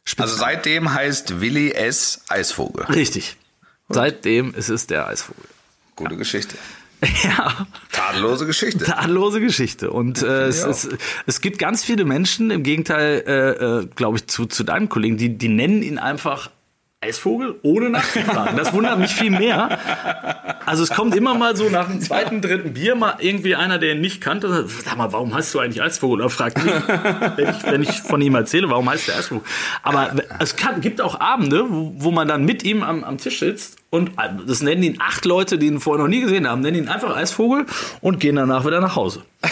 Spitznamen. 0.04 0.32
Also 0.32 0.44
seitdem 0.44 0.94
heißt 0.94 1.42
Willi 1.42 1.72
S. 1.72 2.24
Eisvogel. 2.30 2.86
Richtig. 2.86 3.38
Seitdem 3.90 4.54
ist 4.54 4.70
es 4.70 4.88
der 4.88 5.08
Eisvogel. 5.08 5.46
Gute 5.96 6.18
Geschichte. 6.18 6.56
Ja, 7.24 7.66
Tadellose 7.94 8.46
Geschichte. 8.46 8.84
tadellose 8.84 9.40
Geschichte. 9.40 9.90
Und 9.90 10.22
äh, 10.22 10.48
es, 10.48 10.64
es, 10.64 10.90
es 11.26 11.40
gibt 11.40 11.58
ganz 11.58 11.82
viele 11.82 12.04
Menschen, 12.04 12.52
im 12.52 12.62
Gegenteil, 12.62 13.24
äh, 13.26 13.50
äh, 13.84 13.88
glaube 13.96 14.18
ich, 14.18 14.28
zu, 14.28 14.48
zu 14.48 14.66
deinem 14.66 14.90
Kollegen, 14.90 15.16
die, 15.16 15.38
die 15.38 15.48
nennen 15.48 15.82
ihn 15.82 15.98
einfach 15.98 16.50
Eisvogel, 17.02 17.58
ohne 17.62 17.90
nachzufragen. 17.90 18.58
Das 18.58 18.74
wundert 18.74 19.00
mich 19.00 19.16
viel 19.16 19.30
mehr. 19.30 19.80
Also 20.66 20.84
es 20.84 20.90
kommt 20.90 21.16
immer 21.16 21.34
mal 21.34 21.56
so 21.56 21.70
nach 21.70 21.88
dem 21.88 22.02
zweiten, 22.02 22.42
dritten 22.42 22.74
Bier 22.74 22.96
mal 22.96 23.16
irgendwie 23.20 23.56
einer, 23.56 23.80
der 23.80 23.94
ihn 23.94 24.02
nicht 24.02 24.20
kannte, 24.20 24.50
sagt, 24.50 24.70
sag 24.70 24.98
mal, 24.98 25.14
warum 25.14 25.34
heißt 25.34 25.54
du 25.54 25.60
eigentlich 25.60 25.82
Eisvogel? 25.82 26.20
Oder 26.20 26.30
fragt 26.30 26.62
mich, 26.62 26.74
wenn 27.38 27.50
ich, 27.50 27.64
wenn 27.64 27.84
ich 27.84 28.02
von 28.02 28.20
ihm 28.20 28.36
erzähle, 28.36 28.70
warum 28.70 28.90
heißt 28.90 29.08
der 29.08 29.18
Eisvogel? 29.18 29.46
Aber 29.82 30.12
es 30.40 30.58
kann, 30.58 30.82
gibt 30.82 31.00
auch 31.00 31.18
Abende, 31.22 31.70
wo, 31.70 31.94
wo 31.96 32.12
man 32.12 32.28
dann 32.28 32.44
mit 32.44 32.64
ihm 32.64 32.84
am, 32.84 33.06
am 33.06 33.18
Tisch 33.18 33.40
sitzt 33.40 33.79
und 33.92 34.10
äh, 34.20 34.30
das 34.48 34.62
nennen 34.62 34.84
ihn 34.84 34.98
acht 35.02 35.26
Leute, 35.26 35.58
die 35.58 35.68
ihn 35.68 35.80
vorher 35.80 36.04
noch 36.04 36.10
nie 36.10 36.22
gesehen 36.22 36.48
haben, 36.48 36.62
nennen 36.62 36.78
ihn 36.78 36.90
einfach 36.90 37.16
Eisvogel 37.16 37.66
und 38.02 38.20
gehen 38.20 38.36
danach 38.36 38.66
wieder 38.66 38.80
nach 38.82 38.96
Hause. 38.96 39.24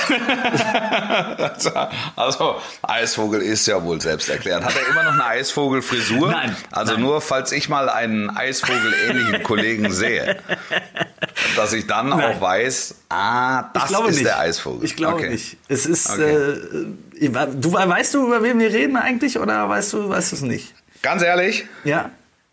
Also, 2.16 2.56
Eisvogel 2.82 3.42
ist 3.42 3.66
ja 3.68 3.82
wohl 3.84 4.00
selbsterklärend. 4.02 4.66
Hat 4.66 4.76
er 4.76 4.88
immer 4.90 5.04
noch 5.04 5.14
eine 5.14 5.26
Eisvogelfrisur? 5.26 6.32
Nein, 6.32 6.56
Also 6.72 6.94
nein. 6.94 7.02
nur, 7.02 7.22
falls 7.22 7.52
ich 7.52 7.70
mal 7.70 7.90
einen 7.90 8.30
Eisvogel-ähnlichen 8.30 9.44
Kollegen 9.44 9.92
sehe, 9.92 10.38
dass 11.56 11.74
ich 11.74 11.88
dann 11.88 12.12
auch 12.14 12.42
weiß, 12.42 12.96
ah, 13.10 13.64
das 13.74 13.92
ist 13.92 14.08
nicht. 14.10 14.26
der 14.26 14.40
Eisvogel. 14.40 14.84
Ich 14.86 14.96
glaube 14.96 15.16
Okay. 15.18 15.30
nicht. 15.30 15.58
Es 15.68 15.86
ist. 15.86 16.10
Okay. 16.10 16.36
Äh, 17.20 17.30
du 17.56 17.74
weißt 17.74 18.14
du, 18.14 18.28
über 18.28 18.44
wen 18.44 18.60
wir 18.60 18.72
reden 18.72 18.98
eigentlich, 18.98 19.40
oder 19.40 19.68
weißt 19.70 19.94
du, 19.94 20.10
weißt 20.10 20.32
du 20.32 20.36
es 20.36 20.42
nicht? 20.42 20.74
Ganz 21.02 21.22
ehrlich, 21.24 21.66
Ja. 21.84 22.12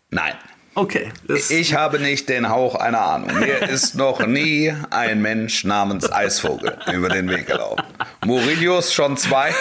nein. 0.09 0.33
Okay. 0.77 1.11
Ich 1.49 1.73
habe 1.73 1.99
nicht 1.99 2.27
den 2.27 2.49
Hauch 2.49 2.75
einer 2.75 2.99
Ahnung. 2.99 3.39
Mir 3.39 3.61
ist 3.69 3.95
noch 3.95 4.25
nie 4.27 4.73
ein 4.89 5.21
Mensch 5.21 5.63
namens 5.63 6.11
Eisvogel 6.11 6.77
über 6.91 7.07
den 7.07 7.29
Weg 7.29 7.47
gelaufen. 7.47 7.83
Murillos 8.25 8.93
schon 8.93 9.15
zwei. 9.15 9.53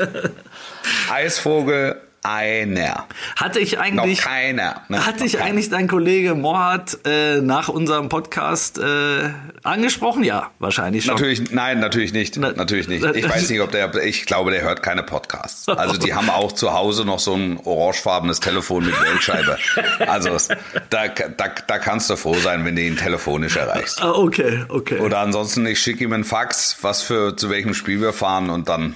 Eisvogel 1.12 2.00
einer. 2.24 3.06
Hatte 3.36 3.60
ich 3.60 3.78
eigentlich, 3.78 4.18
Noch 4.18 4.26
keiner. 4.26 4.82
Ne? 4.88 5.04
hatte 5.06 5.20
Noch 5.20 5.26
ich 5.26 5.32
keiner. 5.34 5.44
eigentlich 5.44 5.70
dein 5.70 5.86
Kollege 5.88 6.34
Mohat 6.34 6.98
äh, 7.06 7.40
nach 7.40 7.68
unserem 7.68 8.08
Podcast 8.08 8.78
äh, 8.78 9.30
angesprochen? 9.62 10.24
Ja, 10.24 10.50
wahrscheinlich 10.58 11.04
schon. 11.04 11.14
Natürlich, 11.14 11.50
nein, 11.50 11.80
natürlich 11.80 12.12
nicht. 12.12 12.36
Na- 12.38 12.52
natürlich 12.52 12.88
nicht. 12.88 13.04
Ich 13.04 13.28
weiß 13.28 13.48
nicht, 13.50 13.60
ob 13.60 13.70
der, 13.72 13.94
ich 14.04 14.26
glaube, 14.26 14.50
der 14.50 14.62
hört 14.62 14.82
keine 14.82 15.02
Podcasts. 15.02 15.68
Also 15.68 15.96
die 15.98 16.14
haben 16.14 16.30
auch 16.30 16.52
zu 16.52 16.72
Hause 16.72 17.04
noch 17.04 17.18
so 17.18 17.34
ein 17.34 17.58
orangefarbenes 17.62 18.40
Telefon 18.40 18.86
mit 18.86 18.94
Wählscheibe. 19.00 19.58
Also 20.06 20.36
da, 20.90 21.08
da, 21.08 21.48
da 21.66 21.78
kannst 21.78 22.08
du 22.10 22.16
froh 22.16 22.34
sein, 22.34 22.64
wenn 22.64 22.74
du 22.76 22.82
ihn 22.82 22.96
telefonisch 22.96 23.56
erreichst. 23.56 24.00
Ah, 24.02 24.12
okay, 24.12 24.64
okay. 24.68 24.98
Oder 25.00 25.18
ansonsten, 25.18 25.66
ich 25.66 25.78
schicke 25.80 26.04
ihm 26.04 26.12
einen 26.12 26.24
Fax, 26.24 26.78
was 26.80 27.02
für, 27.02 27.36
zu 27.36 27.50
welchem 27.50 27.74
Spiel 27.74 28.00
wir 28.00 28.12
fahren 28.12 28.48
und 28.50 28.68
dann. 28.68 28.94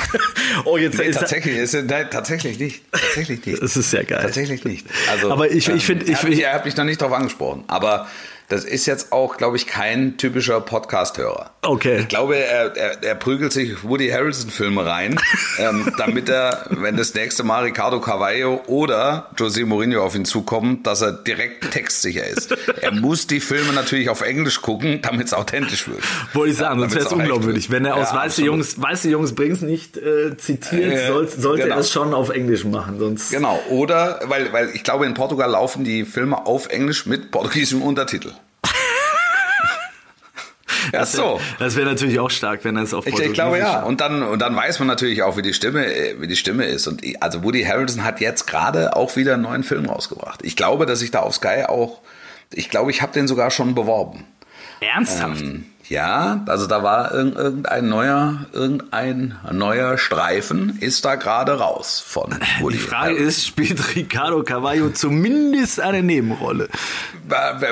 oh, 0.64 0.76
jetzt 0.76 0.98
Nee, 0.98 1.04
ist 1.06 1.18
tatsächlich, 1.18 1.56
ist, 1.56 1.74
nein, 1.74 2.08
tatsächlich 2.10 2.58
nicht. 2.58 2.82
Tatsächlich 2.92 3.44
nicht. 3.46 3.62
Das 3.66 3.76
ist 3.76 3.90
sehr 3.90 4.04
geil. 4.04 4.20
Tatsächlich 4.22 4.64
nicht. 4.64 4.86
Also, 5.10 5.30
Aber 5.32 5.50
ich- 5.50 5.68
ich 5.68 5.68
ähm, 5.68 5.80
find- 5.80 6.02
ich- 6.04 6.10
er, 6.10 6.16
hat 6.22 6.28
mich- 6.28 6.42
er 6.42 6.52
hat 6.54 6.64
mich 6.64 6.76
noch 6.76 6.84
nicht 6.84 7.00
darauf 7.00 7.14
angesprochen. 7.16 7.64
Aber 7.66 8.06
das 8.48 8.64
ist 8.64 8.86
jetzt 8.86 9.12
auch, 9.12 9.36
glaube 9.36 9.56
ich, 9.56 9.66
kein 9.66 10.16
typischer 10.18 10.60
Podcast-Hörer. 10.60 11.50
Okay. 11.62 11.98
Ich 12.00 12.08
glaube, 12.08 12.36
er, 12.36 12.76
er, 12.76 13.02
er 13.02 13.14
prügelt 13.16 13.52
sich 13.52 13.82
Woody 13.82 14.08
Harrelson-Filme 14.08 14.86
rein, 14.86 15.18
ähm, 15.58 15.92
damit 15.98 16.28
er, 16.28 16.66
wenn 16.70 16.96
das 16.96 17.14
nächste 17.14 17.42
Mal 17.42 17.64
Ricardo 17.64 18.00
Carvalho 18.00 18.62
oder 18.66 19.30
José 19.36 19.66
Mourinho 19.66 20.04
auf 20.04 20.14
ihn 20.14 20.24
zukommt, 20.24 20.86
dass 20.86 21.00
er 21.02 21.12
direkt 21.12 21.72
textsicher 21.72 22.24
ist. 22.26 22.56
Er 22.80 22.92
muss 22.92 23.26
die 23.26 23.40
Filme 23.40 23.72
natürlich 23.72 24.08
auf 24.10 24.20
Englisch 24.20 24.62
gucken, 24.62 25.00
damit 25.02 25.26
es 25.26 25.34
authentisch 25.34 25.88
wird. 25.88 26.00
Wollte 26.32 26.52
ich 26.52 26.58
sagen, 26.58 26.78
sonst 26.78 26.92
damit's 26.94 27.10
wäre 27.10 27.20
es 27.20 27.20
unglaubwürdig. 27.20 27.70
Wenn 27.70 27.84
er 27.84 27.96
aus 27.96 28.10
Ja, 28.10 28.16
weiße 28.18 28.26
absolut. 28.26 28.46
Jungs, 28.46 28.80
weiße 28.80 29.10
Jungs 29.10 29.34
bringt's 29.34 29.62
nicht 29.62 29.96
äh, 29.96 30.36
zitiert, 30.36 30.92
Äh, 30.92 31.06
soll, 31.08 31.28
sollte 31.28 31.62
genau. 31.64 31.74
er 31.74 31.80
es 31.80 31.90
schon 31.90 32.14
auf 32.14 32.30
Englisch 32.30 32.64
machen. 32.64 33.00
Sonst 33.00 33.30
Genau, 33.30 33.60
oder, 33.70 34.20
weil, 34.26 34.52
weil 34.52 34.70
ich 34.72 34.84
glaube, 34.84 35.04
in 35.06 35.14
Portugal 35.14 35.50
laufen 35.50 35.82
die 35.82 36.04
Filme 36.04 36.46
auf 36.46 36.68
Englisch 36.68 37.06
mit 37.06 37.32
portugiesischem 37.32 37.82
Untertitel. 37.82 38.30
Ja, 40.92 41.04
so. 41.06 41.40
Das 41.58 41.76
wäre 41.76 41.86
natürlich 41.86 42.18
auch 42.20 42.30
stark, 42.30 42.64
wenn 42.64 42.76
er 42.76 42.82
es 42.82 42.94
auf 42.94 43.06
Ich, 43.06 43.18
ich 43.18 43.32
glaube 43.32 43.58
ja. 43.58 43.82
Und 43.82 44.00
dann, 44.00 44.22
und 44.22 44.40
dann 44.40 44.54
weiß 44.56 44.78
man 44.78 44.88
natürlich 44.88 45.22
auch, 45.22 45.36
wie 45.36 45.42
die 45.42 45.54
Stimme, 45.54 45.86
äh, 45.86 46.20
wie 46.20 46.26
die 46.26 46.36
Stimme 46.36 46.64
ist. 46.66 46.86
Und 46.86 47.04
ich- 47.04 47.22
also 47.22 47.42
Woody 47.42 47.62
Harrelson 47.64 48.04
hat 48.04 48.20
jetzt 48.20 48.46
gerade 48.46 48.96
auch 48.96 49.16
wieder 49.16 49.34
einen 49.34 49.42
neuen 49.42 49.62
Film 49.64 49.86
rausgebracht. 49.86 50.40
Ich 50.44 50.56
glaube, 50.56 50.86
dass 50.86 51.02
ich 51.02 51.10
da 51.10 51.20
auf 51.20 51.34
Sky 51.34 51.64
auch, 51.68 52.00
ich 52.52 52.70
glaube, 52.70 52.90
ich 52.90 53.02
habe 53.02 53.12
den 53.12 53.26
sogar 53.28 53.50
schon 53.50 53.74
beworben. 53.74 54.24
Ernsthaft? 54.80 55.40
Ähm, 55.42 55.64
ja, 55.88 56.42
also 56.46 56.66
da 56.66 56.82
war 56.82 57.12
irg- 57.14 57.36
irgendein 57.36 57.88
neuer, 57.88 58.46
irgendein 58.52 59.36
neuer 59.52 59.98
Streifen 59.98 60.78
ist 60.80 61.04
da 61.04 61.14
gerade 61.14 61.58
raus 61.58 62.02
von 62.06 62.34
Woody 62.60 62.76
Die 62.76 62.82
Frage 62.82 63.04
Harrelson. 63.12 63.26
ist, 63.28 63.46
spielt 63.46 63.94
Ricardo 63.96 64.42
Carvalho 64.42 64.90
zumindest 64.90 65.80
eine 65.80 66.02
Nebenrolle? 66.02 66.68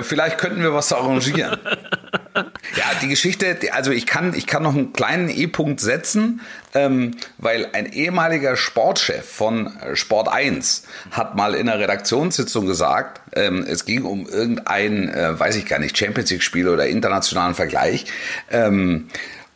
Vielleicht 0.02 0.38
könnten 0.38 0.62
wir 0.62 0.72
was 0.74 0.92
arrangieren. 0.92 1.58
ja, 2.34 2.84
die 3.02 3.08
Geschichte, 3.08 3.56
also 3.72 3.90
ich 3.90 4.06
kann, 4.06 4.34
ich 4.34 4.46
kann 4.46 4.62
noch 4.62 4.74
einen 4.74 4.92
kleinen 4.92 5.28
E-Punkt 5.28 5.80
setzen, 5.80 6.40
ähm, 6.74 7.12
weil 7.38 7.68
ein 7.72 7.92
ehemaliger 7.92 8.56
Sportchef 8.56 9.24
von 9.24 9.76
äh, 9.78 9.96
Sport 9.96 10.28
1 10.28 10.84
hat 11.12 11.36
mal 11.36 11.54
in 11.54 11.68
einer 11.68 11.80
Redaktionssitzung 11.80 12.66
gesagt, 12.66 13.20
ähm, 13.36 13.64
es 13.66 13.84
ging 13.84 14.04
um 14.04 14.26
irgendein, 14.26 15.08
äh, 15.08 15.38
weiß 15.38 15.56
ich 15.56 15.66
gar 15.66 15.78
nicht, 15.78 15.96
Champions 15.96 16.30
League-Spiel 16.30 16.68
oder 16.68 16.86
internationalen 16.86 17.54
Vergleich. 17.54 18.06
Ähm, 18.50 19.08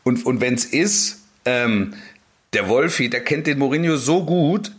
und 0.04 0.24
und 0.24 0.40
wenn 0.40 0.54
es 0.54 0.64
ist, 0.64 1.22
ähm, 1.44 1.94
der 2.52 2.68
Wolfi, 2.68 3.10
der 3.10 3.24
kennt 3.24 3.46
den 3.46 3.58
Mourinho 3.58 3.96
so 3.96 4.24
gut, 4.24 4.72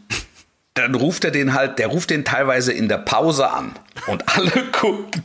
dann 0.73 0.95
ruft 0.95 1.25
er 1.25 1.31
den 1.31 1.53
halt, 1.53 1.77
der 1.77 1.87
ruft 1.87 2.09
den 2.09 2.23
teilweise 2.23 2.71
in 2.71 2.87
der 2.87 2.99
Pause 2.99 3.51
an. 3.51 3.73
Und 4.07 4.23
alle 4.35 4.63
guckten, 4.71 5.23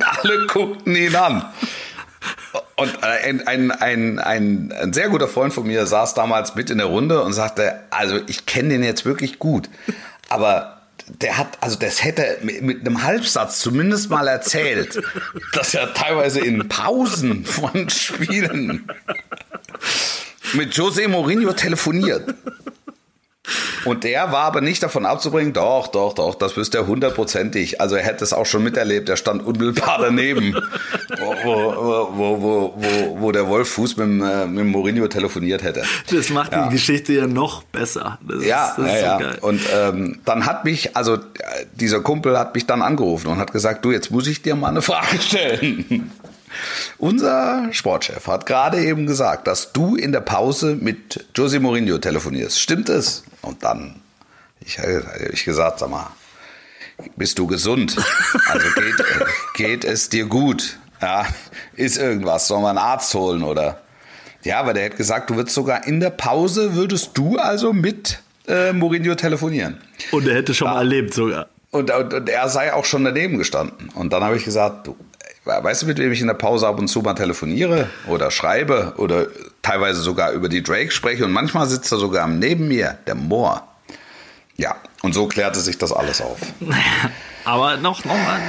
alle 0.00 0.46
guckten 0.46 0.94
ihn 0.94 1.16
an. 1.16 1.44
Und 2.76 3.02
ein, 3.02 3.46
ein, 3.46 3.70
ein, 3.70 4.18
ein, 4.18 4.72
ein 4.72 4.92
sehr 4.92 5.08
guter 5.08 5.28
Freund 5.28 5.52
von 5.52 5.66
mir 5.66 5.86
saß 5.86 6.14
damals 6.14 6.54
mit 6.54 6.70
in 6.70 6.78
der 6.78 6.88
Runde 6.88 7.22
und 7.22 7.32
sagte, 7.32 7.80
also 7.90 8.18
ich 8.26 8.46
kenne 8.46 8.70
den 8.70 8.84
jetzt 8.84 9.04
wirklich 9.04 9.38
gut, 9.38 9.68
aber 10.28 10.82
der 11.08 11.38
hat, 11.38 11.58
also 11.60 11.78
das 11.78 12.02
hätte 12.02 12.38
mit, 12.42 12.80
einem 12.80 13.02
Halbsatz 13.02 13.60
zumindest 13.60 14.10
mal 14.10 14.26
erzählt, 14.26 15.02
dass 15.52 15.74
er 15.74 15.92
teilweise 15.94 16.40
in 16.40 16.68
Pausen 16.68 17.44
von 17.44 17.88
Spielen 17.90 18.88
mit 20.54 20.74
José 20.74 21.08
Mourinho 21.08 21.52
telefoniert. 21.52 22.34
Und 23.84 24.04
der 24.04 24.32
war 24.32 24.44
aber 24.44 24.62
nicht 24.62 24.82
davon 24.82 25.04
abzubringen, 25.04 25.52
doch, 25.52 25.88
doch, 25.88 26.14
doch, 26.14 26.34
das 26.34 26.56
wüsste 26.56 26.78
er 26.78 26.86
hundertprozentig. 26.86 27.80
Also 27.80 27.96
er 27.96 28.02
hätte 28.02 28.24
es 28.24 28.32
auch 28.32 28.46
schon 28.46 28.62
miterlebt, 28.64 29.08
er 29.10 29.18
stand 29.18 29.44
unmittelbar 29.44 29.98
daneben, 30.00 30.54
wo, 31.20 31.34
wo, 31.44 32.08
wo, 32.16 32.42
wo, 32.42 33.16
wo, 33.20 33.32
der 33.32 33.46
Wolf 33.48 33.68
Fuß 33.68 33.98
mit, 33.98 34.22
äh, 34.26 34.46
mit 34.46 34.64
Mourinho 34.66 35.06
telefoniert 35.08 35.62
hätte. 35.62 35.82
Das 36.10 36.30
macht 36.30 36.52
Ja. 36.52 36.66
die 36.68 36.72
Geschichte 36.72 37.12
ja 37.12 37.26
noch 37.26 37.62
besser. 37.64 38.18
Das 38.26 38.42
Ja, 38.44 38.68
ist, 38.70 38.78
das 38.78 38.86
ja, 38.86 38.92
ist 38.94 39.00
so 39.00 39.04
ja. 39.06 39.18
geil. 39.18 39.38
Und 39.42 39.60
ähm, 39.74 40.20
dann 40.24 40.46
hat 40.46 40.64
mich, 40.64 40.96
also 40.96 41.16
äh, 41.16 41.18
dieser 41.74 42.00
Kumpel 42.00 42.38
hat 42.38 42.54
mich 42.54 42.64
dann 42.66 42.80
angerufen 42.80 43.26
und 43.28 43.36
hat 43.38 43.52
gesagt, 43.52 43.84
du, 43.84 43.92
jetzt 43.92 44.10
muss 44.10 44.26
ich 44.26 44.40
dir 44.40 44.54
mal 44.54 44.68
eine 44.68 44.80
Frage 44.82 45.20
stellen. 45.20 46.10
Unser 46.98 47.68
Sportchef 47.72 48.26
hat 48.26 48.46
gerade 48.46 48.82
eben 48.84 49.06
gesagt, 49.06 49.46
dass 49.46 49.72
du 49.72 49.96
in 49.96 50.12
der 50.12 50.20
Pause 50.20 50.76
mit 50.80 51.26
José 51.34 51.60
Mourinho 51.60 51.98
telefonierst. 51.98 52.60
Stimmt 52.60 52.88
es? 52.88 53.24
Und 53.42 53.64
dann, 53.64 54.00
ich 54.60 54.78
habe 54.78 55.04
ich 55.32 55.44
gesagt, 55.44 55.78
sag 55.80 55.90
mal, 55.90 56.10
bist 57.16 57.38
du 57.38 57.46
gesund? 57.46 57.96
Also 58.46 58.66
geht, 58.74 59.04
geht 59.54 59.84
es 59.84 60.08
dir 60.08 60.26
gut? 60.26 60.78
Ja, 61.00 61.26
ist 61.74 61.98
irgendwas? 61.98 62.46
Sollen 62.48 62.62
wir 62.62 62.70
einen 62.70 62.78
Arzt 62.78 63.12
holen 63.14 63.42
oder? 63.42 63.80
Ja, 64.42 64.66
weil 64.66 64.74
der 64.74 64.84
hätte 64.84 64.96
gesagt, 64.96 65.30
du 65.30 65.36
würdest 65.36 65.54
sogar 65.54 65.86
in 65.86 66.00
der 66.00 66.10
Pause 66.10 66.74
würdest 66.74 67.10
du 67.14 67.38
also 67.38 67.72
mit 67.72 68.20
äh, 68.46 68.72
Mourinho 68.72 69.14
telefonieren. 69.14 69.80
Und 70.12 70.28
er 70.28 70.34
hätte 70.34 70.54
schon 70.54 70.68
mal 70.68 70.78
erlebt 70.78 71.14
sogar. 71.14 71.48
Und, 71.70 71.90
und, 71.90 72.14
und 72.14 72.28
er 72.28 72.48
sei 72.48 72.72
auch 72.72 72.84
schon 72.84 73.04
daneben 73.04 73.38
gestanden. 73.38 73.88
Und 73.94 74.12
dann 74.12 74.22
habe 74.22 74.36
ich 74.36 74.44
gesagt, 74.44 74.86
du, 74.86 74.96
weißt 75.44 75.82
du, 75.82 75.86
mit 75.86 75.98
wem 75.98 76.12
ich 76.12 76.20
in 76.20 76.26
der 76.26 76.34
Pause 76.34 76.66
ab 76.66 76.78
und 76.78 76.88
zu 76.88 77.00
mal 77.00 77.14
telefoniere 77.14 77.88
oder 78.06 78.30
schreibe 78.30 78.94
oder 78.96 79.26
teilweise 79.62 80.00
sogar 80.00 80.32
über 80.32 80.48
die 80.48 80.62
Drake 80.62 80.90
spreche 80.90 81.24
und 81.24 81.32
manchmal 81.32 81.66
sitzt 81.66 81.92
er 81.92 81.98
sogar 81.98 82.26
neben 82.26 82.68
mir, 82.68 82.98
der 83.06 83.14
Moor. 83.14 83.66
Ja, 84.56 84.76
und 85.02 85.12
so 85.12 85.26
klärte 85.26 85.60
sich 85.60 85.76
das 85.78 85.92
alles 85.92 86.20
auf. 86.20 86.38
Aber 87.44 87.76
noch, 87.76 88.04
noch 88.06 88.14
mal 88.14 88.40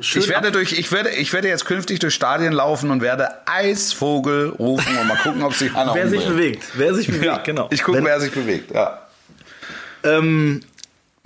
schön. 0.00 0.22
Ich 0.22 0.28
werde, 0.28 0.52
durch, 0.52 0.78
ich, 0.78 0.92
werde, 0.92 1.10
ich 1.10 1.32
werde 1.32 1.48
jetzt 1.48 1.64
künftig 1.64 1.98
durch 1.98 2.14
Stadien 2.14 2.52
laufen 2.52 2.90
und 2.92 3.00
werde 3.02 3.28
Eisvogel 3.46 4.50
rufen 4.50 4.96
und 4.96 5.08
mal 5.08 5.16
gucken, 5.16 5.42
ob 5.42 5.54
sich 5.54 5.74
einer 5.74 5.92
wer 5.92 6.08
sich 6.08 6.24
bewegt. 6.24 6.62
Wer 6.74 6.94
sich 6.94 7.08
bewegt, 7.08 7.24
Ja, 7.24 7.38
genau. 7.38 7.68
Ich 7.72 7.82
gucke, 7.82 8.04
wer 8.04 8.20
sich 8.20 8.30
bewegt. 8.30 8.72
Ja. 8.72 9.00
Ähm, 10.04 10.60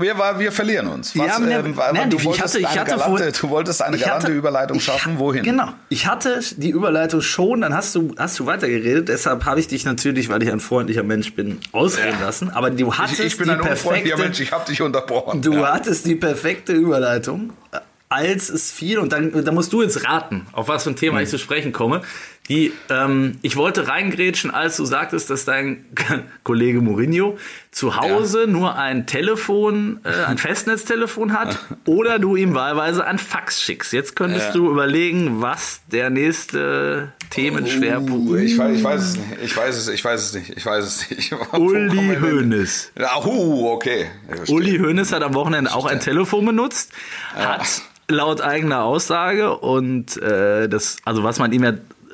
Wir, 0.00 0.16
war- 0.16 0.38
wir 0.38 0.52
verlieren 0.52 0.86
uns. 0.86 1.16
Was, 1.18 1.26
Ja, 1.26 1.38
ne, 1.40 1.54
ähm, 1.56 1.74
nein, 1.92 2.08
du, 2.08 2.18
ich 2.18 2.24
wolltest 2.24 2.44
hatte- 2.44 2.58
ich 2.60 2.66
eine 2.68 2.80
hatte 2.82 2.90
galante, 2.92 3.10
vorhin- 3.18 3.32
du 3.40 3.48
wolltest 3.50 3.82
eine 3.82 3.96
ich 3.96 4.02
galante 4.04 4.26
hatte- 4.28 4.32
Überleitung 4.36 4.76
ich- 4.76 4.84
schaffen. 4.84 5.18
Wohin? 5.18 5.42
Genau. 5.42 5.70
Ich 5.88 6.06
hatte 6.06 6.38
die 6.56 6.70
Überleitung 6.70 7.20
schon, 7.20 7.62
dann 7.62 7.74
hast 7.74 7.96
du, 7.96 8.14
hast 8.16 8.38
du 8.38 8.46
weitergeredet. 8.46 9.08
Deshalb 9.08 9.44
habe 9.44 9.58
ich 9.58 9.66
dich 9.66 9.84
natürlich, 9.84 10.28
weil 10.28 10.40
ich 10.44 10.52
ein 10.52 10.60
freundlicher 10.60 11.02
Mensch 11.02 11.34
bin, 11.34 11.58
ausreden 11.72 12.18
Ja. 12.20 12.26
lassen. 12.26 12.50
Aber 12.50 12.70
du 12.70 12.94
hattest 12.94 13.18
Ich, 13.18 13.26
ich 13.26 13.36
bin 13.38 13.46
die 13.48 13.54
ein 13.54 13.60
perfekte, 13.60 14.16
Mensch, 14.16 14.38
ich 14.38 14.52
habe 14.52 14.64
dich 14.66 14.80
unterbrochen. 14.82 15.42
Du 15.42 15.54
ja. 15.54 15.72
hattest 15.74 16.06
die 16.06 16.14
perfekte 16.14 16.74
Überleitung, 16.74 17.52
äh, 17.72 17.78
als 18.08 18.50
es 18.50 18.70
fiel, 18.70 19.00
und 19.00 19.12
dann, 19.12 19.44
dann 19.44 19.54
musst 19.54 19.72
du 19.72 19.82
jetzt 19.82 20.04
raten, 20.08 20.46
auf 20.52 20.68
was 20.68 20.84
für 20.84 20.90
ein 20.90 20.96
Thema 20.96 21.16
Hm. 21.18 21.24
ich 21.24 21.28
zu 21.30 21.38
sprechen 21.38 21.72
komme. 21.72 22.02
Die, 22.48 22.72
ähm, 22.88 23.38
ich 23.42 23.56
wollte 23.56 23.88
reingrätschen, 23.88 24.50
als 24.50 24.76
du 24.78 24.84
sagtest, 24.86 25.28
dass 25.28 25.44
dein 25.44 25.84
Kollege 26.44 26.80
Mourinho 26.80 27.36
zu 27.70 27.96
Hause 27.96 28.46
nur 28.48 28.76
ein 28.76 29.06
Telefon, 29.06 30.00
äh, 30.04 30.24
ein 30.24 30.38
Festnetztelefon 30.38 31.32
hat, 31.38 31.58
oder 31.84 32.18
du 32.18 32.36
ihm 32.36 32.54
wahlweise 32.54 33.04
ein 33.06 33.18
Fax 33.18 33.62
schickst. 33.62 33.92
Jetzt 33.92 34.16
könntest 34.16 34.46
Ja. 34.48 34.52
du 34.54 34.70
überlegen, 34.70 35.42
was 35.42 35.82
der 35.92 36.08
nächste 36.10 37.12
Themenschwerpunkt 37.30 38.30
Uh, 38.30 38.36
ich, 38.36 38.56
weiß, 38.56 38.76
ich 38.78 38.84
weiß 38.84 39.02
es 39.02 39.16
nicht. 39.16 39.26
Ich 39.44 39.56
weiß 39.56 39.76
es, 39.76 39.88
ich 39.88 40.04
weiß 40.04 40.22
es 40.22 40.34
nicht. 40.34 40.50
Ich 40.56 40.64
weiß 40.66 40.84
es 40.84 41.10
nicht. 41.10 41.32
Uli 41.52 42.16
Hoeneß. 42.20 42.92
Ja, 42.98 43.24
uh, 43.24 43.68
okay. 43.72 44.06
Uli 44.48 44.78
Hoeneß 44.78 45.12
hat 45.12 45.22
am 45.22 45.34
Wochenende 45.34 45.74
auch 45.74 45.84
ein 45.86 46.00
Telefon 46.00 46.46
benutzt, 46.46 46.92
hat 47.34 47.82
laut 48.10 48.40
eigener 48.40 48.84
Aussage 48.84 49.54
und 49.58 50.16
äh, 50.22 50.66
das, 50.68 50.96
also 51.04 51.22
was 51.24 51.38
man 51.38 51.52
ihm 51.52 51.62
ja, 51.62 51.72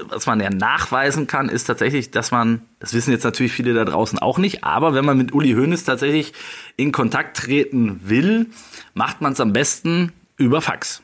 was 0.09 0.27
man 0.27 0.41
ja 0.41 0.51
nachweisen 0.51 1.27
kann, 1.27 1.49
ist 1.49 1.65
tatsächlich, 1.65 2.11
dass 2.11 2.31
man, 2.31 2.63
das 2.81 2.95
wissen 2.95 3.11
jetzt 3.13 3.25
natürlich 3.25 3.53
viele 3.53 3.75
da 3.75 3.85
draußen 3.85 4.19
auch 4.19 4.39
nicht, 4.39 4.65
aber 4.65 4.95
wenn 4.95 5.05
man 5.05 5.17
mit 5.17 5.33
Uli 5.33 5.53
Hoeneß 5.53 5.85
tatsächlich 5.85 6.33
in 6.77 6.93
Kontakt 6.93 7.37
treten 7.37 8.01
will, 8.05 8.47
macht 8.95 9.21
man 9.21 9.33
es 9.33 9.41
am 9.41 9.53
besten 9.53 10.13
über 10.37 10.61
Fax. 10.61 11.03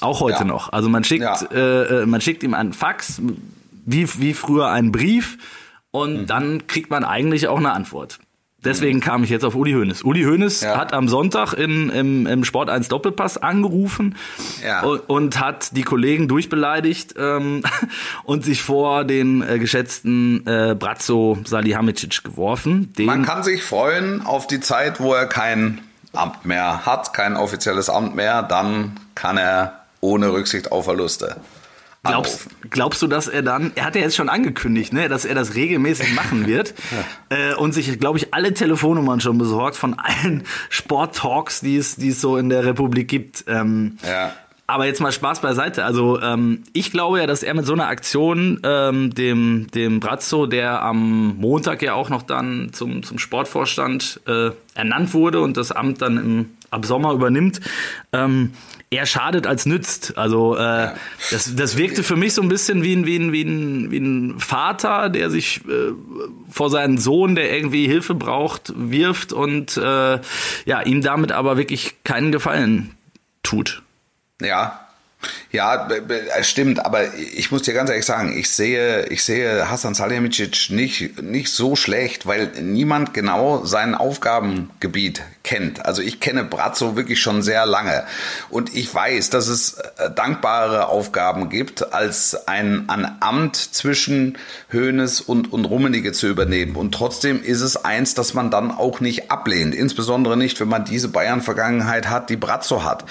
Auch 0.00 0.20
heute 0.20 0.40
Ja. 0.40 0.44
noch. 0.44 0.72
Also 0.72 0.88
man 0.88 1.04
schickt, 1.04 1.22
Ja. 1.24 1.40
äh, 1.52 2.02
äh, 2.02 2.06
man 2.06 2.20
schickt 2.20 2.42
ihm 2.42 2.54
einen 2.54 2.72
Fax, 2.72 3.20
wie, 3.86 4.08
wie 4.20 4.34
früher 4.34 4.68
einen 4.68 4.92
Brief 4.92 5.38
und 5.90 6.22
Mhm. 6.22 6.26
dann 6.26 6.66
kriegt 6.66 6.90
man 6.90 7.04
eigentlich 7.04 7.48
auch 7.48 7.58
eine 7.58 7.72
Antwort. 7.72 8.18
Deswegen 8.64 9.00
kam 9.00 9.22
ich 9.22 9.30
jetzt 9.30 9.44
auf 9.44 9.54
Uli 9.54 9.72
Hoeneß. 9.72 10.02
Uli 10.02 10.24
Hoeneß 10.24 10.62
Ja. 10.62 10.76
hat 10.76 10.92
am 10.92 11.08
Sonntag 11.08 11.52
in, 11.52 11.88
im, 11.90 12.26
im 12.26 12.42
Sport 12.44 12.68
1 12.68 12.88
Doppelpass 12.88 13.38
angerufen 13.38 14.16
Ja. 14.64 14.82
und, 14.82 15.00
und 15.08 15.40
hat 15.40 15.76
die 15.76 15.82
Kollegen 15.82 16.26
durchbeleidigt 16.26 17.14
ähm, 17.18 17.62
und 18.24 18.44
sich 18.44 18.62
vor 18.62 19.04
den 19.04 19.42
äh, 19.42 19.58
geschätzten 19.58 20.44
äh, 20.46 20.74
Brazzo 20.76 21.38
Salihamidzic 21.44 22.24
geworfen. 22.24 22.92
Man 22.98 23.24
kann 23.24 23.42
sich 23.44 23.62
freuen 23.62 24.24
auf 24.26 24.46
die 24.46 24.58
Zeit, 24.60 25.00
wo 25.00 25.12
er 25.14 25.26
kein 25.26 25.80
Amt 26.12 26.46
mehr 26.46 26.86
hat, 26.86 27.12
kein 27.12 27.36
offizielles 27.36 27.90
Amt 27.90 28.16
mehr, 28.16 28.42
dann 28.42 28.98
kann 29.14 29.36
er 29.36 29.80
ohne 30.00 30.32
Rücksicht 30.32 30.72
auf 30.72 30.86
Verluste 30.86 31.36
Glaubst, 32.08 32.46
glaubst 32.70 33.02
du, 33.02 33.06
dass 33.06 33.28
er 33.28 33.42
dann, 33.42 33.72
er 33.74 33.84
hat 33.84 33.94
ja 33.94 34.02
jetzt 34.02 34.16
schon 34.16 34.28
angekündigt, 34.28 34.92
ne, 34.92 35.08
dass 35.08 35.24
er 35.24 35.34
das 35.34 35.54
regelmäßig 35.54 36.14
machen 36.14 36.46
wird 36.46 36.74
äh, 37.28 37.54
und 37.54 37.72
sich, 37.72 37.98
glaube 37.98 38.18
ich, 38.18 38.34
alle 38.34 38.54
Telefonnummern 38.54 39.20
schon 39.20 39.38
besorgt 39.38 39.76
von 39.76 39.94
allen 39.98 40.44
Sporttalks, 40.70 41.60
die 41.60 41.76
es, 41.76 41.96
die 41.96 42.08
es 42.08 42.20
so 42.20 42.36
in 42.36 42.48
der 42.48 42.64
Republik 42.64 43.08
gibt. 43.08 43.44
Ähm, 43.48 43.98
Ja. 44.06 44.32
Aber 44.68 44.86
jetzt 44.86 45.00
mal 45.00 45.12
Spaß 45.12 45.42
beiseite. 45.42 45.84
Also 45.84 46.20
ähm, 46.20 46.64
ich 46.72 46.90
glaube 46.90 47.20
ja, 47.20 47.26
dass 47.28 47.44
er 47.44 47.54
mit 47.54 47.66
so 47.66 47.72
einer 47.72 47.86
Aktion 47.86 48.60
ähm, 48.64 49.14
dem 49.14 49.68
dem 49.72 50.00
Brazzo, 50.00 50.46
der 50.46 50.82
am 50.82 51.36
Montag 51.36 51.82
ja 51.82 51.94
auch 51.94 52.08
noch 52.08 52.22
dann 52.22 52.70
zum 52.72 53.04
zum 53.04 53.20
Sportvorstand 53.20 54.20
äh, 54.26 54.50
ernannt 54.74 55.14
wurde 55.14 55.40
und 55.40 55.56
das 55.56 55.70
Amt 55.70 56.02
dann 56.02 56.16
im, 56.16 56.50
ab 56.70 56.84
Sommer 56.84 57.12
übernimmt, 57.12 57.60
ähm, 58.12 58.54
eher 58.96 59.06
schadet 59.06 59.46
als 59.46 59.66
nützt. 59.66 60.16
Also 60.16 60.56
äh, 60.56 60.90
das 61.30 61.54
das 61.54 61.76
wirkte 61.76 62.02
für 62.02 62.16
mich 62.16 62.34
so 62.34 62.42
ein 62.42 62.48
bisschen 62.48 62.82
wie 62.82 62.94
ein 62.94 63.06
wie 63.06 63.18
ein 63.18 63.32
wie 63.32 63.42
ein, 63.42 63.90
wie 63.90 63.98
ein 63.98 64.40
Vater, 64.40 65.08
der 65.10 65.30
sich 65.30 65.60
äh, 65.68 65.92
vor 66.50 66.70
seinen 66.70 66.98
Sohn, 66.98 67.34
der 67.34 67.52
irgendwie 67.54 67.86
Hilfe 67.86 68.14
braucht, 68.14 68.72
wirft 68.74 69.32
und 69.32 69.76
äh, 69.76 70.20
ja 70.64 70.82
ihm 70.82 71.02
damit 71.02 71.32
aber 71.32 71.56
wirklich 71.56 72.02
keinen 72.04 72.32
Gefallen 72.32 72.94
tut. 73.42 73.82
Ja. 74.40 74.85
Ja, 75.52 75.88
stimmt, 76.42 76.84
aber 76.84 77.14
ich 77.14 77.50
muss 77.50 77.62
dir 77.62 77.74
ganz 77.74 77.90
ehrlich 77.90 78.04
sagen, 78.04 78.36
ich 78.36 78.50
sehe, 78.50 79.06
ich 79.06 79.24
sehe 79.24 79.70
Hasan 79.70 79.94
Salihamidzic 79.94 80.70
nicht, 80.70 81.22
nicht 81.22 81.50
so 81.50 81.76
schlecht, 81.76 82.26
weil 82.26 82.50
niemand 82.60 83.14
genau 83.14 83.64
sein 83.64 83.94
Aufgabengebiet 83.94 85.22
kennt. 85.42 85.86
Also 85.86 86.02
ich 86.02 86.20
kenne 86.20 86.44
Brazzo 86.44 86.96
wirklich 86.96 87.20
schon 87.20 87.42
sehr 87.42 87.64
lange 87.64 88.04
und 88.50 88.74
ich 88.74 88.92
weiß, 88.92 89.30
dass 89.30 89.48
es 89.48 89.74
äh, 89.74 90.10
dankbare 90.10 90.88
Aufgaben 90.88 91.48
gibt, 91.48 91.92
als 91.94 92.46
ein, 92.48 92.88
ein 92.88 93.16
Amt 93.20 93.56
zwischen 93.56 94.38
Hoeneß 94.72 95.20
und, 95.20 95.52
und 95.52 95.64
Rummenigge 95.64 96.12
zu 96.12 96.26
übernehmen. 96.26 96.76
Und 96.76 96.92
trotzdem 96.92 97.42
ist 97.42 97.60
es 97.60 97.76
eins, 97.76 98.14
das 98.14 98.34
man 98.34 98.50
dann 98.50 98.70
auch 98.70 99.00
nicht 99.00 99.30
ablehnt. 99.30 99.74
Insbesondere 99.74 100.36
nicht, 100.36 100.60
wenn 100.60 100.68
man 100.68 100.84
diese 100.84 101.08
Bayern-Vergangenheit 101.08 102.08
hat, 102.08 102.28
die 102.28 102.36
Brazzo 102.36 102.84
hat. 102.84 103.04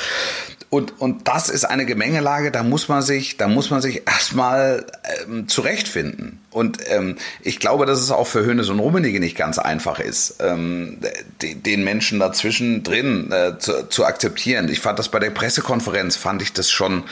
Und, 0.70 0.99
und 0.99 1.28
das 1.28 1.49
ist 1.49 1.63
eine 1.63 1.86
Gemengelage, 2.06 2.51
da 2.51 2.64
muss 2.64 2.88
man 2.88 3.01
sich, 3.01 3.38
da 3.38 3.47
muss 3.47 3.70
man 3.70 3.82
sich 3.82 4.03
erstmal 4.08 4.86
ähm, 5.28 5.47
zurechtfinden. 5.47 6.39
Und 6.51 6.78
ähm, 6.88 7.18
ich 7.41 7.60
glaube, 7.60 7.86
dass 7.86 7.99
es 7.99 8.12
auch 8.12 8.28
für 8.28 8.45
Hönes 8.45 8.70
und 8.70 8.80
Rummenigge 8.80 9.20
nicht 9.20 9.36
ganz 9.36 9.58
einfach 9.58 9.99
ist, 9.99 10.36
ähm, 10.39 10.99
de, 11.41 11.56
den 11.56 11.84
Menschen 11.84 12.20
dazwischen 12.20 12.84
drin 12.84 13.32
äh, 13.32 13.58
zu, 13.58 13.89
zu 13.89 14.06
akzeptieren. 14.06 14.70
Ich 14.70 14.80
fand 14.80 14.99
das 14.99 15.10
bei 15.10 15.20
der 15.20 15.32
Pressekonferenz, 15.32 16.16
fand 16.16 16.41
ich 16.41 16.53
das 16.53 16.72
schon, 16.72 17.03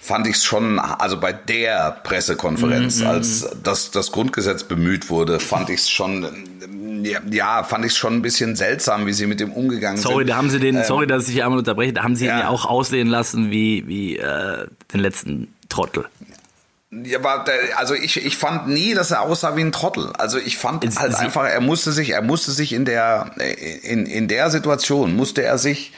fand 0.00 0.26
ich 0.26 0.36
schon, 0.38 0.78
also 0.78 1.20
bei 1.20 1.32
der 1.32 2.00
Pressekonferenz, 2.02 3.02
als 3.02 3.48
das, 3.62 3.90
das 3.90 4.10
Grundgesetz 4.10 4.64
bemüht 4.64 5.10
wurde, 5.10 5.38
fand 5.38 5.70
ich 5.70 5.80
es 5.80 5.90
schon, 5.90 6.24
ähm, 6.24 6.81
ja, 7.04 7.20
ja, 7.30 7.62
fand 7.64 7.84
ich 7.84 7.92
es 7.92 7.98
schon 7.98 8.14
ein 8.14 8.22
bisschen 8.22 8.56
seltsam, 8.56 9.06
wie 9.06 9.12
sie 9.12 9.26
mit 9.26 9.40
dem 9.40 9.52
umgegangen 9.52 9.96
sind. 9.98 10.10
Sorry, 10.10 10.24
da 10.24 10.36
haben 10.36 10.50
sie 10.50 10.58
den, 10.60 10.82
sorry, 10.84 11.06
dass 11.06 11.28
ich 11.28 11.42
einmal 11.42 11.58
unterbreche, 11.58 11.92
da 11.92 12.02
haben 12.02 12.16
sie 12.16 12.24
ihn 12.24 12.30
ja. 12.30 12.40
ja 12.40 12.48
auch 12.48 12.64
aussehen 12.66 13.08
lassen 13.08 13.50
wie, 13.50 13.86
wie 13.86 14.16
äh, 14.18 14.66
den 14.92 15.00
letzten 15.00 15.54
Trottel. 15.68 16.06
Ja, 16.90 17.18
aber 17.20 17.44
der, 17.44 17.78
also 17.78 17.94
ich, 17.94 18.22
ich 18.22 18.36
fand 18.36 18.68
nie, 18.68 18.92
dass 18.92 19.10
er 19.10 19.22
aussah 19.22 19.56
wie 19.56 19.62
ein 19.62 19.72
Trottel. 19.72 20.12
Also 20.18 20.36
ich 20.38 20.58
fand 20.58 20.84
Es- 20.84 20.98
halt 20.98 21.14
einfach, 21.14 21.44
er 21.44 21.60
musste 21.62 21.90
sich, 21.90 22.10
er 22.10 22.20
musste 22.20 22.50
sich 22.52 22.74
in 22.74 22.84
der 22.84 23.30
in, 23.82 24.04
in 24.04 24.28
der 24.28 24.50
Situation 24.50 25.16
musste 25.16 25.42
er 25.42 25.56
sich 25.56 25.92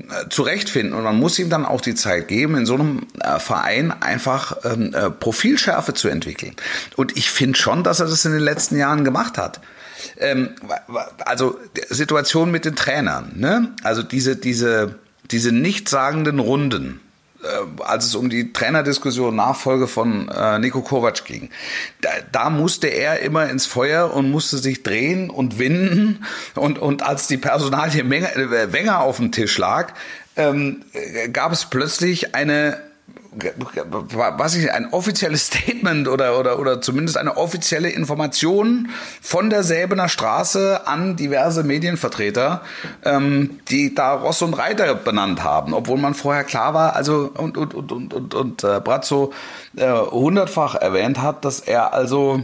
äh, 0.00 0.28
zurechtfinden 0.30 0.94
und 0.94 1.04
man 1.04 1.16
muss 1.16 1.38
ihm 1.38 1.48
dann 1.48 1.64
auch 1.64 1.80
die 1.80 1.94
Zeit 1.94 2.26
geben, 2.26 2.56
in 2.56 2.66
so 2.66 2.74
einem 2.74 3.06
äh, 3.20 3.38
Verein 3.38 3.92
einfach 4.02 4.56
ähm, 4.64 4.92
äh, 4.94 5.10
Profilschärfe 5.10 5.94
zu 5.94 6.08
entwickeln. 6.08 6.56
Und 6.96 7.16
ich 7.16 7.30
finde 7.30 7.56
schon, 7.56 7.84
dass 7.84 8.00
er 8.00 8.06
das 8.06 8.24
in 8.24 8.32
den 8.32 8.40
letzten 8.40 8.76
Jahren 8.76 9.04
gemacht 9.04 9.38
hat. 9.38 9.60
Ähm, 10.18 10.50
also 11.24 11.58
Situation 11.88 12.50
mit 12.50 12.64
den 12.64 12.76
Trainern, 12.76 13.32
ne? 13.36 13.72
Also 13.82 14.02
diese 14.02 14.36
diese 14.36 14.98
diese 15.30 15.52
nichtssagenden 15.52 16.38
Runden 16.38 17.00
äh, 17.42 17.82
als 17.82 18.06
es 18.06 18.14
um 18.14 18.30
die 18.30 18.52
Trainerdiskussion 18.52 19.34
Nachfolge 19.34 19.88
von 19.88 20.28
äh, 20.28 20.58
Nico 20.58 20.82
Kovac 20.82 21.24
ging, 21.24 21.50
da, 22.00 22.10
da 22.30 22.50
musste 22.50 22.86
er 22.86 23.20
immer 23.20 23.48
ins 23.48 23.66
Feuer 23.66 24.14
und 24.14 24.30
musste 24.30 24.58
sich 24.58 24.82
drehen 24.82 25.28
und 25.30 25.58
winden. 25.58 26.24
Und, 26.54 26.78
und 26.78 27.02
als 27.02 27.26
die 27.26 27.38
Personalie 27.38 28.02
äh, 28.02 28.72
Wenger 28.72 29.00
auf 29.00 29.16
dem 29.16 29.32
Tisch 29.32 29.58
lag, 29.58 29.92
ähm, 30.36 30.82
äh, 30.92 31.28
gab 31.28 31.52
es 31.52 31.66
plötzlich 31.66 32.34
eine 32.34 32.80
was 33.34 34.54
ich 34.54 34.70
ein 34.72 34.92
offizielles 34.92 35.46
Statement 35.46 36.06
oder 36.08 36.38
oder 36.38 36.58
oder 36.58 36.80
zumindest 36.80 37.16
eine 37.16 37.36
offizielle 37.36 37.88
Information 37.88 38.90
von 39.20 39.48
der 39.48 39.62
Säbener 39.62 40.08
Straße 40.08 40.86
an 40.86 41.16
diverse 41.16 41.64
Medienvertreter, 41.64 42.62
ähm, 43.04 43.60
die 43.68 43.94
da 43.94 44.14
Ross 44.14 44.42
und 44.42 44.54
Reiter 44.54 44.94
benannt 44.94 45.42
haben, 45.42 45.72
obwohl 45.72 45.98
man 45.98 46.14
vorher 46.14 46.44
klar 46.44 46.74
war, 46.74 46.94
also 46.94 47.30
und 47.36 47.56
und 47.56 47.74
und 47.74 47.92
und 47.92 48.14
und, 48.14 48.34
und 48.34 48.64
äh, 48.64 48.80
Brazzo 48.80 49.32
äh, 49.76 49.90
hundertfach 49.90 50.74
erwähnt 50.74 51.20
hat, 51.20 51.44
dass 51.44 51.60
er 51.60 51.94
also 51.94 52.42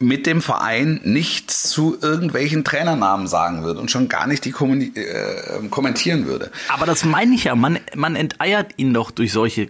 mit 0.00 0.26
dem 0.26 0.40
Verein 0.40 1.00
nichts 1.04 1.68
zu 1.68 1.98
irgendwelchen 2.00 2.64
Trainernamen 2.64 3.26
sagen 3.26 3.62
würde 3.62 3.80
und 3.80 3.90
schon 3.90 4.08
gar 4.08 4.26
nicht 4.26 4.44
die 4.46 4.52
kommuni- 4.52 4.96
äh, 4.96 5.68
kommentieren 5.68 6.26
würde. 6.26 6.50
Aber 6.68 6.86
das 6.86 7.04
meine 7.04 7.34
ich 7.34 7.44
ja, 7.44 7.54
man, 7.54 7.78
man 7.94 8.16
enteiert 8.16 8.72
ihn 8.78 8.94
doch 8.94 9.10
durch 9.10 9.32
solche 9.32 9.68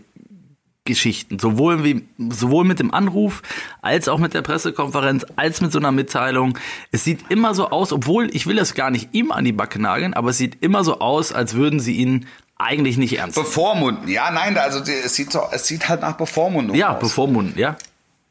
Geschichten. 0.91 1.39
Sowohl, 1.39 1.83
wie, 1.85 2.05
sowohl 2.31 2.65
mit 2.65 2.79
dem 2.79 2.93
Anruf, 2.95 3.43
als 3.83 4.09
auch 4.09 4.19
mit 4.19 4.35
der 4.35 4.43
Pressekonferenz, 4.43 5.25
als 5.37 5.61
mit 5.61 5.73
so 5.73 5.79
einer 5.79 5.93
Mitteilung. 5.93 6.59
Es 6.93 7.03
sieht 7.05 7.31
immer 7.31 7.55
so 7.55 7.71
aus, 7.71 7.93
obwohl, 7.93 8.29
ich 8.35 8.47
will 8.47 8.57
das 8.57 8.75
gar 8.75 8.91
nicht 8.91 9.09
ihm 9.13 9.33
an 9.33 9.45
die 9.45 9.53
Backe 9.53 9.81
nageln, 9.81 10.15
aber 10.15 10.31
es 10.31 10.39
sieht 10.39 10.63
immer 10.63 10.85
so 10.85 10.99
aus, 11.01 11.33
als 11.33 11.55
würden 11.55 11.81
sie 11.81 11.95
ihn 11.97 12.27
eigentlich 12.59 12.99
nicht 12.99 13.17
ernst 13.19 13.37
nehmen. 13.37 13.47
Bevormunden, 13.47 14.09
ja, 14.09 14.31
nein, 14.31 14.59
also 14.59 14.81
es 14.81 15.15
sieht 15.15 15.33
so, 15.33 15.41
es 15.51 15.67
sieht 15.67 15.89
halt 15.89 16.03
nach 16.03 16.17
Bevormundung 16.19 16.77
Ja, 16.77 16.95
aus. 16.97 17.01
bevormunden, 17.01 17.59
ja. 17.59 17.77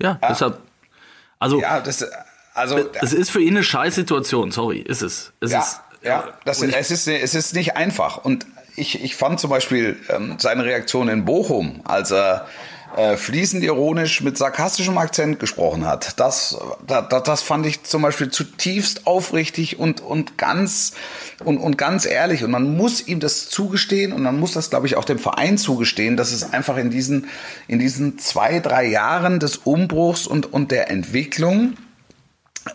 Ja, 0.01 0.19
deshalb. 0.29 0.59
Also, 1.39 1.59
Ja, 1.61 1.79
das, 1.81 2.05
also, 2.53 2.77
es 3.01 3.13
ist 3.13 3.31
für 3.31 3.41
ihn 3.41 3.55
eine 3.55 3.63
Scheißsituation, 3.63 4.51
sorry, 4.51 4.79
ist 4.79 5.01
es. 5.01 5.33
es 5.39 5.51
ja, 5.51 5.59
ist, 5.59 5.81
ja, 6.03 6.23
das, 6.45 6.61
Und 6.61 6.69
ich- 6.69 6.75
es 6.75 6.91
ist, 6.91 7.07
es 7.07 7.33
ist 7.35 7.53
nicht 7.55 7.75
einfach. 7.75 8.17
Und 8.17 8.45
ich, 8.79 9.03
ich 9.03 9.15
fand 9.15 9.39
zum 9.39 9.49
Beispiel 9.49 9.97
ähm, 10.09 10.35
seine 10.39 10.65
Reaktion 10.65 11.09
in 11.09 11.25
Bochum, 11.25 11.81
als 11.83 12.11
er 12.11 12.47
äh, 12.95 13.17
fließend 13.17 13.63
ironisch 13.63 14.21
mit 14.21 14.37
sarkastischem 14.37 14.97
Akzent 14.97 15.39
gesprochen 15.39 15.85
hat. 15.85 16.19
Das, 16.19 16.57
das, 16.87 17.05
das 17.23 17.41
fand 17.43 17.65
ich 17.65 17.83
zum 17.83 18.01
Beispiel 18.01 18.29
zutiefst 18.29 19.05
aufrichtig 19.05 19.77
und, 19.77 20.01
und 20.01 20.37
ganz 20.37 20.93
und, 21.43 21.59
und 21.59 21.77
ganz 21.77 22.05
ehrlich. 22.05 22.43
Und 22.43 22.51
man 22.51 22.75
muss 22.75 23.07
ihm 23.07 23.19
das 23.19 23.47
zugestehen 23.47 24.11
und 24.11 24.23
man 24.23 24.39
muss 24.39 24.53
das, 24.53 24.71
glaube 24.71 24.87
ich, 24.87 24.95
auch 24.95 25.05
dem 25.05 25.19
Verein 25.19 25.57
zugestehen, 25.57 26.17
dass 26.17 26.31
es 26.31 26.51
einfach 26.51 26.77
in 26.77 26.89
diesen, 26.89 27.27
in 27.67 27.77
diesen 27.77 28.17
zwei, 28.17 28.59
drei 28.59 28.85
Jahren 28.85 29.39
des 29.39 29.57
Umbruchs 29.57 30.25
und, 30.25 30.51
und 30.51 30.71
der 30.71 30.89
Entwicklung 30.89 31.75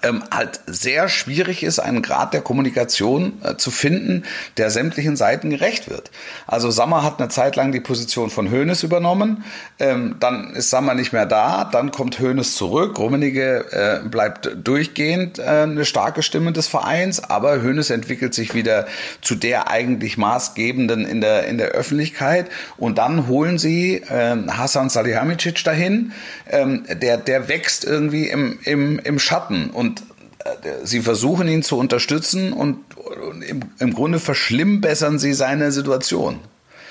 ähm, 0.02 0.24
halt 0.30 0.60
sehr 0.66 1.08
schwierig 1.08 1.62
ist, 1.62 1.78
einen 1.78 2.02
Grad 2.02 2.34
der 2.34 2.40
Kommunikation 2.40 3.40
äh, 3.42 3.56
zu 3.56 3.70
finden, 3.70 4.24
der 4.56 4.70
sämtlichen 4.70 5.16
Seiten 5.16 5.50
gerecht 5.50 5.88
wird. 5.90 6.10
Also 6.46 6.70
Sammer 6.70 7.02
hat 7.02 7.20
eine 7.20 7.28
Zeit 7.28 7.56
lang 7.56 7.72
die 7.72 7.80
Position 7.80 8.30
von 8.30 8.50
Hoeneß 8.50 8.82
übernommen, 8.82 9.44
ähm, 9.78 10.16
dann 10.20 10.54
ist 10.54 10.70
Sammer 10.70 10.94
nicht 10.94 11.12
mehr 11.12 11.26
da, 11.26 11.64
dann 11.64 11.90
kommt 11.90 12.20
Hoeneß 12.20 12.54
zurück, 12.54 12.98
Rummenigge 12.98 13.64
äh, 14.04 14.08
bleibt 14.08 14.50
durchgehend 14.62 15.38
äh, 15.38 15.42
eine 15.42 15.84
starke 15.84 16.22
Stimme 16.22 16.52
des 16.52 16.66
Vereins, 16.66 17.22
aber 17.22 17.62
Hoeneß 17.62 17.90
entwickelt 17.90 18.34
sich 18.34 18.54
wieder 18.54 18.86
zu 19.20 19.34
der 19.34 19.70
eigentlich 19.70 20.16
maßgebenden 20.16 21.04
in 21.04 21.20
der, 21.20 21.46
in 21.46 21.58
der 21.58 21.68
Öffentlichkeit. 21.68 22.48
Und 22.76 22.98
dann 22.98 23.28
holen 23.28 23.58
sie 23.58 23.96
äh, 23.96 24.36
Hasan 24.48 24.88
Salihamidzic 24.88 25.64
dahin, 25.64 26.12
ähm, 26.50 26.84
der, 26.88 27.16
der 27.16 27.48
wächst 27.48 27.84
irgendwie 27.84 28.28
im, 28.28 28.58
im, 28.64 28.98
im 28.98 29.18
Schatten. 29.18 29.70
Und 29.70 29.83
äh, 29.92 30.84
sie 30.84 31.00
versuchen 31.00 31.48
ihn 31.48 31.62
zu 31.62 31.78
unterstützen 31.78 32.52
und, 32.52 32.78
und 32.96 33.42
im, 33.42 33.60
im 33.78 33.94
Grunde 33.94 34.18
verschlimmbessern 34.18 35.18
sie 35.18 35.32
seine 35.34 35.72
Situation. 35.72 36.40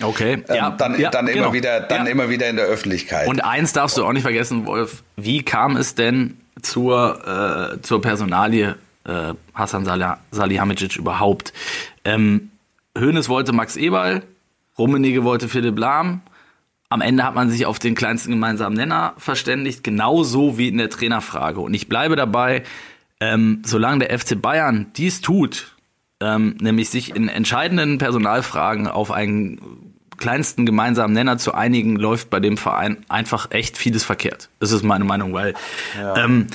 okay. 0.02 0.44
Ähm, 0.48 0.56
ja, 0.56 0.70
dann 0.72 1.00
ja, 1.00 1.10
dann 1.10 1.26
genau. 1.28 1.46
immer 1.46 1.54
wieder, 1.54 1.80
dann 1.82 2.06
Ja. 2.06 2.12
immer 2.12 2.30
wieder 2.30 2.50
in 2.50 2.56
der 2.56 2.66
Öffentlichkeit. 2.66 3.28
Und 3.28 3.44
eins 3.44 3.74
darfst 3.74 3.98
du 3.98 4.06
auch 4.06 4.14
nicht 4.14 4.24
vergessen, 4.24 4.66
Wolf. 4.66 5.04
Wie 5.16 5.44
kam 5.44 5.78
es 5.78 5.96
denn 5.96 6.38
zur, 6.62 7.74
äh, 7.76 7.82
zur 7.82 8.02
Personalie 8.02 8.76
äh, 9.06 9.34
Hasan 9.54 9.86
Salihamidzic 10.32 10.96
überhaupt. 10.96 11.54
Ähm, 12.06 12.52
Hoeneß 12.98 13.30
wollte 13.30 13.54
Max 13.54 13.76
Eberl, 13.76 14.24
Rummenigge 14.78 15.24
wollte 15.24 15.50
Philipp 15.50 15.78
Lahm. 15.78 16.22
Am 16.94 17.02
Ende 17.02 17.24
hat 17.24 17.34
man 17.34 17.50
sich 17.50 17.66
auf 17.66 17.80
den 17.80 17.96
kleinsten 17.96 18.30
gemeinsamen 18.30 18.76
Nenner 18.76 19.16
verständigt, 19.18 19.84
genauso 19.84 20.60
wie 20.60 20.68
in 20.68 20.78
der 20.78 20.92
Trainerfrage. 20.92 21.60
Und 21.60 21.74
ich 21.74 21.90
bleibe 21.90 22.16
dabei, 22.16 22.62
ähm, 23.20 23.64
solange 23.66 24.06
der 24.06 24.20
FC 24.20 24.40
Bayern 24.40 24.92
dies 24.96 25.22
tut, 25.22 25.76
ähm, 26.20 26.56
nämlich 26.62 26.92
sich 26.92 27.16
in 27.16 27.30
entscheidenden 27.30 27.98
Personalfragen 27.98 28.86
auf 28.86 29.10
einen 29.10 29.60
kleinsten 30.18 30.68
gemeinsamen 30.68 31.16
Nenner 31.16 31.40
zu 31.40 31.56
einigen, 31.56 31.96
läuft 31.96 32.30
bei 32.30 32.40
dem 32.40 32.58
Verein 32.58 32.98
einfach 33.10 33.50
echt 33.50 33.76
vieles 33.76 34.04
verkehrt. 34.04 34.50
Das 34.60 34.72
ist 34.72 34.84
meine 34.84 35.04
Meinung, 35.04 35.34
weil 35.34 35.56
ja. 36.00 36.24
ähm, 36.24 36.46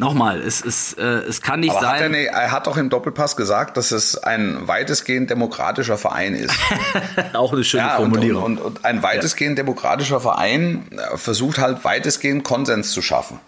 nochmal, 0.00 0.40
es, 0.40 0.64
es, 0.64 0.94
äh, 0.94 1.02
es 1.02 1.40
kann 1.40 1.60
nicht 1.60 1.70
Aber 1.70 1.80
sein. 1.80 1.94
Hat 1.94 2.00
er, 2.00 2.08
nee, 2.08 2.24
er 2.24 2.50
hat 2.50 2.66
doch 2.66 2.76
im 2.76 2.90
Doppelpass 2.90 3.36
gesagt, 3.36 3.76
dass 3.76 3.92
es 3.92 4.18
ein 4.18 4.66
weitestgehend 4.66 5.30
demokratischer 5.30 5.96
Verein 5.96 6.34
ist. 6.34 6.54
Auch 7.34 7.52
eine 7.52 7.62
schöne 7.62 7.84
ja, 7.84 7.96
Formulierung. 7.96 8.42
Und, 8.42 8.58
und, 8.58 8.66
und 8.78 8.84
ein 8.84 9.02
weitestgehend 9.04 9.56
ja. 9.56 9.64
demokratischer 9.64 10.20
Verein 10.20 10.86
äh, 10.90 11.16
versucht 11.16 11.58
halt 11.58 11.84
weitestgehend 11.84 12.42
Konsens 12.42 12.90
zu 12.90 13.02
schaffen. 13.02 13.38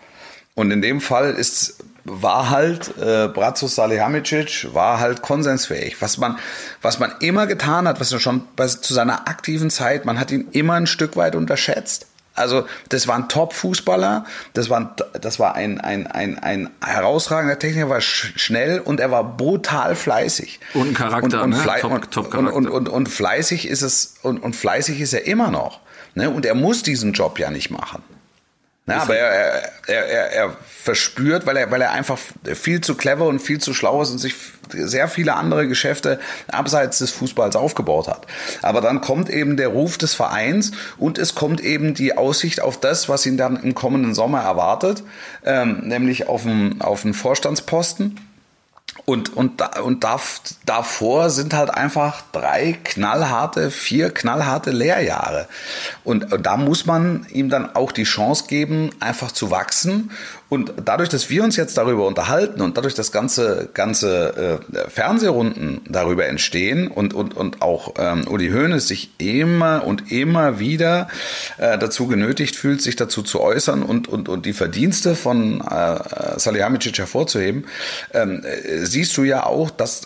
Und 0.55 0.71
in 0.71 0.83
dem 0.83 1.01
Fall 1.01 1.33
ist 1.33 1.83
war 2.05 2.51
halt 2.51 2.99
äh, 2.99 3.29
Brazos 3.29 3.77
Salihamidzic 3.77 4.75
war 4.75 4.99
halt 4.99 5.23
konsensfähig. 5.23 6.03
Was 6.03 6.19
man 6.19 6.39
was 6.81 6.99
man 6.99 7.15
immer 7.21 7.47
getan 7.47 7.87
hat, 7.87 8.01
was 8.01 8.13
er 8.13 8.19
schon 8.19 8.43
bei, 8.57 8.67
zu 8.67 8.93
seiner 8.93 9.29
aktiven 9.29 9.71
Zeit, 9.71 10.05
man 10.05 10.19
hat 10.19 10.33
ihn 10.33 10.49
immer 10.51 10.75
ein 10.75 10.87
Stück 10.87 11.17
weit 11.17 11.37
unterschätzt. 11.37 12.07
Also 12.35 12.67
das 12.89 13.07
war 13.09 13.17
ein 13.17 13.29
Top-Fußballer, 13.29 14.25
das 14.55 14.71
war, 14.71 14.81
ein, 14.81 14.91
das 15.21 15.39
war 15.39 15.55
ein, 15.55 15.81
ein, 15.81 16.07
ein, 16.07 16.39
ein 16.39 16.71
herausragender 16.83 17.59
Techniker, 17.59 17.91
war 17.91 18.01
sch 18.01 18.33
schnell 18.37 18.81
und 18.81 19.01
er 19.01 19.11
war 19.11 19.25
brutal 19.37 19.95
fleißig. 19.95 20.61
Und 20.73 20.89
ein 20.89 20.95
Charakter, 20.95 21.43
und, 21.43 21.55
und, 21.55 21.67
ne? 21.67 21.77
Top, 21.81 22.11
Top 22.11 22.35
und, 22.35 22.49
und, 22.49 22.69
und, 22.69 22.89
und, 22.89 23.09
fleißig 23.09 23.69
ist 23.69 23.83
es 23.83 24.15
und, 24.23 24.43
und 24.43 24.57
fleißig 24.57 25.01
ist 25.01 25.13
er 25.13 25.27
immer 25.27 25.51
noch. 25.51 25.81
Ne? 26.15 26.31
Und 26.31 26.47
er 26.47 26.55
muss 26.55 26.83
diesen 26.83 27.13
Job 27.13 27.39
ja 27.39 27.51
nicht 27.51 27.71
machen. 27.71 28.03
Ja, 28.87 29.03
aber 29.03 29.17
er, 29.17 29.63
er, 29.87 30.07
er, 30.07 30.33
er 30.33 30.57
verspürt, 30.67 31.47
weil 31.47 31.57
er, 31.57 31.71
weil 31.71 31.81
er 31.81 31.93
einfach 31.93 32.19
viel 32.55 32.81
zu 32.81 32.97
clever 32.97 33.27
und 33.27 33.39
viel 33.39 33.61
zu 33.61 33.75
schlau 33.75 34.03
ist 34.03 34.11
und 34.11 34.19
sich 34.19 34.35
sehr 34.73 35.07
viele 35.07 35.35
andere 35.35 35.69
Geschäfte 35.69 36.19
abseits 36.49 36.99
des 36.99 37.13
Fußballs 37.13 37.55
aufgebaut 37.55 38.09
hat. 38.09 38.27
Aber 38.61 38.81
dann 38.81 39.01
kommt 39.01 39.31
eben 39.31 39.57
der 39.57 39.69
Ruf 39.69 39.99
des 39.99 40.15
Vereins 40.15 40.73
und 40.99 41.19
es 41.19 41.37
kommt 41.37 41.61
eben 41.61 41.95
die 41.95 42.17
Aussicht 42.17 42.61
auf 42.61 42.81
das, 42.81 43.09
was 43.09 43.25
ihn 43.25 43.37
dann 43.37 43.63
im 43.63 43.77
kommenden 43.77 44.15
Sommer 44.15 44.41
erwartet, 44.41 45.05
ähm, 45.45 45.83
nämlich 45.83 46.27
auf 46.27 46.45
einen, 46.45 46.81
auf 46.81 47.05
einen 47.05 47.15
Vorstandsposten. 47.15 48.19
Und, 49.05 49.37
und, 49.37 49.61
und 49.81 50.05
davor 50.65 51.31
sind 51.31 51.55
halt 51.55 51.71
einfach 51.71 52.23
drei 52.31 52.79
knallharte, 52.85 53.73
vier 53.73 54.11
knallharte 54.11 54.71
Lehrjahre. 54.71 55.49
Und, 56.05 56.33
und 56.33 56.47
da 56.47 56.57
muss 56.57 56.87
man 56.87 57.27
ihm 57.31 57.49
dann 57.49 57.75
auch 57.75 57.91
die 57.91 58.05
Chance 58.05 58.45
geben, 58.47 58.91
einfach 59.01 59.33
zu 59.33 59.51
wachsen 59.51 60.11
und 60.53 60.75
dadurch, 60.85 61.09
dass 61.09 61.31
wir 61.31 61.45
uns 61.45 61.57
jetzt 61.57 61.79
darüber 61.79 62.07
unterhalten 62.07 62.61
und 62.61 62.77
dadurch, 62.77 62.93
dass 62.93 63.11
ganze, 63.11 63.71
ganze 63.73 64.61
äh, 64.71 64.91
Fernsehrunden 64.91 65.81
darüber 65.89 66.27
entstehen 66.27 66.89
und, 66.89 67.15
und, 67.15 67.35
und 67.35 67.63
auch 67.63 67.95
ähm, 67.97 68.29
Uli 68.29 68.51
Hoeneß 68.51 68.87
sich 68.87 69.13
immer 69.17 69.83
und 69.87 70.13
immer 70.13 70.59
wieder 70.59 71.09
äh, 71.57 71.79
dazu 71.79 72.07
genötigt 72.07 72.55
fühlt, 72.55 72.83
sich 72.83 72.97
dazu 72.97 73.23
zu 73.23 73.41
äußern 73.41 73.83
und, 73.83 74.09
und, 74.09 74.29
und 74.29 74.45
die 74.45 74.53
Verdienste 74.53 75.15
von 75.15 75.63
äh, 75.63 76.39
Salihamidzic 76.39 76.99
hervorzuheben, 76.99 77.65
ähm, 78.13 78.45
äh, 78.45 78.82
siehst 78.87 79.17
du 79.17 79.25
ja 79.25 79.47
auch, 79.47 79.71
dass, 79.71 80.03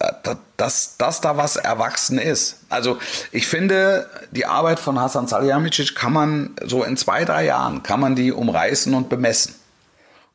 dass, 0.56 0.96
dass 0.96 1.20
da 1.20 1.36
was 1.36 1.56
erwachsen 1.56 2.18
ist. 2.18 2.60
Also 2.68 2.98
ich 3.32 3.46
finde, 3.46 4.08
die 4.30 4.46
Arbeit 4.46 4.78
von 4.78 5.00
Hasan 5.00 5.26
Salihamidzic 5.26 5.94
kann 5.94 6.12
man 6.12 6.50
so 6.64 6.84
in 6.84 6.96
zwei, 6.96 7.24
drei 7.24 7.44
Jahren, 7.44 7.82
kann 7.82 8.00
man 8.00 8.14
die 8.14 8.32
umreißen 8.32 8.94
und 8.94 9.08
bemessen. 9.08 9.54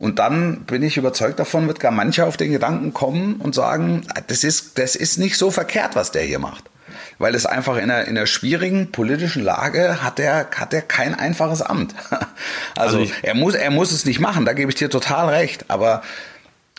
Und 0.01 0.17
dann 0.17 0.61
bin 0.61 0.81
ich 0.81 0.97
überzeugt 0.97 1.39
davon, 1.39 1.67
wird 1.67 1.79
gar 1.79 1.91
mancher 1.91 2.25
auf 2.25 2.35
den 2.35 2.51
Gedanken 2.51 2.91
kommen 2.91 3.35
und 3.35 3.53
sagen, 3.53 4.07
das 4.27 4.43
ist, 4.43 4.79
das 4.79 4.95
ist 4.95 5.19
nicht 5.19 5.37
so 5.37 5.51
verkehrt, 5.51 5.95
was 5.95 6.11
der 6.11 6.23
hier 6.23 6.39
macht. 6.39 6.63
Weil 7.19 7.35
es 7.35 7.45
einfach 7.45 7.77
in 7.77 7.83
einer, 7.83 8.05
in 8.05 8.17
einer 8.17 8.25
schwierigen 8.25 8.91
politischen 8.91 9.43
Lage 9.43 10.01
hat 10.01 10.19
er, 10.19 10.49
hat 10.55 10.73
er 10.73 10.81
kein 10.81 11.13
einfaches 11.13 11.61
Amt. 11.61 11.93
Also, 12.75 12.99
also 12.99 13.13
er 13.21 13.35
muss, 13.35 13.53
er 13.53 13.69
muss 13.69 13.91
es 13.91 14.05
nicht 14.05 14.19
machen, 14.19 14.45
da 14.45 14.53
gebe 14.53 14.71
ich 14.71 14.75
dir 14.75 14.89
total 14.89 15.29
recht. 15.29 15.65
Aber 15.67 16.01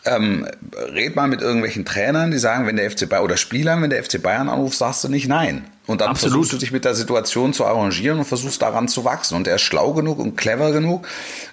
ähm, 0.05 0.46
red 0.92 1.14
mal 1.14 1.28
mit 1.28 1.40
irgendwelchen 1.40 1.84
Trainern, 1.84 2.30
die 2.30 2.38
sagen, 2.38 2.66
wenn 2.66 2.76
der 2.76 2.90
FC 2.90 3.09
Bayern 3.09 3.24
oder 3.24 3.36
Spielern, 3.36 3.82
wenn 3.82 3.90
der 3.90 4.03
FC 4.03 4.20
Bayern 4.20 4.48
anruft, 4.48 4.76
sagst 4.76 5.05
du 5.05 5.09
nicht 5.09 5.28
nein. 5.28 5.64
Und 5.86 6.00
dann 6.00 6.11
Absolut. 6.11 6.32
versuchst 6.32 6.53
du 6.53 6.57
dich 6.59 6.72
mit 6.72 6.84
der 6.84 6.94
Situation 6.94 7.53
zu 7.53 7.64
arrangieren 7.64 8.18
und 8.18 8.24
versuchst 8.24 8.62
daran 8.62 8.88
zu 8.88 9.05
wachsen. 9.05 9.36
Und 9.36 9.46
er 9.46 9.57
ist 9.57 9.62
schlau 9.62 9.92
genug 9.92 10.18
und 10.18 10.36
clever 10.36 10.72
genug, 10.72 11.07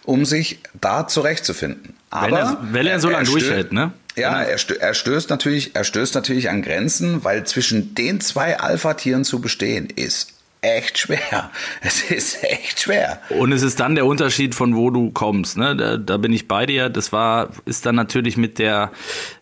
um 0.06 0.26
sich 0.26 0.60
da 0.80 1.08
zurechtzufinden. 1.08 1.93
Aber 2.10 2.28
wenn 2.28 2.36
er, 2.36 2.58
wenn 2.72 2.88
er 2.88 3.00
so 3.00 3.10
lange 3.10 3.26
durchhält, 3.26 3.72
ne? 3.72 3.91
Ja, 4.16 4.41
er, 4.41 4.58
er, 4.82 4.93
stößt 4.93 5.30
natürlich, 5.30 5.76
er 5.76 5.84
stößt 5.84 6.14
natürlich 6.16 6.50
an 6.50 6.62
Grenzen, 6.62 7.24
weil 7.24 7.45
zwischen 7.45 7.95
den 7.95 8.20
zwei 8.20 8.60
Alpha-Tieren 8.60 9.24
zu 9.24 9.39
bestehen 9.39 9.88
ist 9.89 10.39
echt 10.62 10.97
schwer. 10.97 11.51
Es 11.82 12.03
ist 12.12 12.43
echt 12.43 12.82
schwer. 12.82 13.20
Und 13.30 13.51
es 13.51 13.62
ist 13.62 13.80
dann 13.80 13.95
der 13.95 14.05
Unterschied 14.05 14.55
von 14.55 14.76
wo 14.76 14.89
du 14.89 15.12
kommst. 15.12 15.57
Ne? 15.57 15.76
Da, 15.76 15.97
da 15.97 16.18
bin 16.18 16.34
ich 16.34 16.47
bei 16.47 16.66
dir. 16.66 16.89
Das 16.89 17.12
war 17.12 17.49
ist 17.66 17.86
dann 17.86 17.95
natürlich 17.95 18.38
mit 18.38 18.60
der 18.60 18.91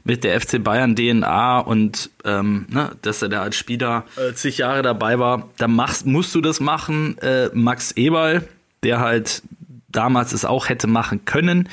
mit 0.04 0.24
der 0.24 0.40
FC 0.40 0.64
Bayern 0.64 0.96
DNA 0.96 1.60
und 1.60 2.10
ähm, 2.24 2.68
ne, 2.70 2.92
dass 3.02 3.22
er 3.22 3.30
da 3.30 3.42
als 3.42 3.56
Spieler 3.56 4.06
äh, 4.16 4.34
zig 4.34 4.60
Jahre 4.60 4.82
dabei 4.82 5.20
war. 5.20 5.50
Da 5.58 5.68
machst 5.68 6.06
musst 6.06 6.36
du 6.36 6.42
das 6.42 6.60
machen. 6.60 7.18
Äh, 7.20 7.50
Max 7.54 7.92
Eberl, 7.94 8.48
der 8.84 9.00
halt 9.00 9.42
damals 9.90 10.34
es 10.34 10.46
auch 10.46 10.70
hätte 10.70 10.88
machen 10.88 11.26
können, 11.26 11.70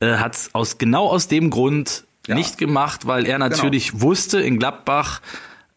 äh, 0.00 0.16
hat 0.16 0.34
es 0.34 0.54
aus 0.54 0.78
genau 0.78 1.08
aus 1.08 1.28
dem 1.28 1.50
Grund 1.50 2.04
ja. 2.26 2.34
nicht 2.34 2.58
gemacht, 2.58 3.06
weil 3.06 3.26
er 3.26 3.38
genau. 3.38 3.48
natürlich 3.48 3.92
genau. 3.92 4.02
wusste 4.02 4.40
in 4.40 4.58
Gladbach 4.58 5.20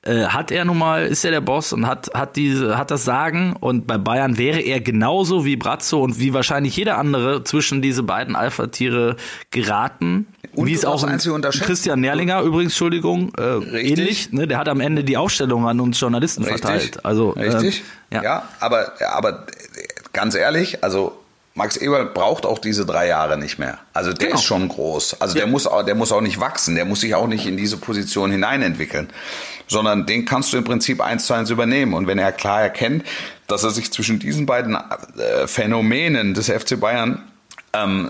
äh, 0.05 0.25
hat 0.25 0.51
er 0.51 0.65
nun 0.65 0.77
mal, 0.77 1.05
ist 1.05 1.25
er 1.25 1.31
der 1.31 1.41
Boss 1.41 1.73
und 1.73 1.87
hat, 1.87 2.11
hat 2.13 2.35
diese, 2.35 2.77
hat 2.77 2.91
das 2.91 3.05
Sagen 3.05 3.55
und 3.59 3.87
bei 3.87 3.97
Bayern 3.97 4.37
wäre 4.37 4.59
er 4.59 4.79
genauso 4.79 5.45
wie 5.45 5.55
Brazzo 5.55 6.01
und 6.01 6.19
wie 6.19 6.33
wahrscheinlich 6.33 6.77
jeder 6.77 6.97
andere 6.97 7.43
zwischen 7.43 7.81
diese 7.81 8.03
beiden 8.03 8.35
Alpha-Tiere 8.35 9.15
geraten. 9.49 10.27
Und 10.53 10.67
wie 10.67 10.73
es 10.73 10.85
auch 10.85 11.05
Christian 11.05 12.01
Nerlinger 12.01 12.41
übrigens, 12.41 12.73
Entschuldigung, 12.73 13.33
äh, 13.37 13.81
ähnlich, 13.81 14.31
ne? 14.31 14.47
der 14.47 14.57
hat 14.59 14.69
am 14.69 14.79
Ende 14.79 15.03
die 15.03 15.17
Ausstellung 15.17 15.67
an 15.67 15.79
uns 15.79 15.99
Journalisten 15.99 16.43
Richtig. 16.43 16.61
verteilt. 16.61 17.05
Also, 17.05 17.31
Richtig. 17.31 17.83
Äh, 18.11 18.15
ja. 18.15 18.23
ja, 18.23 18.43
aber, 18.59 18.93
aber 19.11 19.45
ganz 20.13 20.35
ehrlich, 20.35 20.83
also 20.83 21.17
Max 21.55 21.77
Eberl 21.77 22.05
braucht 22.07 22.45
auch 22.45 22.59
diese 22.59 22.85
drei 22.85 23.07
Jahre 23.07 23.37
nicht 23.37 23.59
mehr. 23.59 23.79
Also 23.93 24.11
der 24.11 24.27
genau. 24.27 24.39
ist 24.39 24.45
schon 24.45 24.67
groß. 24.67 25.21
Also 25.21 25.35
ja. 25.35 25.45
der 25.45 25.51
muss 25.51 25.65
auch, 25.65 25.83
der 25.83 25.95
muss 25.95 26.11
auch 26.11 26.19
nicht 26.19 26.39
wachsen. 26.39 26.75
Der 26.75 26.83
muss 26.83 26.99
sich 26.99 27.15
auch 27.15 27.27
nicht 27.27 27.47
in 27.47 27.55
diese 27.55 27.77
Position 27.77 28.29
hineinentwickeln. 28.29 29.09
Sondern 29.67 30.05
den 30.05 30.25
kannst 30.25 30.53
du 30.53 30.57
im 30.57 30.63
Prinzip 30.63 31.01
eins 31.01 31.25
zu 31.25 31.33
eins 31.33 31.49
übernehmen. 31.49 31.93
Und 31.93 32.07
wenn 32.07 32.19
er 32.19 32.31
klar 32.31 32.61
erkennt, 32.61 33.03
dass 33.47 33.63
er 33.63 33.71
sich 33.71 33.91
zwischen 33.91 34.19
diesen 34.19 34.45
beiden 34.45 34.75
äh, 34.75 35.47
Phänomenen 35.47 36.33
des 36.33 36.49
FC 36.49 36.79
Bayern 36.79 37.21
ähm, 37.75 38.09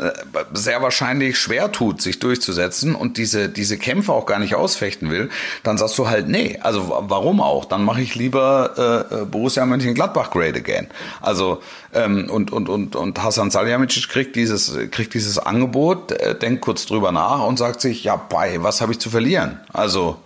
sehr 0.54 0.82
wahrscheinlich 0.82 1.38
schwer 1.38 1.72
tut, 1.72 2.02
sich 2.02 2.20
durchzusetzen 2.20 2.96
und 2.96 3.18
diese, 3.18 3.50
diese 3.50 3.78
Kämpfe 3.78 4.14
auch 4.14 4.26
gar 4.26 4.40
nicht 4.40 4.56
ausfechten 4.56 5.10
will, 5.10 5.30
dann 5.64 5.78
sagst 5.78 5.98
du 5.98 6.08
halt, 6.08 6.28
nee, 6.28 6.60
also 6.62 7.04
warum 7.08 7.42
auch? 7.42 7.66
Dann 7.66 7.84
mache 7.84 8.02
ich 8.02 8.16
lieber 8.16 9.08
äh, 9.12 9.16
äh, 9.22 9.26
Borussia 9.26 9.66
Mönchengladbach 9.66 10.32
great 10.32 10.56
again. 10.56 10.88
Also 11.22 11.62
ähm, 11.94 12.30
und, 12.30 12.52
und, 12.52 12.70
und, 12.70 12.96
und 12.96 13.24
Hasan 13.24 13.52
Salihamidzic 13.52 14.10
kriegt 14.10 14.36
dieses, 14.36 14.76
kriegt 14.92 15.14
dieses 15.14 15.40
Angebot, 15.40 16.12
äh, 16.12 16.38
denkt 16.38 16.62
kurz 16.62 16.86
drüber 16.86 17.12
nach 17.12 17.44
und 17.44 17.58
sagt 17.58 17.82
sich, 17.82 18.04
ja, 18.04 18.16
bei, 18.16 18.62
was 18.64 18.82
habe 18.82 18.92
ich 18.92 19.00
zu 19.00 19.10
verlieren? 19.10 19.60
Also 19.74 20.18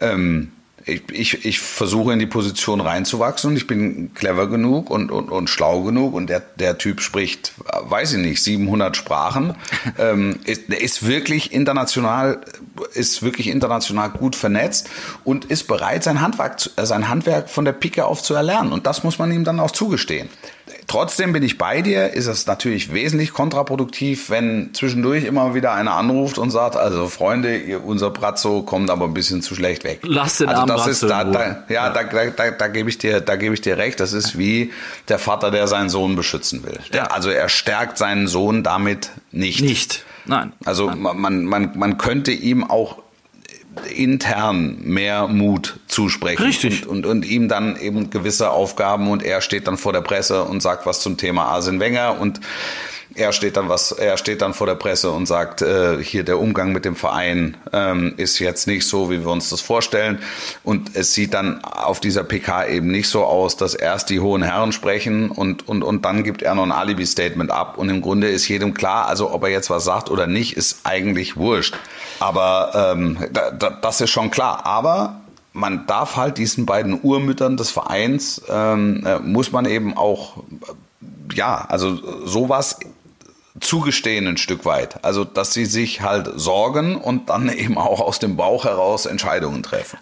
ähm, 0.00 0.52
ich, 0.88 1.02
ich, 1.12 1.44
ich 1.44 1.60
versuche 1.60 2.12
in 2.12 2.18
die 2.18 2.26
Position 2.26 2.80
reinzuwachsen. 2.80 3.50
Und 3.50 3.56
ich 3.56 3.66
bin 3.66 4.14
clever 4.14 4.48
genug 4.48 4.90
und, 4.90 5.10
und, 5.10 5.30
und 5.30 5.50
schlau 5.50 5.82
genug. 5.82 6.14
Und 6.14 6.28
der, 6.28 6.40
der 6.40 6.78
Typ 6.78 7.00
spricht, 7.00 7.52
weiß 7.82 8.14
ich 8.14 8.18
nicht, 8.18 8.42
700 8.42 8.96
Sprachen, 8.96 9.54
ähm, 9.98 10.38
ist, 10.44 10.70
der 10.70 10.80
ist 10.80 11.06
wirklich 11.06 11.52
international, 11.52 12.40
ist 12.94 13.22
wirklich 13.22 13.48
international 13.48 14.10
gut 14.10 14.36
vernetzt 14.36 14.88
und 15.24 15.44
ist 15.46 15.66
bereit, 15.66 16.04
sein 16.04 16.20
Handwerk, 16.20 16.60
sein 16.76 17.08
Handwerk 17.08 17.50
von 17.50 17.64
der 17.64 17.72
Pike 17.72 18.04
auf 18.04 18.22
zu 18.22 18.34
erlernen. 18.34 18.72
Und 18.72 18.86
das 18.86 19.04
muss 19.04 19.18
man 19.18 19.30
ihm 19.32 19.44
dann 19.44 19.60
auch 19.60 19.70
zugestehen. 19.70 20.28
Trotzdem 20.88 21.34
bin 21.34 21.42
ich 21.42 21.58
bei 21.58 21.82
dir, 21.82 22.14
ist 22.14 22.26
es 22.26 22.46
natürlich 22.46 22.94
wesentlich 22.94 23.34
kontraproduktiv, 23.34 24.30
wenn 24.30 24.70
zwischendurch 24.72 25.24
immer 25.24 25.54
wieder 25.54 25.74
einer 25.74 25.92
anruft 25.92 26.38
und 26.38 26.50
sagt, 26.50 26.76
also 26.76 27.08
Freunde, 27.08 27.58
ihr, 27.58 27.84
unser 27.84 28.08
Brazzo 28.08 28.62
kommt 28.62 28.88
aber 28.88 29.04
ein 29.04 29.12
bisschen 29.12 29.42
zu 29.42 29.54
schlecht 29.54 29.84
weg. 29.84 30.00
Lass 30.02 30.38
den 30.38 30.48
also 30.48 30.64
das 30.64 30.86
ist, 30.86 31.02
da, 31.02 31.24
da, 31.24 31.64
ja, 31.68 31.88
ja, 31.88 31.90
da, 31.90 32.04
da, 32.04 32.50
da 32.52 32.68
gebe 32.68 32.88
ich 32.88 32.96
dir, 32.96 33.20
da 33.20 33.36
gebe 33.36 33.54
ich 33.54 33.60
dir 33.60 33.76
recht. 33.76 34.00
Das 34.00 34.14
ist 34.14 34.38
wie 34.38 34.72
der 35.08 35.18
Vater, 35.18 35.50
der 35.50 35.68
seinen 35.68 35.90
Sohn 35.90 36.16
beschützen 36.16 36.64
will. 36.64 36.78
Ja. 36.90 37.04
Also 37.08 37.28
er 37.28 37.50
stärkt 37.50 37.98
seinen 37.98 38.26
Sohn 38.26 38.62
damit 38.62 39.10
nicht. 39.30 39.60
Nicht. 39.60 40.06
Nein. 40.24 40.54
Also 40.64 40.86
Nein. 40.86 41.20
man, 41.20 41.44
man, 41.44 41.72
man 41.76 41.98
könnte 41.98 42.32
ihm 42.32 42.64
auch 42.64 42.96
intern 43.86 44.78
mehr 44.82 45.28
Mut 45.28 45.80
zusprechen. 45.86 46.42
Richtig. 46.42 46.86
Und, 46.86 47.06
und, 47.06 47.06
und 47.06 47.26
ihm 47.26 47.48
dann 47.48 47.76
eben 47.76 48.10
gewisse 48.10 48.50
Aufgaben 48.50 49.10
und 49.10 49.22
er 49.22 49.40
steht 49.40 49.66
dann 49.66 49.76
vor 49.76 49.92
der 49.92 50.00
Presse 50.00 50.44
und 50.44 50.62
sagt 50.62 50.86
was 50.86 51.00
zum 51.00 51.16
Thema 51.16 51.44
Arsene 51.44 51.80
Wenger 51.80 52.20
und 52.20 52.40
er 53.14 53.32
steht 53.32 53.56
dann 53.56 53.68
was, 53.68 53.92
er 53.92 54.16
steht 54.16 54.42
dann 54.42 54.54
vor 54.54 54.66
der 54.66 54.74
Presse 54.74 55.10
und 55.10 55.26
sagt, 55.26 55.62
äh, 55.62 56.02
hier 56.02 56.24
der 56.24 56.38
Umgang 56.38 56.72
mit 56.72 56.84
dem 56.84 56.94
Verein 56.94 57.56
ähm, 57.72 58.14
ist 58.16 58.38
jetzt 58.38 58.66
nicht 58.66 58.86
so, 58.86 59.10
wie 59.10 59.20
wir 59.20 59.30
uns 59.30 59.50
das 59.50 59.60
vorstellen. 59.60 60.20
Und 60.62 60.94
es 60.94 61.14
sieht 61.14 61.34
dann 61.34 61.64
auf 61.64 62.00
dieser 62.00 62.24
PK 62.24 62.66
eben 62.66 62.90
nicht 62.90 63.08
so 63.08 63.24
aus, 63.24 63.56
dass 63.56 63.74
erst 63.74 64.10
die 64.10 64.20
hohen 64.20 64.42
Herren 64.42 64.72
sprechen 64.72 65.30
und, 65.30 65.66
und, 65.68 65.82
und 65.82 66.04
dann 66.04 66.22
gibt 66.22 66.42
er 66.42 66.54
noch 66.54 66.64
ein 66.64 66.72
Alibi-Statement 66.72 67.50
ab. 67.50 67.78
Und 67.78 67.88
im 67.88 68.02
Grunde 68.02 68.28
ist 68.28 68.46
jedem 68.48 68.74
klar, 68.74 69.06
also 69.06 69.32
ob 69.32 69.42
er 69.42 69.50
jetzt 69.50 69.70
was 69.70 69.84
sagt 69.84 70.10
oder 70.10 70.26
nicht, 70.26 70.56
ist 70.56 70.80
eigentlich 70.84 71.36
wurscht. 71.36 71.74
Aber 72.20 72.94
ähm, 72.94 73.18
da, 73.32 73.50
da, 73.50 73.70
das 73.70 74.00
ist 74.00 74.10
schon 74.10 74.30
klar. 74.30 74.66
Aber 74.66 75.20
man 75.52 75.86
darf 75.86 76.16
halt 76.16 76.38
diesen 76.38 76.66
beiden 76.66 77.00
Urmüttern 77.02 77.56
des 77.56 77.70
Vereins, 77.70 78.42
ähm, 78.48 79.04
äh, 79.04 79.18
muss 79.18 79.50
man 79.50 79.64
eben 79.64 79.96
auch, 79.96 80.42
ja, 81.34 81.64
also 81.68 82.26
sowas 82.26 82.78
zugestehen 83.60 84.26
ein 84.26 84.36
Stück 84.36 84.64
weit. 84.64 85.04
Also, 85.04 85.24
dass 85.24 85.52
sie 85.52 85.66
sich 85.66 86.02
halt 86.02 86.30
sorgen 86.34 86.96
und 86.96 87.28
dann 87.28 87.48
eben 87.52 87.78
auch 87.78 88.00
aus 88.00 88.18
dem 88.18 88.36
Bauch 88.36 88.64
heraus 88.64 89.06
Entscheidungen 89.06 89.62
treffen. 89.62 89.98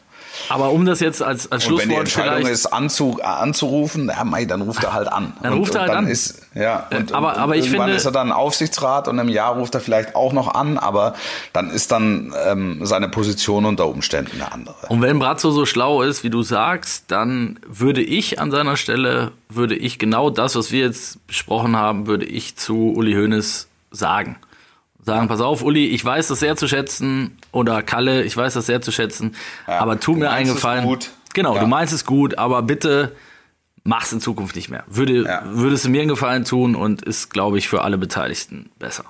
Aber 0.48 0.70
um 0.70 0.84
das 0.84 1.00
jetzt 1.00 1.22
als, 1.22 1.50
als 1.50 1.66
Und 1.66 1.78
wenn 1.78 1.88
die 1.88 1.94
Schlusswort 1.96 2.00
Entscheidung 2.06 2.46
ist, 2.50 2.66
anzu, 2.66 3.18
äh, 3.20 3.24
anzurufen, 3.24 4.08
ja, 4.14 4.24
mei, 4.24 4.44
dann 4.44 4.62
ruft 4.62 4.82
er 4.84 4.92
halt 4.92 5.08
an. 5.12 5.32
Dann 5.42 5.54
und, 5.54 5.58
ruft 5.60 5.74
er 5.74 5.80
halt 5.82 5.90
dann 5.90 6.04
an. 6.04 6.08
Ist, 6.10 6.42
ja, 6.54 6.86
und, 6.90 7.12
aber- 7.12 7.34
und, 7.34 7.38
aber 7.38 7.56
ich 7.56 7.66
irgendwann 7.66 7.86
finde- 7.86 7.96
ist 7.96 8.04
er 8.04 8.12
dann 8.12 8.32
Aufsichtsrat 8.32 9.08
und 9.08 9.18
im 9.18 9.28
Jahr 9.28 9.56
ruft 9.56 9.74
er 9.74 9.80
vielleicht 9.80 10.14
auch 10.14 10.32
noch 10.32 10.54
an, 10.54 10.78
aber 10.78 11.14
dann 11.52 11.70
ist 11.70 11.92
dann 11.92 12.32
ähm, 12.46 12.80
seine 12.84 13.08
Position 13.08 13.64
unter 13.64 13.86
Umständen 13.88 14.40
eine 14.40 14.52
andere. 14.52 14.74
Und 14.88 15.02
wenn 15.02 15.18
Brazzo 15.18 15.50
so 15.50 15.66
schlau 15.66 16.02
ist, 16.02 16.24
wie 16.24 16.30
du 16.30 16.42
sagst, 16.42 17.04
dann 17.08 17.58
würde 17.66 18.02
ich 18.02 18.40
an 18.40 18.50
seiner 18.50 18.76
Stelle, 18.76 19.32
würde 19.48 19.74
ich 19.76 19.98
genau 19.98 20.30
das, 20.30 20.56
was 20.56 20.72
wir 20.72 20.80
jetzt 20.80 21.26
besprochen 21.26 21.76
haben, 21.76 22.06
würde 22.06 22.24
ich 22.26 22.56
zu 22.56 22.92
Uli 22.94 23.12
Hoeneß 23.14 23.66
sagen. 23.90 24.36
Sagen, 25.06 25.28
pass 25.28 25.40
auf, 25.40 25.62
Uli, 25.62 25.86
ich 25.86 26.04
weiß 26.04 26.26
das 26.28 26.40
sehr 26.40 26.56
zu 26.56 26.66
schätzen, 26.66 27.38
oder 27.52 27.82
Kalle, 27.82 28.24
ich 28.24 28.36
weiß 28.36 28.54
das 28.54 28.66
sehr 28.66 28.82
zu 28.82 28.90
schätzen, 28.90 29.36
Ja, 29.68 29.78
aber 29.78 30.00
tu 30.00 30.14
mir 30.14 30.24
meinst 30.24 30.34
einen 30.36 30.48
es 30.48 30.54
Gefallen. 30.56 30.84
gut. 30.84 31.10
Genau, 31.32 31.54
Ja. 31.54 31.60
du 31.60 31.66
meinst 31.68 31.94
es 31.94 32.04
gut, 32.04 32.38
aber 32.38 32.60
bitte 32.62 33.12
mach's 33.84 34.12
in 34.12 34.20
Zukunft 34.20 34.56
nicht 34.56 34.68
mehr. 34.68 34.82
Würde, 34.88 35.22
Ja. 35.22 35.42
Würdest 35.46 35.84
du 35.84 35.90
mir 35.90 36.00
einen 36.00 36.08
Gefallen 36.08 36.44
tun 36.44 36.74
und 36.74 37.02
ist, 37.02 37.30
glaube 37.30 37.56
ich, 37.56 37.68
für 37.68 37.82
alle 37.82 37.98
Beteiligten 37.98 38.70
besser. 38.80 39.04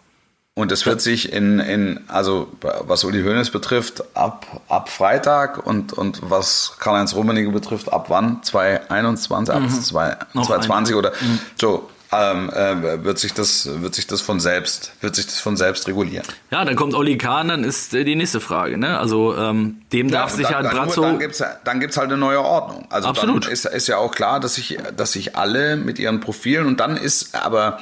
Und 0.55 0.71
es 0.73 0.85
wird 0.87 1.01
sich 1.03 1.33
in, 1.33 1.61
in 1.61 2.01
also 2.09 2.49
was 2.61 3.05
Uli 3.05 3.23
Hoeneß 3.23 3.51
betrifft, 3.51 4.03
ab, 4.17 4.63
ab 4.69 4.89
Freitag 4.91 5.67
und, 5.67 5.93
und 5.95 6.21
was 6.29 6.77
Karl-Heinz 6.79 7.15
Rummenigge 7.15 7.51
betrifft, 7.51 7.93
ab 7.93 8.07
wann? 8.09 8.43
2021, 8.43 9.55
ab 9.55 9.63
zwei- 9.71 10.11
Mhm. 10.11 10.17
Noch 10.35 10.47
2020 10.47 10.95
oder 10.95 11.13
so, 11.61 11.89
ähm, 12.19 12.51
äh, 12.51 13.05
wird 13.05 13.19
sich 13.19 13.33
das, 13.33 13.69
wird 13.81 13.95
sich 13.95 14.07
das 14.07 14.21
von 14.21 14.41
selbst, 14.41 14.93
wird 15.01 15.17
sich 15.17 15.27
das 15.27 15.41
von 15.41 15.57
selbst 15.57 15.87
regulieren. 15.89 16.27
Ja, 16.51 16.65
dann 16.65 16.77
kommt 16.77 16.95
Oli 16.95 17.19
Kahn, 17.19 17.49
dann 17.49 17.65
ist 17.65 17.95
äh, 17.95 18.05
die 18.05 18.17
nächste 18.17 18.41
Frage. 18.41 18.79
Ne? 18.79 18.99
Also 18.99 19.37
ähm, 19.37 19.83
dem 19.93 20.11
darf 20.11 20.33
und 20.33 20.37
sich 20.39 20.47
dann, 20.47 20.57
halt 20.57 20.67
dann, 20.67 20.87
Brazzo... 20.87 21.03
dann 21.03 21.19
gibt's 21.19 21.43
dann 21.65 21.81
gibt's 21.81 21.97
halt 21.97 22.09
eine 22.09 22.19
neue 22.19 22.41
Ordnung. 22.41 22.87
Also 22.91 23.09
Absolut. 23.09 23.45
dann 23.45 23.53
ist, 23.53 23.65
ist 23.65 23.87
ja 23.87 23.99
auch 23.99 24.13
klar, 24.13 24.41
dass 24.41 24.55
sich, 24.55 24.79
dass 24.97 25.13
sich 25.13 25.37
alle 25.37 25.77
mit 25.77 25.99
ihren 25.99 26.21
Profilen 26.21 26.67
und 26.67 26.81
dann 26.81 26.97
ist 26.97 27.35
aber 27.35 27.79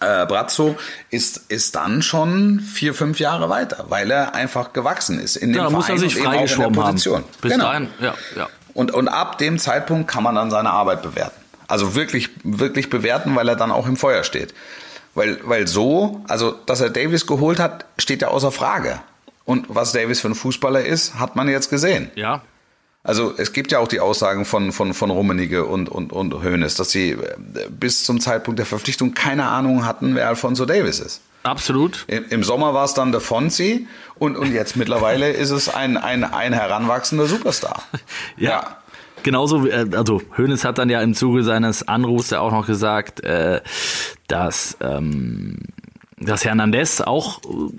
äh, 0.00 0.26
Brazzo 0.26 0.76
ist, 1.10 1.38
ist 1.48 1.76
dann 1.76 2.02
schon 2.02 2.60
vier, 2.60 2.94
fünf 2.94 3.20
Jahre 3.20 3.48
weiter, 3.48 3.86
weil 3.88 4.10
er 4.10 4.34
einfach 4.34 4.72
gewachsen 4.72 5.18
ist 5.20 5.36
in 5.36 5.52
dem 5.52 5.58
ja, 5.58 5.64
da 5.64 5.70
muss 5.70 5.88
er 5.88 5.96
Verein 5.96 6.10
sich 6.10 6.16
freigeschwommen 6.16 6.82
haben. 6.82 6.92
Position. 6.92 7.24
Bis 7.40 7.52
Genau. 7.52 7.64
dahin, 7.64 7.88
ja, 8.00 8.14
ja. 8.36 8.48
Und, 8.74 8.92
und 8.92 9.08
ab 9.08 9.38
dem 9.38 9.58
Zeitpunkt 9.58 10.10
kann 10.10 10.22
man 10.22 10.34
dann 10.34 10.50
seine 10.50 10.70
Arbeit 10.70 11.02
bewerten. 11.02 11.41
Also 11.72 11.94
wirklich, 11.94 12.28
wirklich 12.44 12.90
bewerten, 12.90 13.34
weil 13.34 13.48
er 13.48 13.56
dann 13.56 13.70
auch 13.70 13.86
im 13.86 13.96
Feuer 13.96 14.24
steht. 14.24 14.52
Weil, 15.14 15.40
weil 15.44 15.66
so, 15.66 16.22
also, 16.28 16.52
dass 16.66 16.82
er 16.82 16.90
Davis 16.90 17.26
geholt 17.26 17.58
hat, 17.58 17.86
steht 17.96 18.20
ja 18.20 18.28
außer 18.28 18.52
Frage. 18.52 19.00
Und 19.46 19.64
was 19.68 19.92
Davis 19.92 20.20
für 20.20 20.28
ein 20.28 20.34
Fußballer 20.34 20.84
ist, 20.84 21.14
hat 21.18 21.34
man 21.34 21.48
jetzt 21.48 21.70
gesehen. 21.70 22.10
Ja, 22.14 22.42
Also 23.04 23.32
es 23.38 23.54
gibt 23.54 23.72
ja 23.72 23.78
auch 23.78 23.88
die 23.88 24.00
Aussagen 24.00 24.44
von, 24.44 24.70
von, 24.72 24.92
von 24.92 25.08
Rummenigge 25.08 25.64
und, 25.64 25.88
und, 25.88 26.12
und 26.12 26.34
Hoeneß, 26.44 26.74
dass 26.74 26.90
sie 26.90 27.12
äh, 27.12 27.36
bis 27.70 28.04
zum 28.04 28.20
Zeitpunkt 28.20 28.58
der 28.58 28.66
Verpflichtung 28.66 29.14
keine 29.14 29.48
Ahnung 29.48 29.86
hatten, 29.86 30.14
wer 30.14 30.28
Alfonso 30.28 30.66
Davis 30.66 31.00
ist. 31.00 31.22
absolut. 31.42 32.04
Im, 32.06 32.26
im 32.28 32.44
Sommer 32.44 32.74
war 32.74 32.84
es 32.84 32.92
dann 32.92 33.12
der 33.12 33.22
Fonzi 33.22 33.88
und, 34.16 34.36
und 34.36 34.52
jetzt 34.52 34.76
mittlerweile 34.76 35.30
ist 35.30 35.50
es 35.50 35.70
ein, 35.70 35.96
ein, 35.96 36.22
ein 36.22 36.52
heranwachsender 36.52 37.24
Superstar. 37.26 37.82
Ja. 38.36 38.76
Genauso, 39.22 39.64
wie, 39.64 39.70
äh, 39.70 39.88
also 39.94 40.20
Hoeneß 40.36 40.64
hat 40.64 40.78
dann 40.78 40.90
ja 40.90 41.00
im 41.00 41.14
Zuge 41.14 41.42
seines 41.42 41.86
Anrufs 41.86 42.30
ja 42.30 42.40
auch 42.40 42.52
noch 42.52 42.66
gesagt, 42.66 43.22
äh, 43.24 43.60
dass, 44.28 44.76
ähm, 44.80 45.58
dass 46.18 46.44
Hernandez 46.44 47.00
auch 47.00 47.40
äh, 47.44 47.72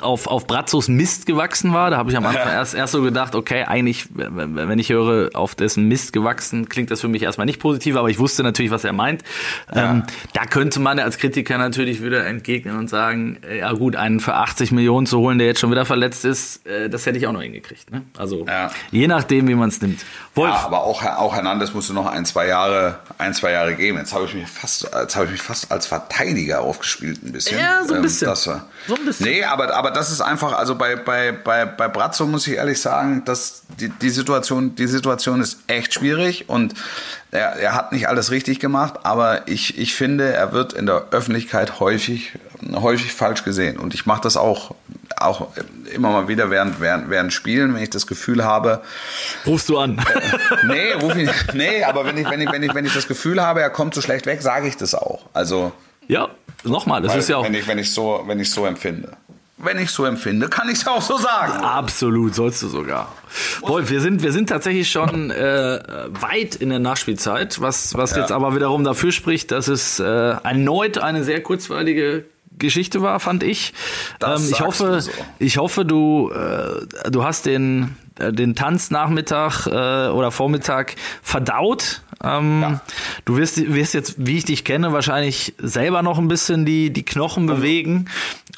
auf, 0.00 0.26
auf 0.28 0.46
Brazzos 0.46 0.86
Mist 0.88 1.26
gewachsen 1.26 1.72
war. 1.72 1.90
Da 1.90 1.96
habe 1.96 2.10
ich 2.10 2.16
am 2.16 2.24
Anfang 2.24 2.48
erst, 2.52 2.74
erst 2.74 2.92
so 2.92 3.02
gedacht, 3.02 3.34
okay, 3.34 3.64
eigentlich, 3.64 4.06
wenn 4.14 4.78
ich 4.78 4.90
höre, 4.90 5.30
auf 5.34 5.54
dessen 5.54 5.88
Mist 5.88 6.12
gewachsen, 6.12 6.68
klingt 6.68 6.90
das 6.90 7.00
für 7.00 7.08
mich 7.08 7.22
erstmal 7.22 7.46
nicht 7.46 7.58
positiv, 7.60 7.96
aber 7.96 8.08
ich 8.10 8.18
wusste 8.18 8.42
natürlich, 8.44 8.70
was 8.70 8.84
er 8.84 8.92
meint. 8.92 9.22
Ähm, 9.72 10.04
da 10.34 10.46
könnte 10.46 10.78
man 10.80 10.98
als 11.00 11.18
Kritiker 11.18 11.58
natürlich 11.58 12.02
wieder 12.02 12.24
entgegnen 12.26 12.78
und 12.78 12.88
sagen, 12.88 13.38
äh, 13.48 13.58
ja 13.58 13.72
gut, 13.72 13.96
einen 13.96 14.20
für 14.20 14.34
80 14.34 14.70
Millionen 14.72 15.06
zu 15.06 15.18
holen, 15.18 15.38
der 15.38 15.48
jetzt 15.48 15.60
schon 15.60 15.70
wieder 15.70 15.84
verletzt 15.84 16.24
ist, 16.24 16.64
äh, 16.66 16.88
das 16.88 17.04
hätte 17.06 17.18
ich 17.18 17.26
auch 17.26 17.32
noch 17.32 17.42
hingekriegt. 17.42 17.90
Ne? 17.90 18.02
Also 18.16 18.46
Ja. 18.46 18.70
je 18.92 19.08
nachdem, 19.08 19.48
wie 19.48 19.54
man 19.56 19.68
es 19.68 19.82
nimmt. 19.82 20.04
Wolf, 20.36 20.50
Ja, 20.54 20.64
aber 20.66 20.84
auch, 20.84 21.02
auch 21.04 21.34
Hernandez 21.34 21.74
musste 21.74 21.92
noch 21.92 22.06
ein, 22.06 22.24
zwei 22.24 22.46
Jahre, 22.46 22.98
ein, 23.18 23.34
zwei 23.34 23.50
Jahre 23.52 23.74
geben. 23.74 23.98
Jetzt 23.98 24.12
habe 24.14 24.24
ich 24.26 24.34
mich 24.34 24.46
fast, 24.48 24.84
jetzt 24.94 25.16
habe 25.16 25.26
ich 25.26 25.32
mich 25.32 25.42
fast 25.42 25.70
als 25.72 25.86
Verteidiger 25.86 26.60
aufgespielt 26.60 27.22
ein 27.24 27.32
bisschen. 27.32 27.58
Ja, 27.58 27.82
so 27.84 27.94
ein 27.94 27.96
Ähm, 27.98 28.02
bisschen. 28.02 28.28
das 28.28 28.46
war, 28.46 28.66
So 28.86 28.94
ein 28.96 29.04
bisschen. 29.04 29.23
Nee, 29.24 29.44
aber, 29.44 29.74
aber 29.74 29.90
das 29.90 30.10
ist 30.10 30.20
einfach, 30.20 30.52
also 30.52 30.74
bei, 30.74 30.96
bei, 30.96 31.32
bei, 31.32 31.64
bei 31.64 31.88
Brazzo 31.88 32.26
muss 32.26 32.46
ich 32.46 32.54
ehrlich 32.54 32.80
sagen, 32.80 33.24
dass 33.24 33.62
die, 33.80 33.88
die 33.88 34.10
Situation, 34.10 34.74
die 34.74 34.86
Situation 34.86 35.40
ist 35.40 35.58
echt 35.66 35.94
schwierig 35.94 36.48
und 36.48 36.74
er, 37.30 37.56
er 37.56 37.74
hat 37.74 37.92
nicht 37.92 38.08
alles 38.08 38.30
richtig 38.30 38.60
gemacht, 38.60 39.00
aber 39.02 39.48
ich, 39.48 39.76
ich 39.78 39.94
finde, 39.94 40.32
er 40.32 40.52
wird 40.52 40.72
in 40.72 40.86
der 40.86 41.06
Öffentlichkeit 41.10 41.80
häufig, 41.80 42.32
häufig 42.74 43.12
falsch 43.12 43.42
gesehen. 43.44 43.76
Und 43.76 43.94
ich 43.94 44.06
mache 44.06 44.22
das 44.22 44.36
auch, 44.36 44.74
auch 45.16 45.48
immer 45.92 46.10
mal 46.10 46.28
wieder 46.28 46.50
während, 46.50 46.80
während, 46.80 47.10
während 47.10 47.32
Spielen, 47.32 47.74
wenn 47.74 47.82
ich 47.82 47.90
das 47.90 48.06
Gefühl 48.06 48.44
habe, 48.44 48.82
rufst 49.46 49.68
du 49.68 49.78
an. 49.78 50.00
Nee, 50.66 50.92
ruf 50.92 51.16
ihn, 51.16 51.30
nee, 51.54 51.82
aber 51.82 52.06
wenn 52.06 52.16
ich, 52.16 52.30
wenn, 52.30 52.40
ich, 52.40 52.50
wenn, 52.50 52.62
ich, 52.62 52.74
wenn 52.74 52.86
ich 52.86 52.94
das 52.94 53.08
Gefühl 53.08 53.42
habe, 53.42 53.60
er 53.60 53.70
kommt 53.70 53.94
so 53.94 54.00
schlecht 54.00 54.26
weg, 54.26 54.40
sage 54.40 54.68
ich 54.68 54.76
das 54.76 54.94
auch. 54.94 55.26
Also, 55.32 55.72
ja, 56.08 56.28
nochmal, 56.64 57.02
das 57.02 57.12
weil, 57.12 57.18
ist 57.20 57.28
ja 57.28 57.36
auch 57.38 57.44
wenn 57.44 57.54
ich, 57.54 57.66
wenn 57.66 57.78
ich 57.78 57.92
so, 57.92 58.22
wenn 58.26 58.40
ich 58.40 58.50
so 58.50 58.64
empfinde. 58.66 59.16
Wenn 59.56 59.78
ich 59.78 59.90
so 59.90 60.04
empfinde, 60.04 60.48
kann 60.48 60.68
ich 60.68 60.78
es 60.78 60.86
auch 60.86 61.00
so 61.00 61.16
sagen. 61.16 61.62
Absolut, 61.64 62.34
sollst 62.34 62.62
du 62.62 62.68
sogar. 62.68 63.12
Wolf, 63.62 63.88
wir 63.88 64.00
sind, 64.00 64.22
wir 64.22 64.32
sind 64.32 64.48
tatsächlich 64.48 64.90
schon 64.90 65.30
äh, 65.30 65.80
weit 66.20 66.56
in 66.56 66.68
der 66.70 66.80
Nachspielzeit, 66.80 67.60
was, 67.60 67.94
was 67.94 68.10
Ja. 68.10 68.18
jetzt 68.22 68.32
aber 68.32 68.54
wiederum 68.54 68.84
dafür 68.84 69.12
spricht, 69.12 69.52
dass 69.52 69.68
es 69.68 70.00
äh, 70.00 70.04
erneut 70.04 70.98
eine 70.98 71.24
sehr 71.24 71.40
kurzweilige 71.42 72.24
Geschichte 72.58 73.00
war, 73.00 73.20
fand 73.20 73.42
ich. 73.42 73.72
Ähm, 74.22 74.42
ich 74.50 74.60
hoffe, 74.60 74.84
du 74.84 75.00
so. 75.00 75.10
ich 75.38 75.56
hoffe, 75.58 75.84
du, 75.84 76.30
äh, 76.30 77.10
du 77.10 77.24
hast 77.24 77.46
den, 77.46 77.96
äh, 78.18 78.32
den 78.32 78.54
Tanznachmittag 78.54 79.66
äh, 79.66 80.08
oder 80.10 80.30
Vormittag 80.30 80.94
verdaut. 81.22 82.02
Ähm, 82.24 82.60
Ja. 82.62 82.80
Du 83.24 83.36
wirst, 83.36 83.72
wirst 83.74 83.94
jetzt, 83.94 84.14
wie 84.18 84.38
ich 84.38 84.44
dich 84.44 84.64
kenne, 84.64 84.92
wahrscheinlich 84.92 85.54
selber 85.58 86.02
noch 86.02 86.18
ein 86.18 86.28
bisschen 86.28 86.64
die, 86.64 86.90
die 86.90 87.04
Knochen 87.04 87.46
bewegen. 87.46 88.06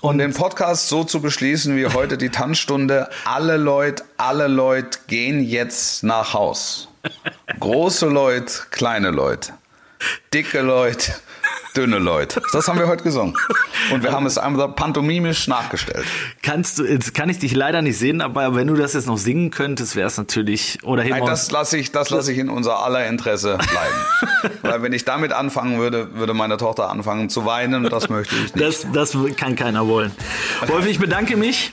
Um 0.02 0.18
den 0.18 0.32
Podcast 0.34 0.88
so 0.88 1.04
zu 1.04 1.20
beschließen 1.20 1.76
wie 1.76 1.86
heute 1.86 2.18
die 2.18 2.28
Tanzstunde, 2.28 3.08
alle 3.24 3.56
Leute, 3.56 4.04
alle 4.16 4.46
Leute 4.46 4.98
gehen 5.06 5.42
jetzt 5.42 6.02
nach 6.04 6.34
Haus. 6.34 6.88
Große 7.60 8.06
Leute, 8.06 8.52
kleine 8.70 9.10
Leute. 9.10 9.52
Dicke 10.34 10.60
Leute, 10.60 11.12
dünne 11.77 11.99
Leute. 11.99 12.41
Das 12.53 12.68
haben 12.68 12.79
wir 12.79 12.87
heute 12.89 13.05
gesungen. 13.05 13.35
Und 13.93 14.03
wir 14.03 14.12
haben 14.16 14.27
es 14.27 14.39
einfach 14.39 14.74
pantomimisch 14.74 15.49
nachgestellt. 15.49 16.05
Kannst 16.43 16.79
du, 16.79 16.85
jetzt 16.85 17.14
kann 17.14 17.29
ich 17.29 17.39
dich 17.39 17.55
leider 17.55 17.83
nicht 17.83 17.99
sehen, 17.99 18.20
aber 18.20 18.55
wenn 18.55 18.66
du 18.66 18.74
das 18.74 18.95
jetzt 18.95 19.07
noch 19.07 19.18
singen 19.18 19.51
könntest, 19.51 19.97
wäre 19.97 20.07
es 20.07 20.16
natürlich, 20.16 20.79
oder 20.83 21.05
Nein, 21.05 21.24
das 21.27 21.51
lasse 21.51 21.77
ich, 21.79 21.93
das 21.93 22.11
lasse 22.11 22.33
ich 22.33 22.39
in 22.39 22.49
unser 22.49 22.83
aller 22.85 23.07
Interesse 23.07 23.59
bleiben. 23.59 24.55
Weil 24.62 24.83
wenn 24.83 24.93
ich 24.93 25.05
damit 25.05 25.33
anfangen 25.33 25.79
würde, 25.79 26.14
würde 26.14 26.35
meine 26.35 26.57
Tochter 26.57 26.91
anfangen 26.91 27.29
zu 27.29 27.45
weinen 27.45 27.85
und 27.85 27.93
das 27.93 28.09
möchte 28.09 28.35
ich 28.37 28.55
nicht. 28.55 28.61
das, 28.61 28.87
das 28.93 29.16
kann 29.37 29.57
keiner 29.57 29.87
wollen. 29.87 30.12
Wolf, 30.66 30.87
ich 30.87 30.99
bedanke 30.99 31.37
mich. 31.37 31.70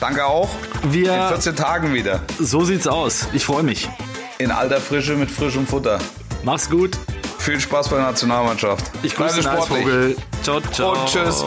Danke 0.00 0.24
auch. 0.24 0.50
Wir- 0.90 1.14
in 1.14 1.28
14 1.28 1.56
Tagen 1.56 1.94
wieder. 1.94 2.20
So 2.38 2.64
sieht's 2.64 2.86
aus. 2.86 3.28
Ich 3.32 3.44
freue 3.44 3.62
mich. 3.62 3.88
In 4.38 4.50
alter 4.50 4.80
Frische 4.80 5.14
mit 5.14 5.30
frischem 5.30 5.66
Futter. 5.66 5.98
Mach's 6.42 6.68
gut. 6.68 6.98
Viel 7.42 7.58
Spaß 7.58 7.88
bei 7.88 7.96
der 7.96 8.04
Nationalmannschaft. 8.06 8.88
Ich 9.02 9.16
grüße 9.16 9.40
den 9.40 9.42
Bleibe 9.42 9.62
sportlich. 9.62 10.16
Ciao, 10.44 10.60
ciao. 10.60 10.92
Und 10.92 11.06
tschüss. 11.06 11.44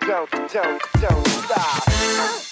Don't, 0.00 0.28
don't, 0.50 0.80
don't 1.00 1.28
stop. 1.44 2.43